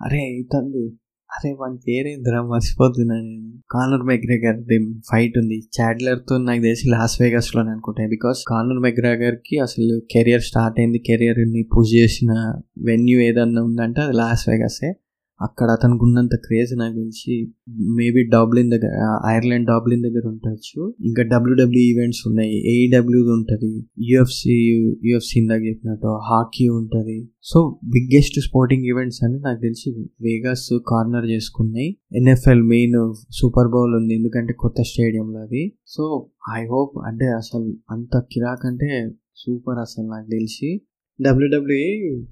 అరే 0.00 0.20
అవుతుంది 0.30 0.84
అరే 1.30 1.56
వాని 1.60 1.78
పేరేంద్రా? 1.88 2.42
మర్చిపోతున్నా 2.42 3.14
నేను. 3.14 3.52
కానూర్ 3.70 4.02
మెగ్రెగర్ 4.02 4.60
ది 4.62 5.00
ఫైట్ 5.12 5.38
ఉంది. 5.38 5.62
చాడ్లర్తో 5.80 6.38
నాకు 6.38 6.62
తెలిసి 6.62 6.88
లాస్ 6.88 7.20
వేగస్లోనే 7.20 7.70
అనుకుంటాను 7.70 8.08
బికాస్ 8.08 8.38
కానూర్ 8.48 8.82
మెగ్రెగర్కి 8.82 9.58
అసలు 9.58 10.00
కెరియర్ 10.12 10.42
స్టార్ట్ 10.42 10.80
అయింది. 10.80 10.98
కెరియర్ని 10.98 11.62
పుష్ 11.62 11.94
చేసిన 11.94 12.54
వెన్యూ 12.78 13.20
ఏదన్నా 13.20 13.62
ఉందంటే 13.62 14.00
అది 14.00 14.12
లాస్ 14.12 14.48
వేగసే 14.48 14.94
అక్కడ 15.42 15.70
అతనికి 15.70 16.04
ఉన్నంత 16.04 16.34
క్రేజ్ 16.34 16.78
నాకు 16.78 16.94
తెలిసి 16.94 17.52
మేబీ 17.70 18.28
డాబ్లిన్ 18.28 18.70
దగ్గర 18.70 19.20
ఐర్లాండ్ 19.26 19.66
డాబ్లిన్ 19.66 20.02
దగ్గర 20.02 20.28
ఉండొచ్చు. 20.28 20.94
ఇంకా 21.04 21.22
డబ్ల్యూడబ్ల్యూ 21.22 21.82
ఈవెంట్స్ 21.82 22.22
ఉన్నాయి. 22.26 22.54
ఏఈడబ్ల్యూ 22.72 23.32
ఉంటుంది 23.32 23.86
యుఎఫ్సి 24.10 24.56
యుఎఫ్సి 25.04 25.40
ఇందాక 25.40 25.62
చెప్పినట్టు 25.64 26.06
హాకీ 26.06 26.68
ఉంటుంది. 26.68 27.28
సో 27.42 27.78
బిగ్గెస్ట్ 27.84 28.40
స్పోర్టింగ్ 28.40 28.84
ఈవెంట్స్ 28.84 29.24
అని 29.24 29.38
నాకు 29.40 29.60
తెలిసి 29.60 29.90
వేగాస్ 30.20 30.78
కార్నర్ 30.88 31.26
చేసుకున్నాయి. 31.26 31.96
ఎన్ఎఫ్ఎల్ 32.12 32.62
మెయిన్ 32.62 33.14
సూపర్ 33.30 33.68
బౌల్ 33.68 33.94
ఉంది 33.94 34.14
ఎందుకంటే 34.14 34.52
కొత్త 34.52 34.82
స్టేడియంలో 34.82 35.40
అది. 35.40 35.72
సో 35.86 36.28
ఐ 36.56 36.66
హోప్ 36.66 36.98
అంటే 37.06 37.26
అసలు 37.26 37.76
అంత 37.90 38.18
కిరాక్ 38.18 38.66
అంటే 38.66 39.10
సూపర్ 39.36 39.78
అసలు 39.78 40.06
నాకు 40.06 40.30
తెలిసి. 40.30 40.80
డబ్ల్యూడబ్ల్యూఈ 41.22 42.24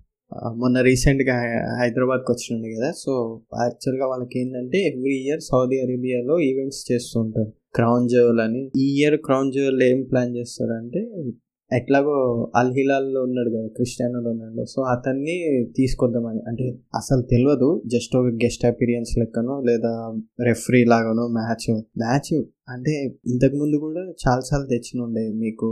మొన్న 0.56 0.80
రీసెంట్గా 0.80 1.36
హైదరాబాద్కి 1.80 2.32
వచ్చిండే 2.32 2.74
కదా 2.74 2.92
సో 2.96 3.40
యాక్చువల్గా 3.62 4.06
వాళ్ళకి 4.06 4.40
ఏంటంటే 4.40 4.78
ఎవ్రీ 4.78 5.14
ఇయర్ 5.14 5.40
సౌదీ 5.40 5.78
అరేబియాలో 5.80 6.40
ఈవెంట్స్ 6.40 6.92
చేస్తుంటారు 6.92 7.52
క్రౌన్ 7.74 8.08
జోల్ 8.08 8.40
అని. 8.40 8.70
ఈ 8.76 9.00
ఇయర్ 9.00 9.16
క్రౌన్ 9.16 9.52
జోల్ 9.52 9.82
ఏం 9.82 10.02
ప్లాన్ 10.02 10.36
చేస్తారంటే 10.36 11.00
ఎట్లాగో 11.72 12.16
అల్ 12.56 12.72
హిలాల్లో 12.72 13.22
ఉన్నాడు 13.22 13.50
కదా 13.50 13.66
క్రిస్టియానో 13.66 14.20
రొనాల్డో 14.20 14.64
సో 14.64 14.82
అతన్ని 14.82 15.66
తీసుకొద్దామని. 15.76 16.40
అంటే 16.48 16.78
అసలు 16.94 17.22
తెలియదు 17.22 17.82
జస్ట్ 17.86 18.16
ఒక 18.16 18.26
గెస్ట్ 18.26 18.66
అపీరియన్స్ 18.66 19.18
లెక్కనో 19.18 19.62
లేదా 19.68 19.92
రెఫరీ 20.44 20.84
లాగానో 20.84 21.28
మ్యాచ్ 21.28 21.82
మ్యాచ్ 21.98 22.42
అంటే 22.68 22.92
ఇంతకు 23.26 23.56
ముందు 23.56 23.76
కూడా 23.76 24.02
చాలాసార్లు 24.22 24.66
తెచ్చిన 24.66 25.02
ఉండే 25.02 25.32
మీకు 25.34 25.68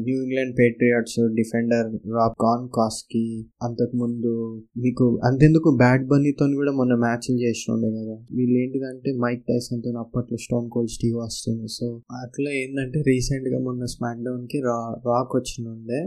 New 0.00 0.16
England 0.22 0.54
Patriots 0.58 1.18
defender 1.34 1.88
Rob 2.10 2.34
Gronkowski 2.68 3.22
అంతకు 3.62 3.96
ముందు 3.96 4.32
మీకు 4.78 5.06
అంతెందుకు 5.24 5.70
బ్యాట్ 5.76 6.06
బన్నీతో 6.06 6.46
కూడా 6.54 6.72
మొన్న 6.72 6.94
మ్యాచ్లు 6.96 7.36
చేసిన 7.36 7.74
ఉండే 7.74 7.90
కదా. 7.90 8.16
వీళ్ళు 8.30 8.56
ఏంటిదంటే 8.58 9.12
మైక్ 9.18 9.44
టైసన్తో 9.48 9.92
అప్పట్లో 10.00 10.36
Stone 10.36 10.68
Cold 10.70 10.90
Steve 10.90 11.18
Austin 11.18 11.62
so 11.68 11.88
అట్లా 12.22 12.50
ఏంటంటే 12.52 13.00
రీసెంట్గా 13.06 13.60
మొన్న 13.60 13.84
స్మాక్ 13.94 14.24
డౌన్కి 14.24 14.60
రా 14.60 14.78
రాక్ 15.06 15.34
వచ్చిన 15.36 15.66
ఉండే 15.68 16.00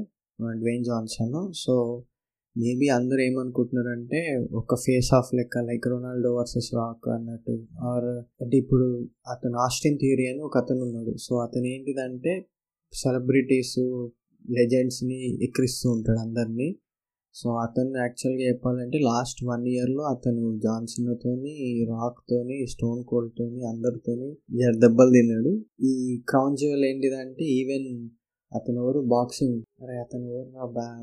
డ్వేన్ 0.58 0.84
జాన్సన్ 0.84 1.36
సో 1.56 1.76
మేబీ 2.55 2.87
అందరూ 2.87 3.21
ఏమనుకుంటున్నారంటే 3.21 4.19
ఒక 4.51 4.75
ఫేస్ 4.75 5.13
ఆఫ్ 5.13 5.29
లెక్క 5.35 5.57
లైక్ 5.57 5.87
రొనాల్డో 5.87 6.29
వర్సెస్ 6.35 6.69
రాక్ 6.75 7.07
అన్నట్టు. 7.09 7.53
ఆర్ 7.83 8.07
అంటే 8.43 8.57
ఇప్పుడు 8.57 8.87
అతను 9.31 9.57
ఆస్టిన్ 9.57 9.97
థియరీ 9.97 10.25
అని 10.31 10.41
ఒక 10.41 10.57
అతను 10.57 10.81
ఉన్నాడు. 10.81 11.17
సో 11.17 11.35
అతను 11.35 11.65
ఏంటిదంటే 11.65 12.33
సెలబ్రిటీస్ 12.93 13.79
లెజెండ్స్ని 14.49 15.19
ఎక్కిరిస్తూ 15.43 15.91
ఉంటాడు 15.91 16.19
అందరినీ. 16.19 16.69
సో 17.35 17.49
అతను 17.55 17.97
యాక్చువల్గా 17.97 18.45
చెప్పాలంటే 18.49 18.97
లాస్ట్ 18.99 19.41
వన్ 19.45 19.67
ఇయర్లో 19.67 20.03
అతను 20.03 20.57
జాన్సన్తోని 20.57 21.85
రాక్తోని 21.89 22.67
స్టోన్ 22.67 23.03
కోల్డ్తోని 23.03 23.61
అందరితోని 23.65 24.29
దెబ్బలు 24.79 25.09
తిన్నాడు. 25.09 25.53
ఈ 25.89 26.23
క్రౌన్ 26.29 26.57
జ్యువెల్ 26.57 26.85
ఏంటిదంటే 26.85 27.45
ఈవెన్ 27.59 28.09
అతను 28.55 28.75
ఎవరు 28.75 28.99
బాక్సింగ్ 28.99 29.61
అరే 29.83 29.97
అతను 29.97 30.25
ఎవరు 30.25 30.51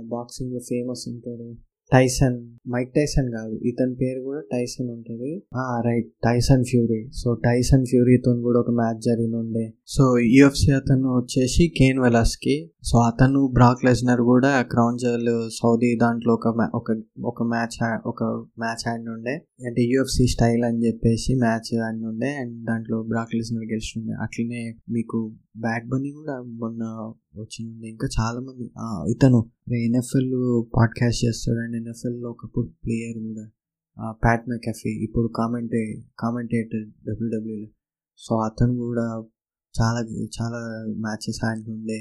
బాక్సింగ్లో 0.09 0.59
ఫేమస్ 0.59 1.09
ఉంటాడు. 1.09 1.55
టైసన్ 1.93 2.37
మైక్ 2.69 2.95
టైసన్ 2.95 3.33
కాదు. 3.33 3.55
ఇతని 3.55 3.95
పేరు 3.95 4.21
కూడా 4.21 4.41
టైసన్ 4.53 4.91
ఉంటుంది. 4.91 5.43
Right 5.81 6.13
Tyson 6.25 6.65
Fury 6.65 7.11
so 7.11 7.35
Tyson 7.35 7.87
ఫ్యూరీతో 7.87 8.41
కూడా 8.41 8.61
ఒక 8.61 8.71
మ్యాచ్ 8.71 9.01
జరిగి 9.03 9.35
ఉండే 9.35 9.73
సో 9.91 10.05
యుఎఫ్సి 10.19 10.71
అతను 10.73 11.09
వచ్చేసి 11.17 11.75
కేన్ 11.79 11.99
వెలాస్కి. 11.99 12.55
సో 12.85 12.97
అతను 12.99 13.51
బ్రాక్ 13.53 13.85
లెజ్నర్ 13.85 14.21
కూడా 14.21 14.63
క్రౌన్ 14.63 14.99
జల్ 14.99 15.31
సౌదీ 15.51 15.97
దాంట్లో 16.03 16.35
ఒక 16.35 16.49
ఒక 16.75 16.97
ఒక 17.25 17.43
మ్యాచ్ 17.43 17.77
ఒక 18.07 18.25
మ్యాచ్ 18.59 18.83
ఆడిన 18.89 19.09
ఉండే 19.09 19.35
అంటే 19.67 19.83
యుఎఫ్సి 19.83 20.27
స్టైల్ 20.27 20.65
అని 20.65 20.87
చెప్పేసి 20.87 21.35
మ్యాచ్ 21.35 21.71
ఆడిన 21.87 22.05
ఉండే 22.07 22.31
అండ్ 22.37 22.67
దాంట్లో 22.67 23.03
బ్రాక్ 23.03 23.35
లెజ్నర్ 23.35 23.65
గెలిచిండే. 23.65 24.13
అట్లనే 24.23 24.63
మీకు 24.91 25.21
బ్యాట్ 25.57 25.87
బనీ 25.89 26.11
కూడా 26.11 26.37
మొన్న 26.43 26.85
వచ్చిండే 27.41 27.89
ఇంకా 27.89 28.09
చాలా 28.21 28.41
మంది 28.41 28.67
ఇతను 29.15 29.41
ఎన్ఎఫ్ఎల్ 29.87 30.31
పాడ్కాస్ట్ 30.77 31.25
చేస్తాడు 31.25 31.59
అండ్ 31.59 31.77
ఎన్ఎఫ్ఎల్లో 31.77 32.31
ఒకప్పుడు 32.31 32.69
ప్లేయర్ 32.85 33.19
కూడా. 33.23 33.47
ప్యాట్ 34.13 34.45
మెకఫీ 34.49 34.91
ఇప్పుడు 35.05 35.31
కామెంటే 35.39 35.83
కామెంటేటర్ 36.19 36.87
డబ్ల్యూడబ్ల్యూలో. 37.09 37.69
సో 38.19 38.35
అతను 38.37 38.75
కూడా 38.77 39.25
చాలా 39.81 40.01
చాలా 40.37 40.61
మ్యాచెస్ 40.99 41.45
ఆడుతుండే. 41.45 41.99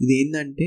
ఇది 0.00 0.14
ఏంటంటే 0.20 0.66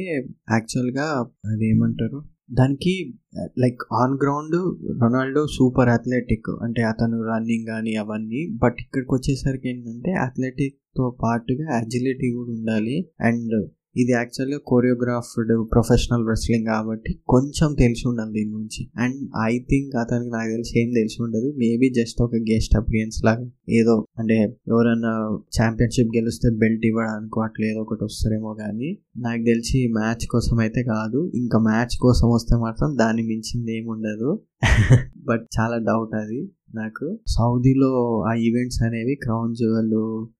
యాక్చువల్గా 0.51 1.05
అది 1.45 1.69
ఏమంటారు? 1.69 2.23
దానికి 2.51 3.13
like 3.59 3.81
on 3.93 4.13
ground 4.23 4.55
Ronaldo 5.01 5.47
super 5.47 5.89
athletic 5.89 6.49
అంటే 6.61 6.81
అతను 6.81 7.23
రన్నింగ్ 7.23 7.65
కానీ 7.67 7.95
అవన్నీ. 7.95 8.49
బట్ 8.63 8.75
ఇక్కడికి 8.81 9.13
వచ్చేసరికి 9.13 9.69
ఏంటంటే 9.69 10.11
అథ్లెటిక్తో 10.11 11.17
పాటుగా 11.23 11.77
అజిలిటీ 11.77 12.31
కూడా 12.33 12.51
ఉండాలి. 12.51 12.97
అండ్ 13.19 13.55
ఇది 13.97 14.11
యాక్చువల్గా 14.11 14.59
కోరియోగ్రాఫ్డ్ 14.67 15.71
ప్రొఫెషనల్ 15.71 16.27
రెస్లింగ్ 16.27 16.65
కాబట్టి 16.65 17.19
కొంచెం 17.29 17.73
తెలిసి 17.73 18.07
ఉండాలి 18.07 18.31
దీని 18.33 18.51
గురించి. 18.51 18.87
అండ్ 18.97 19.15
ఐ 19.45 19.59
థింక్ 19.59 19.95
అతనికి 19.95 20.29
నాకు 20.29 20.49
తెలిసి 20.49 20.79
ఏం 20.79 20.93
తెలిసి 20.93 21.23
ఉండదు. 21.23 21.53
మేబీ 21.57 21.89
జస్ట్ 21.89 22.21
ఒక 22.21 22.35
గెస్ట్ 22.35 22.77
అపిరియన్స్ 22.77 23.23
లాగా 23.25 23.49
ఏదో 23.69 24.05
అంటే 24.19 24.57
ఎవరైనా 24.67 25.11
ఛాంపియన్షిప్ 25.59 26.15
గెలిస్తే 26.15 26.49
బెల్ట్ 26.49 26.85
ఇవ్వడానికి 26.85 27.43
అట్లా 27.43 27.67
ఏదో 27.67 27.81
ఒకటి 27.81 28.03
వస్తారేమో 28.03 28.53
కానీ 28.53 28.97
నాకు 29.17 29.43
తెలిసి 29.43 29.87
మ్యాచ్ 29.87 30.27
కోసం 30.27 30.59
అయితే 30.59 30.83
కాదు. 30.83 31.31
ఇంకా 31.35 31.59
మ్యాచ్ 31.59 31.97
కోసం 32.01 32.29
వస్తే 32.29 32.55
మాత్రం 32.55 32.97
దాన్ని 32.97 33.23
మించింది 33.23 33.77
ఏమి 33.77 33.87
ఉండదు. 33.87 34.39
బట్ 35.25 35.47
చాలా 35.59 35.77
డౌట్ 35.77 36.15
అది. 36.15 36.49
నాకు. 36.81 37.07
సౌదీలో 37.27 37.91
ఆ 38.29 38.33
ఈవెంట్స్ 38.47 38.79
అనేవి 38.83 39.15
క్రౌన్ 39.15 39.55
జ్యువెల్ 39.55 39.93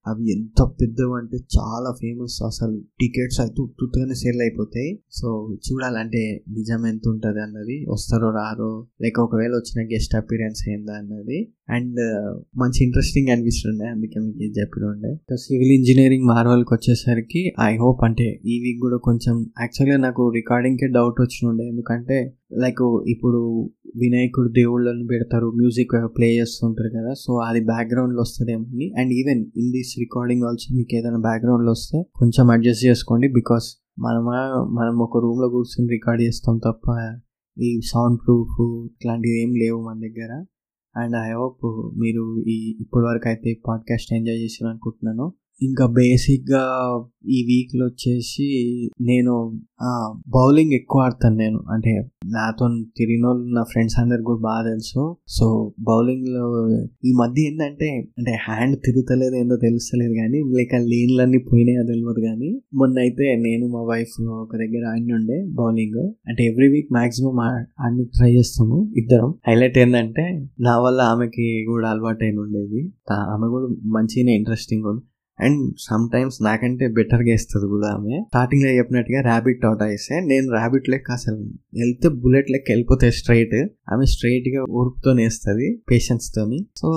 అవి 0.07 0.25
ఎంత 0.35 0.61
పెద్దవి 0.81 1.15
అంటే 1.19 1.37
చాలా 1.57 1.91
ఫేమస్ 2.01 2.37
అసలు. 2.49 2.77
టికెట్స్ 3.01 3.39
అయితే 3.41 3.61
ఉత్తుగానే 3.61 4.17
సేల్ 4.23 4.41
అయిపోతాయి. 4.41 4.91
సో 5.11 5.27
చూడాలంటే 5.67 6.23
నిజం 6.49 6.81
ఎంత 6.87 7.07
ఉంటుంది 7.07 7.41
అన్నది 7.41 7.77
వస్తారో 7.89 8.29
రారో 8.29 8.71
లేక 9.01 9.19
ఒకవేళ 9.19 9.53
వచ్చిన 9.61 9.87
గెస్ట్ 9.93 10.15
అపీరెన్స్ 10.15 10.63
ఏందా 10.69 10.95
అన్నది. 11.01 11.39
అండ్ 11.75 11.99
uh, 12.07 12.31
మంచి 12.61 12.79
ఇంట్రెస్టింగ్ 12.85 13.29
అనిపిస్తుండే 13.29 13.85
అందుకే 13.85 14.17
మీకు 14.25 14.39
ఏం 14.43 14.51
చెప్పినండే. 14.59 15.11
సివిల్ 15.35 15.71
ఇంజనీరింగ్ 15.71 16.27
మార్వల్కి 16.27 16.71
వచ్చేసరికి 16.73 17.41
ఐ 17.61 17.71
హోప్ 17.77 18.01
అంటే 18.03 18.27
ఈ 18.45 18.55
వీక్ 18.63 18.79
కూడా 18.81 18.97
కొంచెం 18.97 19.35
యాక్చువల్గా 19.61 19.97
నాకు 19.97 20.23
రికార్డింగ్కే 20.35 20.87
డౌట్ 20.87 21.21
వచ్చినుండే. 21.21 21.65
ఎందుకంటే 21.67 22.17
లైక్ 22.63 22.83
ఇప్పుడు 23.07 23.41
వినాయకుడు 23.95 24.47
దేవుళ్ళని 24.47 25.07
పెడతారు 25.07 25.51
మ్యూజిక్ 25.55 26.17
ప్లే 26.17 26.35
చేస్తుంటారు 26.37 26.89
కదా 26.89 27.13
సో 27.13 27.35
అది 27.37 27.65
బ్యాక్గ్రౌండ్లో 27.65 28.21
వస్తుందేమో 28.21 28.63
అని. 28.63 28.93
And 28.99 29.13
even 29.13 29.45
in 29.57 29.71
this 29.71 29.99
recording 29.99 30.43
also 30.43 30.75
మీకు 30.75 30.95
ఏదైనా 30.95 31.17
బ్యాక్గ్రౌండ్లో 31.17 31.71
వస్తే 31.71 32.03
కొంచెం 32.15 32.51
అడ్జస్ట్ 32.51 32.85
చేసుకోండి 32.85 33.27
బికాస్ 33.27 33.85
మనమా 33.99 34.67
మనం 34.71 34.99
ఒక 34.99 35.17
రూమ్లో 35.17 35.49
కూర్చొని 35.49 35.91
రికార్డ్ 35.91 36.21
చేస్తాం 36.21 36.57
తప్ప 36.57 37.17
ఈ 37.61 37.79
సౌండ్ 37.93 38.19
ప్రూఫ్ 38.25 38.61
ఇట్లాంటివి 38.91 39.41
ఏం 39.41 39.53
లేవు 39.55 39.83
మన 39.83 39.99
దగ్గర. 39.99 40.45
అండ్ 40.97 41.15
ఐ 41.15 41.31
హోప్ 41.31 41.65
మీరు 41.97 42.43
ఈ 42.47 42.77
ఇప్పటివరకు 42.81 43.27
అయితే 43.27 43.57
పాడ్కాస్ట్ 43.67 44.13
ఎంజాయ్ 44.13 44.37
చేసారు 44.37 44.69
అనుకుంటున్నాను 44.69 45.33
ఇంకా 45.61 45.85
బేసిక్గా 45.85 46.63
ఈ 47.29 47.37
వీక్లో 47.49 47.85
వచ్చేసి 47.85 48.47
నేను 49.01 49.33
బౌలింగ్ 50.29 50.71
ఎక్కువ 50.71 51.01
ఆడతాను 51.01 51.35
నేను. 51.35 51.59
అంటే 51.71 51.91
నాతో 52.25 52.65
తిరిగిన 52.97 53.27
వాళ్ళు 53.27 53.53
నా 53.55 53.63
ఫ్రెండ్స్ 53.63 53.99
అందరికి 53.99 54.23
కూడా 54.23 54.39
బాగా 54.39 54.63
తెలుసు. 54.69 55.17
సో 55.27 55.73
బౌలింగ్లో 55.79 56.45
ఈ 57.05 57.13
మధ్య 57.21 57.41
ఏంటంటే 57.41 57.89
అంటే 58.17 58.37
హ్యాండ్ 58.47 58.77
తిరుగుతలేదు 58.85 59.35
ఏందో 59.35 59.55
తెలుస్తలేదు 59.57 60.13
కానీ 60.13 60.41
లేక 60.57 60.75
లేన్లన్నీ 60.75 61.37
పోయినాయో 61.37 61.83
తెలియదు 61.83 62.21
కానీ 62.27 62.61
మొన్న 62.73 62.99
అయితే 62.99 63.35
నేను 63.35 63.67
మా 63.67 63.83
వైఫ్ 63.93 64.15
ఒక 64.43 64.55
దగ్గర 64.55 64.85
ఆడి 64.93 65.13
ఉండే 65.13 65.45
బౌలింగ్. 65.61 66.03
అంటే 66.27 66.45
ఎవ్రీ 66.45 66.69
వీక్ 66.69 66.93
మాక్సిమం 66.93 67.39
ఆడిని 67.39 68.05
ట్రై 68.05 68.31
చేస్తాము 68.35 68.93
ఇద్దరం. 68.97 69.33
హైలైట్ 69.47 69.77
ఏంటంటే 69.77 70.47
నా 70.59 70.79
వల్ల 70.79 71.01
ఆమెకి 71.01 71.65
కూడా 71.65 71.89
అలవాటు 71.89 72.23
అయిన 72.23 72.39
ఉండేది 72.39 72.93
ఆమె 73.11 73.47
కూడా 73.47 73.67
మంచిగానే 73.97 74.35
ఇంట్రెస్టింగ్ 74.35 74.85
ఉంది. 74.93 75.03
అండ్ 75.39 75.73
సమ్ 75.79 76.09
టైమ్స్ 76.13 76.43
నాకంటే 76.43 76.87
బెటర్గా 76.87 77.31
వేస్తుంది 77.31 77.67
కూడా 77.67 77.87
ఆమె. 77.87 78.21
స్టార్టింగ్లో 78.27 78.69
చెప్పినట్టుగా 78.69 79.21
ర్యాబిట్ 79.21 79.65
అవుట్ 79.65 79.83
వేస్తే 79.83 80.19
నేను 80.19 80.51
ర్యాబిట్ 80.51 80.89
లెక్క 80.89 81.11
అసలు 81.11 81.35
వెళ్తే 81.73 82.09
బుల్లెట్ 82.09 82.51
లెక్క 82.51 82.71
వెళ్ళిపోతే 82.71 83.11
స్ట్రైట్ 83.11 83.55
ఆమె 83.93 84.05
స్ట్రైట్గా 84.05 84.63
ఊరుకుతోనే 84.69 85.23
వేస్తుంది 85.23 85.81
పేషెన్స్ 85.91 86.35
తోని. 86.35 86.65
సో 86.77 86.89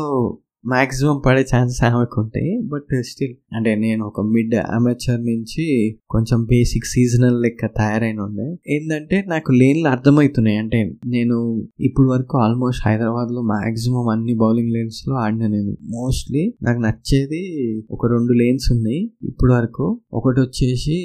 మాక్సిమం 0.66 1.22
పడే 1.26 1.46
ఛాన్సెస్ 1.56 1.84
ఆమెకు 1.84 2.20
ఉంటాయి. 2.20 2.60
బట్ 2.62 3.02
స్టిల్ 3.02 3.34
అంటే 3.54 3.74
నేను 3.74 4.06
ఒక 4.06 4.20
మిడ్ 4.20 4.54
అమెచర్ 4.54 5.20
నుంచి 5.20 5.96
కొంచెం 6.10 6.44
బేసిక్ 6.44 6.84
సీజనల్ 6.84 7.42
లెక్క 7.42 7.66
తయారైన 7.66 8.20
ఉండే 8.20 8.74
ఏంటంటే 8.74 9.24
నాకు 9.28 9.52
లేన్లు 9.52 9.88
అర్థమవుతున్నాయి. 9.88 10.56
అంటే 10.56 10.94
నేను 11.06 11.68
ఇప్పుడు 11.80 12.08
వరకు 12.08 12.38
ఆల్మోస్ట్ 12.38 12.88
హైదరాబాద్లో 12.88 13.42
మాక్సిమం 13.42 14.08
అన్ని 14.08 14.34
బౌలింగ్ 14.34 14.70
లేన్స్లో 14.70 15.16
ఆడినా 15.16 15.46
నేను. 15.46 15.76
మోస్ట్లీ 15.82 16.54
నాకు 16.62 16.80
నచ్చేది 16.80 17.42
ఒక 17.90 18.06
రెండు 18.06 18.32
లేన్స్ 18.32 18.72
ఉన్నాయి. 18.72 19.10
ఇప్పుడు 19.22 19.52
వరకు 19.52 20.00
ఒకటి 20.12 20.40
వచ్చేసి 20.40 20.96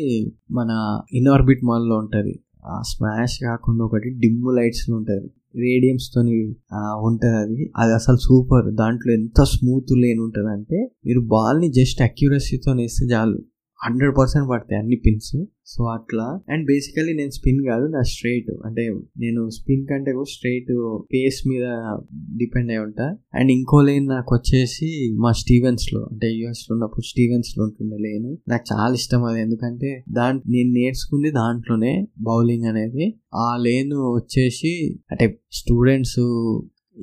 మన 0.52 1.00
ఇన్ఆర్బిట్ 1.14 1.44
ఆర్బిట్ 1.44 1.66
మాల్లో 1.66 1.98
ఉంటుంది. 1.98 2.40
ఆ 2.66 2.82
స్మాష్ 2.82 3.40
కాకుండా 3.44 3.86
ఒకటి 3.86 4.10
డిమ్ 4.10 4.56
లైట్స్ 4.56 4.90
ఉంటుంది. 4.90 5.30
రేడియంస్ 5.56 6.12
తోని 6.16 6.56
ఉంటుంది 6.76 7.38
అది. 7.38 7.72
అది 7.78 7.94
అసలు 7.94 8.18
సూపర్ 8.18 8.76
దాంట్లో 8.76 9.14
ఎంత 9.14 9.44
స్మూత్ 9.44 9.98
లేని 9.98 10.20
ఉంటుంది 10.20 10.52
అంటే 10.52 10.92
మీరు 11.06 11.20
బాల్ని 11.20 11.72
జస్ట్ 11.72 12.02
అక్యూరసీతో 12.02 12.72
వేస్తే 12.72 13.06
చాలు. 13.06 13.40
హండ్రెడ్ 13.86 14.18
పర్సెంట్ 14.18 14.50
పడతాయి 14.50 14.80
అన్ని 14.80 14.96
పిన్స్. 14.96 15.46
సో 15.66 15.84
అట్లా. 15.84 16.40
అండ్ 16.50 16.66
బేసికలీ 16.66 17.14
నేను 17.14 17.30
స్పిన్ 17.30 17.66
కాదు 17.66 17.86
నా 17.86 18.02
స్ట్రైట్ 18.02 18.52
అంటే 18.66 18.82
నేను 19.18 19.50
స్పిన్ 19.50 19.88
కంటే 19.88 20.12
కూడా 20.12 20.34
స్ట్రైట్ 20.34 21.02
పేస్ 21.14 21.48
మీద 21.48 21.64
డిపెండ్ 22.38 22.72
అయి 22.72 22.80
ఉంటా. 22.80 23.18
అండ్ 23.36 23.52
ఇంకో 23.52 23.82
లేన్ 23.82 24.08
నాకు 24.08 24.36
వచ్చేసి 24.36 25.16
మా 25.20 25.32
స్టీవెన్స్లో 25.32 26.10
అంటే 26.12 26.28
యుఎస్లో 26.28 26.74
ఉన్నప్పుడు 26.74 27.06
స్టీవెన్స్లో 27.06 27.64
ఉంటుండే 27.64 27.98
లేను. 27.98 28.38
నాకు 28.50 28.74
చాలా 28.74 28.94
ఇష్టం 28.94 29.24
అది. 29.24 29.42
ఎందుకంటే 29.42 30.04
దాంట్ 30.12 30.44
నేను 30.50 30.72
నేర్చుకుంది 30.72 31.32
దాంట్లోనే 31.32 32.08
బౌలింగ్ 32.22 32.66
అనేది. 32.66 33.14
ఆ 33.36 33.58
లేన్ 33.62 33.94
వచ్చేసి 33.94 35.00
అంటే 35.12 35.40
స్టూడెంట్స్ 35.52 36.20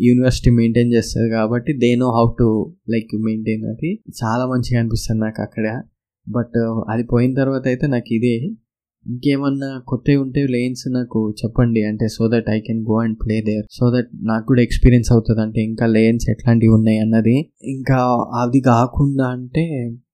యూనివర్సిటీ 0.01 0.51
మెయింటైన్ 0.51 0.93
చేస్తుంది 0.93 1.31
కాబట్టి 1.31 1.73
they 1.73 1.95
know 1.95 2.07
how 2.07 2.31
to 2.39 2.75
like 2.91 3.15
maintain 3.15 3.65
అది. 3.65 4.03
చాలా 4.25 4.47
మంచిగా 4.47 4.81
అనిపిస్తుంది 4.81 5.21
నాకు 5.21 5.43
అక్కడ. 5.43 5.83
బట్ 6.31 6.59
అది 6.89 7.03
పోయిన 7.03 7.35
తర్వాత 7.35 7.67
అయితే 7.67 7.87
నాకు 7.87 8.15
ఇదే. 8.15 8.37
ఇంకేమన్నా 9.07 9.83
కొత్తవి 9.89 10.17
ఉంటే 10.17 10.47
లేన్స్ 10.47 10.93
నాకు 10.93 11.35
చెప్పండి. 11.45 11.83
అంటే 11.83 12.09
so 12.09 12.29
that 12.29 12.49
I 12.51 12.61
can 12.61 12.83
go 12.91 12.97
and 12.97 13.17
play 13.27 13.41
there 13.41 13.67
so 13.71 13.87
that 13.97 14.11
నాకు 14.23 14.47
కూడా 14.47 14.63
ఎక్స్పీరియన్స్ 14.63 15.13
అవుతుంది 15.13 15.41
అంటే 15.41 15.61
ఇంకా 15.61 15.87
లేన్స్ 15.87 16.31
ఎట్లాంటివి 16.31 16.73
ఉన్నాయి 16.73 16.99
అన్నది. 16.99 17.37
ఇంకా 17.65 18.01
అది 18.43 18.61
కాకుండా 18.61 19.27
అంటే 19.27 19.65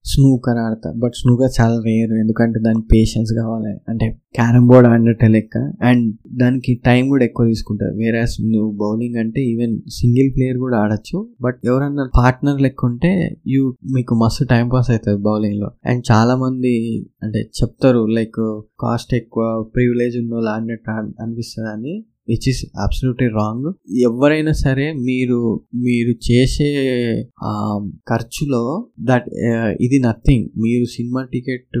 స్నూకర్ 0.07 0.57
ఆడతా. 0.57 0.93
బట్ 0.97 1.15
స్నూకర్ 1.15 1.51
చాలా 1.61 1.77
రేర్ 1.85 2.11
ఎందుకంటే 2.11 2.59
దానికి 2.59 2.87
పేషెన్స్ 2.93 3.33
కావాలి. 3.33 3.73
అంటే 3.89 4.05
క్యారమ్ 4.35 4.67
బోర్డ్ 4.67 4.87
ఆడినట్టే 4.87 5.27
లెక్క. 5.27 5.57
అండ్ 5.81 6.15
దానికి 6.37 6.81
టైం 6.85 7.07
కూడా 7.07 7.25
ఎక్కువ 7.25 7.45
తీసుకుంటారు. 7.47 7.95
వేరే 7.97 8.21
నువ్వు 8.21 8.71
బౌలింగ్ 8.77 9.15
అంటే 9.15 9.41
ఈవెన్ 9.41 9.79
సింగిల్ 9.89 10.35
ప్లేయర్ 10.35 10.57
కూడా 10.57 10.77
ఆడచ్చు. 10.77 11.27
బట్ 11.41 11.59
ఎవరన్నా 11.65 12.09
పార్ట్నర్ 12.17 12.61
లెక్క 12.61 12.85
ఉంటే 12.85 13.37
యూ 13.47 13.75
మీకు 13.93 14.15
మస్తు 14.15 14.43
టైం 14.43 14.69
పాస్ 14.69 14.89
అవుతుంది 14.89 15.23
బౌలింగ్లో. 15.23 15.71
అండ్ 15.85 16.03
చాలా 16.11 16.35
మంది 16.35 16.73
అంటే 17.23 17.39
చెప్తారు 17.39 18.05
లైక్ 18.05 18.61
కాస్ట్ 18.79 19.13
ఎక్కువ 19.13 19.65
ప్రివిలేజ్ 19.75 20.17
ఉన్న 20.17 20.33
వాళ్ళు 20.33 20.49
ఆడినట్టు 20.49 20.91
అనిపిస్తుంది 20.91 21.69
అని 21.69 22.05
విచ్ 22.27 22.47
ఇస్ 22.51 22.61
అబ్సల్యూట్లీ 22.83 23.27
రాంగ్ 23.37 23.67
ఎవరైనా 24.01 24.51
సరే 24.51 24.87
మీరు 25.07 25.39
మీరు 25.85 26.13
చేసే 26.27 26.69
ఖర్చులో 28.09 28.63
దట్ 29.03 29.27
ఇది 29.81 29.99
నథింగ్ 29.99 30.47
మీరు 30.63 30.85
సినిమా 30.85 31.23
టికెట్ 31.33 31.77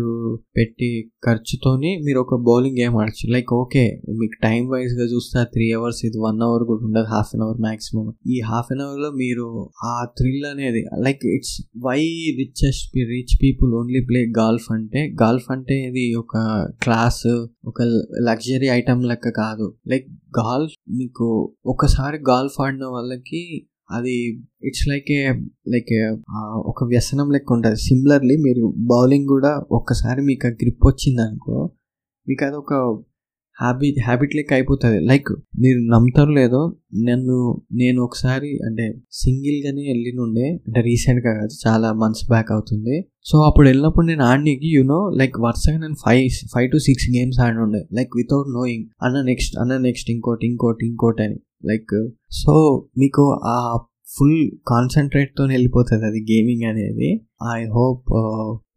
పెట్టి 0.57 0.89
ఖర్చుతోని 1.25 1.91
మీరు 2.05 2.19
ఒక 2.19 2.35
బౌలింగ్ 2.41 2.77
గేమ్ 2.77 2.95
ఆడచ్చు. 2.95 3.25
లైక్ 3.31 3.53
ఓకే 3.53 3.83
మీకు 4.19 4.37
టైం 4.43 4.61
వైజ్గా 4.69 5.05
చూస్తే 5.05 5.43
త్రీ 5.53 5.71
అవర్స్ 5.71 6.01
ఇది 6.05 6.17
వన్ 6.17 6.41
అవర్ 6.41 6.63
కూడా 6.63 6.85
ఉండదు 6.85 7.09
హాఫ్ 7.15 7.31
అన్ 7.35 7.41
అవర్ 7.41 7.59
మాక్సిమం 7.61 8.07
ఈ 8.35 8.39
హాఫ్ 8.41 8.71
అన్ 8.71 8.81
అవర్లో 8.81 9.11
మీరు 9.11 9.47
ఆ 9.85 9.93
థ్రిల్ 10.19 10.45
అనేది 10.45 10.83
like 11.05 11.25
it's 11.35 11.55
why 11.85 11.99
richest 12.41 12.97
rich 13.13 13.35
people 13.43 13.71
only 13.73 14.01
play 14.01 14.21
golf 14.39 14.67
అంటే 14.71 15.01
గాల్ఫ్ 15.21 15.49
అంటే 15.51 15.77
ఇది 15.89 16.05
ఒక 16.15 16.35
క్లాస్ 16.83 17.23
ఒక 17.65 17.81
లగ్జరీ 18.29 18.67
ఐటమ్ 18.79 19.03
లెక్క 19.03 19.29
కాదు. 19.29 19.65
లైక్ 19.87 20.07
గాల్ఫ్ 20.39 20.75
మీకు 20.97 21.27
ఒకసారి 21.65 22.17
గాల్ఫ్ 22.29 22.61
ఆడిన 22.61 22.85
వాళ్ళకి 22.85 23.41
అది 23.91 24.15
ఇట్స్ 24.63 24.87
లైక్ 24.87 25.11
ఏ 25.11 25.21
లైక్ 25.67 25.93
ఒక 26.69 26.83
వ్యసనం 26.83 27.31
లెక్క 27.31 27.53
ఉంటుంది. 27.53 27.75
సిమిలర్లీ 27.75 28.35
మీరు 28.37 28.73
బౌలింగ్ 28.77 29.27
కూడా 29.27 29.51
ఒక్కసారి 29.71 30.21
మీకు 30.21 30.47
ఆ 30.47 30.49
గ్రిప్ 30.49 30.87
వచ్చిందనుకో 30.87 31.57
మీకు 32.27 32.45
అది 32.45 32.55
ఒక 32.55 32.73
హ్యాబిట్ 33.61 33.99
హ్యాబిట్ 34.05 34.35
లెక్క 34.35 34.53
అయిపోతుంది. 34.53 34.99
లైక్ 34.99 35.31
మీరు 35.59 35.79
నమ్ముతారు 35.93 36.31
లేదో 36.31 36.75
నన్ను 37.09 37.61
నేను 37.73 38.03
ఒకసారి 38.03 38.59
అంటే 38.65 38.85
సింగిల్గానే 39.13 39.81
వెళ్ళినుండే 39.87 40.47
అంటే 40.67 40.81
రీసెంట్గా 40.81 41.33
కాదు 41.33 41.67
చాలా 41.67 41.93
మంత్స్ 41.93 42.29
బ్యాక్ 42.29 42.51
అవుతుంది. 42.51 43.05
సో 43.25 43.37
అప్పుడు 43.41 43.67
వెళ్ళినప్పుడు 43.67 44.05
నేను 44.05 44.23
ఆడికి 44.23 44.67
యూనో 44.77 45.09
లైక్ 45.09 45.39
వరుసగా 45.39 45.77
నేను 45.77 45.95
five 46.05 46.29
five 46.55 46.71
to 46.71 46.77
six 46.77 47.07
games 47.17 47.39
ఆడినుండే. 47.39 47.87
Like 47.93 48.09
without 48.15 48.47
knowing 48.53 48.85
అన్న 49.03 49.21
నెక్స్ట్ 49.21 49.57
అన్న 49.57 49.77
నెక్స్ట్ 49.77 50.11
ఇంకోటి 50.11 50.47
ఇంకోటి 50.47 50.87
ఇంకోటి 50.87 51.23
అని. 51.23 51.39
లైక్ 51.65 52.09
సో 52.31 52.85
మీకు 52.97 53.39
ఆ 53.43 53.79
ఫుల్ 54.17 54.51
కాన్సన్ట్రేట్తో 54.67 55.43
వెళ్ళిపోతుంది 55.43 56.05
అది 56.05 56.19
గేమింగ్ 56.31 56.63
అనేది. 56.63 57.21
ఐ 57.57 57.65
హోప్ 57.65 58.13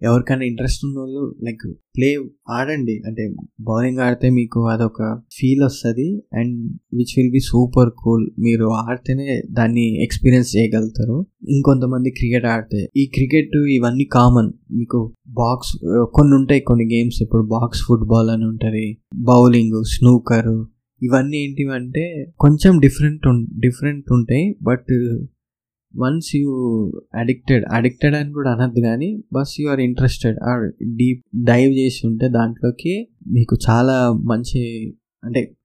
ఎవరికైనా 0.03 0.45
ఇంట్రెస్ట్ 0.45 0.83
ఉన్న 0.87 0.99
వాళ్ళు 0.99 1.23
లైక్ 1.45 1.65
ప్లే 1.97 2.09
ఆడండి. 2.51 2.95
అంటే 3.07 3.25
బౌలింగ్ 3.61 3.99
ఆడితే 3.99 4.31
మీకు 4.31 4.61
అదొక 4.69 5.01
ఫీల్ 5.39 5.63
వస్తుంది 5.63 6.07
and 6.35 6.55
which 6.95 7.15
will 7.17 7.31
be 7.31 7.41
super 7.41 7.91
cool 8.03 8.25
మీరు 8.39 8.67
ఆడితేనే 8.85 9.29
దాన్ని 9.51 9.87
ఎక్స్పీరియన్స్ 10.05 10.57
చేయగలుగుతారు. 10.57 11.17
ఇంకొంతమంది 11.49 12.11
క్రికెట్ 12.11 12.47
ఆడితే 12.47 12.83
ఈ 12.97 13.07
క్రికెట్ 13.15 13.57
ఇవన్నీ 13.71 14.05
కామన్ 14.05 14.51
మీకు 14.73 15.01
బాక్స్ 15.29 15.73
కొన్ని 16.15 16.35
ఉంటాయి 16.35 16.61
కొన్ని 16.61 16.87
గేమ్స్ 16.95 17.23
ఇప్పుడు 17.23 17.47
బాక్స్ 17.47 17.83
ఫుట్బాల్ 17.89 18.31
అని 18.31 18.45
ఉంటుంది 18.45 18.87
బౌలింగ్ 19.31 19.79
స్నూకర్ 19.85 20.53
ఇవన్నీ 21.03 21.37
ఏంటివంటే 21.45 22.03
కొంచెం 22.41 22.73
డిఫరెంట్ 22.79 23.27
డిఫరెంట్ 23.61 24.09
ఉంటాయి. 24.13 24.47
But 24.63 24.91
once 25.97 26.37
you 26.37 26.51
addicted 27.15 27.65
addicted 27.73 28.15
అని 28.15 28.33
కూడా 28.33 28.51
అనద్దు 28.53 28.81
కానీ 28.81 29.25
bus 29.33 29.61
you 29.61 29.69
are 29.69 29.81
interested 29.81 30.39
or 30.49 30.73
deep 30.97 31.23
dive 31.45 31.73
చేసి 31.73 32.07
ఉంటే 32.07 32.29
దాంట్లోకి 32.29 33.09
మీకు 33.33 33.57
చాలా 33.71 34.13
మంచి 34.13 34.61
అంటే 35.25 35.57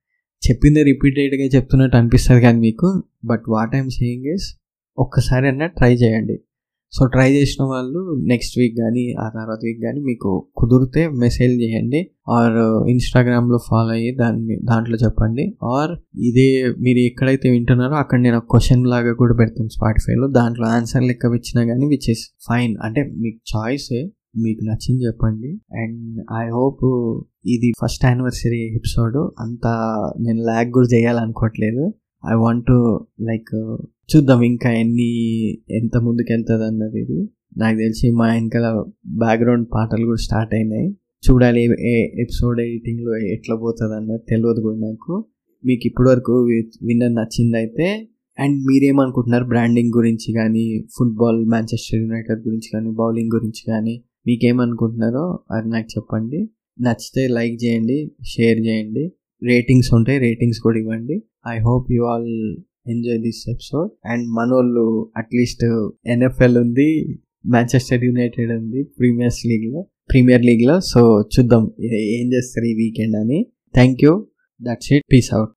చెప్పింది 0.43 0.83
రిపీటెడ్గా 0.83 1.45
చెప్తున్నట్టు 1.55 1.97
అనిపిస్తుంది 1.97 2.41
కానీ 2.41 2.59
మీకు 2.59 3.03
but 3.25 3.43
what 3.49 3.75
I'm 3.75 3.89
saying 3.89 4.25
is 4.35 4.47
ఒక్కసారి 4.97 5.47
అన్నా 5.47 5.65
ట్రై 5.65 5.93
చేయండి. 5.95 6.35
సో 6.95 7.05
ట్రై 7.05 7.31
చేసిన 7.31 7.63
వాళ్ళు 7.65 8.01
నెక్స్ట్ 8.27 8.59
వీక్ 8.59 8.75
కానీ 8.77 9.13
ఆ 9.13 9.29
తర్వాత 9.29 9.59
వీక్ 9.63 9.81
కానీ 9.83 9.99
మీకు 9.99 10.47
కుదిరితే 10.57 11.07
మెసేజ్ 11.07 11.55
చేయండి. 11.61 12.01
ఆర్ 12.29 12.87
ఇన్స్టాగ్రామ్లో 12.89 13.57
ఫాలో 13.69 13.89
అయ్యి 13.89 14.11
దాన్ని 14.15 14.55
దాంట్లో 14.63 14.97
చెప్పండి. 15.03 15.45
ఆర్ 15.63 15.91
ఇదే 16.19 16.73
మీరు 16.79 16.97
ఎక్కడైతే 16.97 17.49
వింటున్నారో 17.49 17.95
అక్కడ 17.95 18.19
నేను 18.19 18.37
ఒక 18.37 18.43
క్వశ్చన్ 18.51 18.87
లాగా 18.87 19.13
కూడా 19.13 19.35
పెడతాను 19.35 19.69
స్పాటిఫైలో 19.69 20.27
దాంట్లో 20.27 20.67
ఆన్సర్ 20.67 21.03
లెక్క 21.03 21.25
ఇచ్చినా 21.25 21.73
కానీ 21.73 21.85
విచ్ 21.85 22.09
ఇస్ 22.09 22.23
ఫైన్ 22.49 22.75
అంటే 22.83 23.03
మీకు 23.17 23.39
చాయిసే 23.57 24.01
మీకు 24.37 24.65
నచ్చింది 24.65 25.03
చెప్పండి. 25.05 25.49
అండ్ 25.73 26.25
ఐ 26.43 26.49
హోప్ 26.49 26.83
ఇది 27.45 27.71
ఫస్ట్ 27.83 28.05
యానివర్సరీ 28.05 28.61
ఎపిసోడ్ 28.75 29.17
అంత 29.39 29.67
నేను 30.19 30.41
ల్యాగ్ 30.43 30.71
కూడా 30.71 30.87
చేయాలనుకోవట్లేదు. 30.97 31.83
ఐ 32.31 32.35
వాంట్ 32.35 32.71
లైక్ 33.21 33.77
చూద్దాం 34.09 34.41
ఇంకా 34.43 34.69
ఎన్ని 34.71 35.07
ఎంత 35.71 35.97
ముందుకు 35.97 36.29
వెళ్తుంది 36.33 36.65
అన్నది 36.65 36.99
ఇది 37.01 37.19
నాకు 37.57 37.77
తెలిసి 37.77 38.11
మా 38.11 38.25
వెనకాల 38.33 38.67
బ్యాక్గ్రౌండ్ 39.07 39.67
పాటలు 39.73 40.05
కూడా 40.05 40.21
స్టార్ట్ 40.23 40.53
అయినాయి. 40.53 40.87
చూడాలి 41.23 41.61
ఏ 41.91 41.93
ఎపిసోడ్ 42.23 42.59
ఎడిటింగ్లో 42.61 43.17
ఎట్లా 43.17 43.55
పోతుంది 43.55 43.95
అన్నది 43.95 44.23
తెలియదు 44.29 44.61
కూడా 44.61 44.79
నాకు. 44.79 45.13
మీకు 45.63 45.83
ఇప్పటివరకు 45.85 46.35
విన్నర్ 46.87 47.15
నచ్చింది 47.15 47.57
అయితే 47.57 47.87
అండ్ 48.37 48.57
మీరేమనుకుంటున్నారు 48.67 49.45
బ్రాండింగ్ 49.45 49.91
గురించి 49.95 50.29
కానీ 50.33 50.63
ఫుట్బాల్ 50.95 51.45
మాంచెస్టర్ 51.45 51.99
యునైటెడ్ 52.01 52.41
గురించి 52.47 52.69
కానీ 52.73 52.89
బౌలింగ్ 52.91 53.31
గురించి 53.35 53.63
కానీ 53.71 53.95
మీకేమనుకుంటున్నారో 54.27 55.25
అది 55.51 55.69
నాకు 55.69 55.87
చెప్పండి. 55.97 56.39
నచ్చితే 56.81 57.27
లైక్ 57.27 57.57
చేయండి 57.63 57.97
షేర్ 58.25 58.59
చేయండి. 58.59 59.03
రేటింగ్స్ 59.43 59.93
ఉంటాయి 59.93 60.19
రేటింగ్స్ 60.19 60.59
కూడా 60.59 60.77
ఇవ్వండి. 60.79 61.17
I 61.47 61.57
hope 61.59 61.91
you 61.91 62.03
all 62.03 62.31
enjoy 62.85 63.19
this 63.19 63.41
episode 63.49 63.89
and 64.05 64.25
మనోళ్ళు 64.37 64.85
అట్లీస్ట్ 65.17 65.65
ఎన్ఎఫ్ఎల్ 66.05 66.57
ఉంది 66.57 66.89
మాంచెస్టర్ 67.49 68.03
యునైటెడ్ 68.03 68.51
ఉంది 68.51 68.83
ప్రీమియర్స్ 68.99 69.41
లీగ్లో 69.45 69.81
ప్రీమియర్ 70.09 70.43
లీగ్లో 70.45 70.79
సో 70.91 71.01
చూద్దాం 71.33 71.63
ఏం 72.17 72.27
చేస్తారు 72.33 72.65
ఈ 72.65 72.75
వీకెండ్ 72.75 73.15
అని. 73.15 73.39
Thank 73.75 74.03
you 74.03 74.13
that's 74.61 74.91
it 74.93 75.05
peace 75.11 75.29
out 75.33 75.53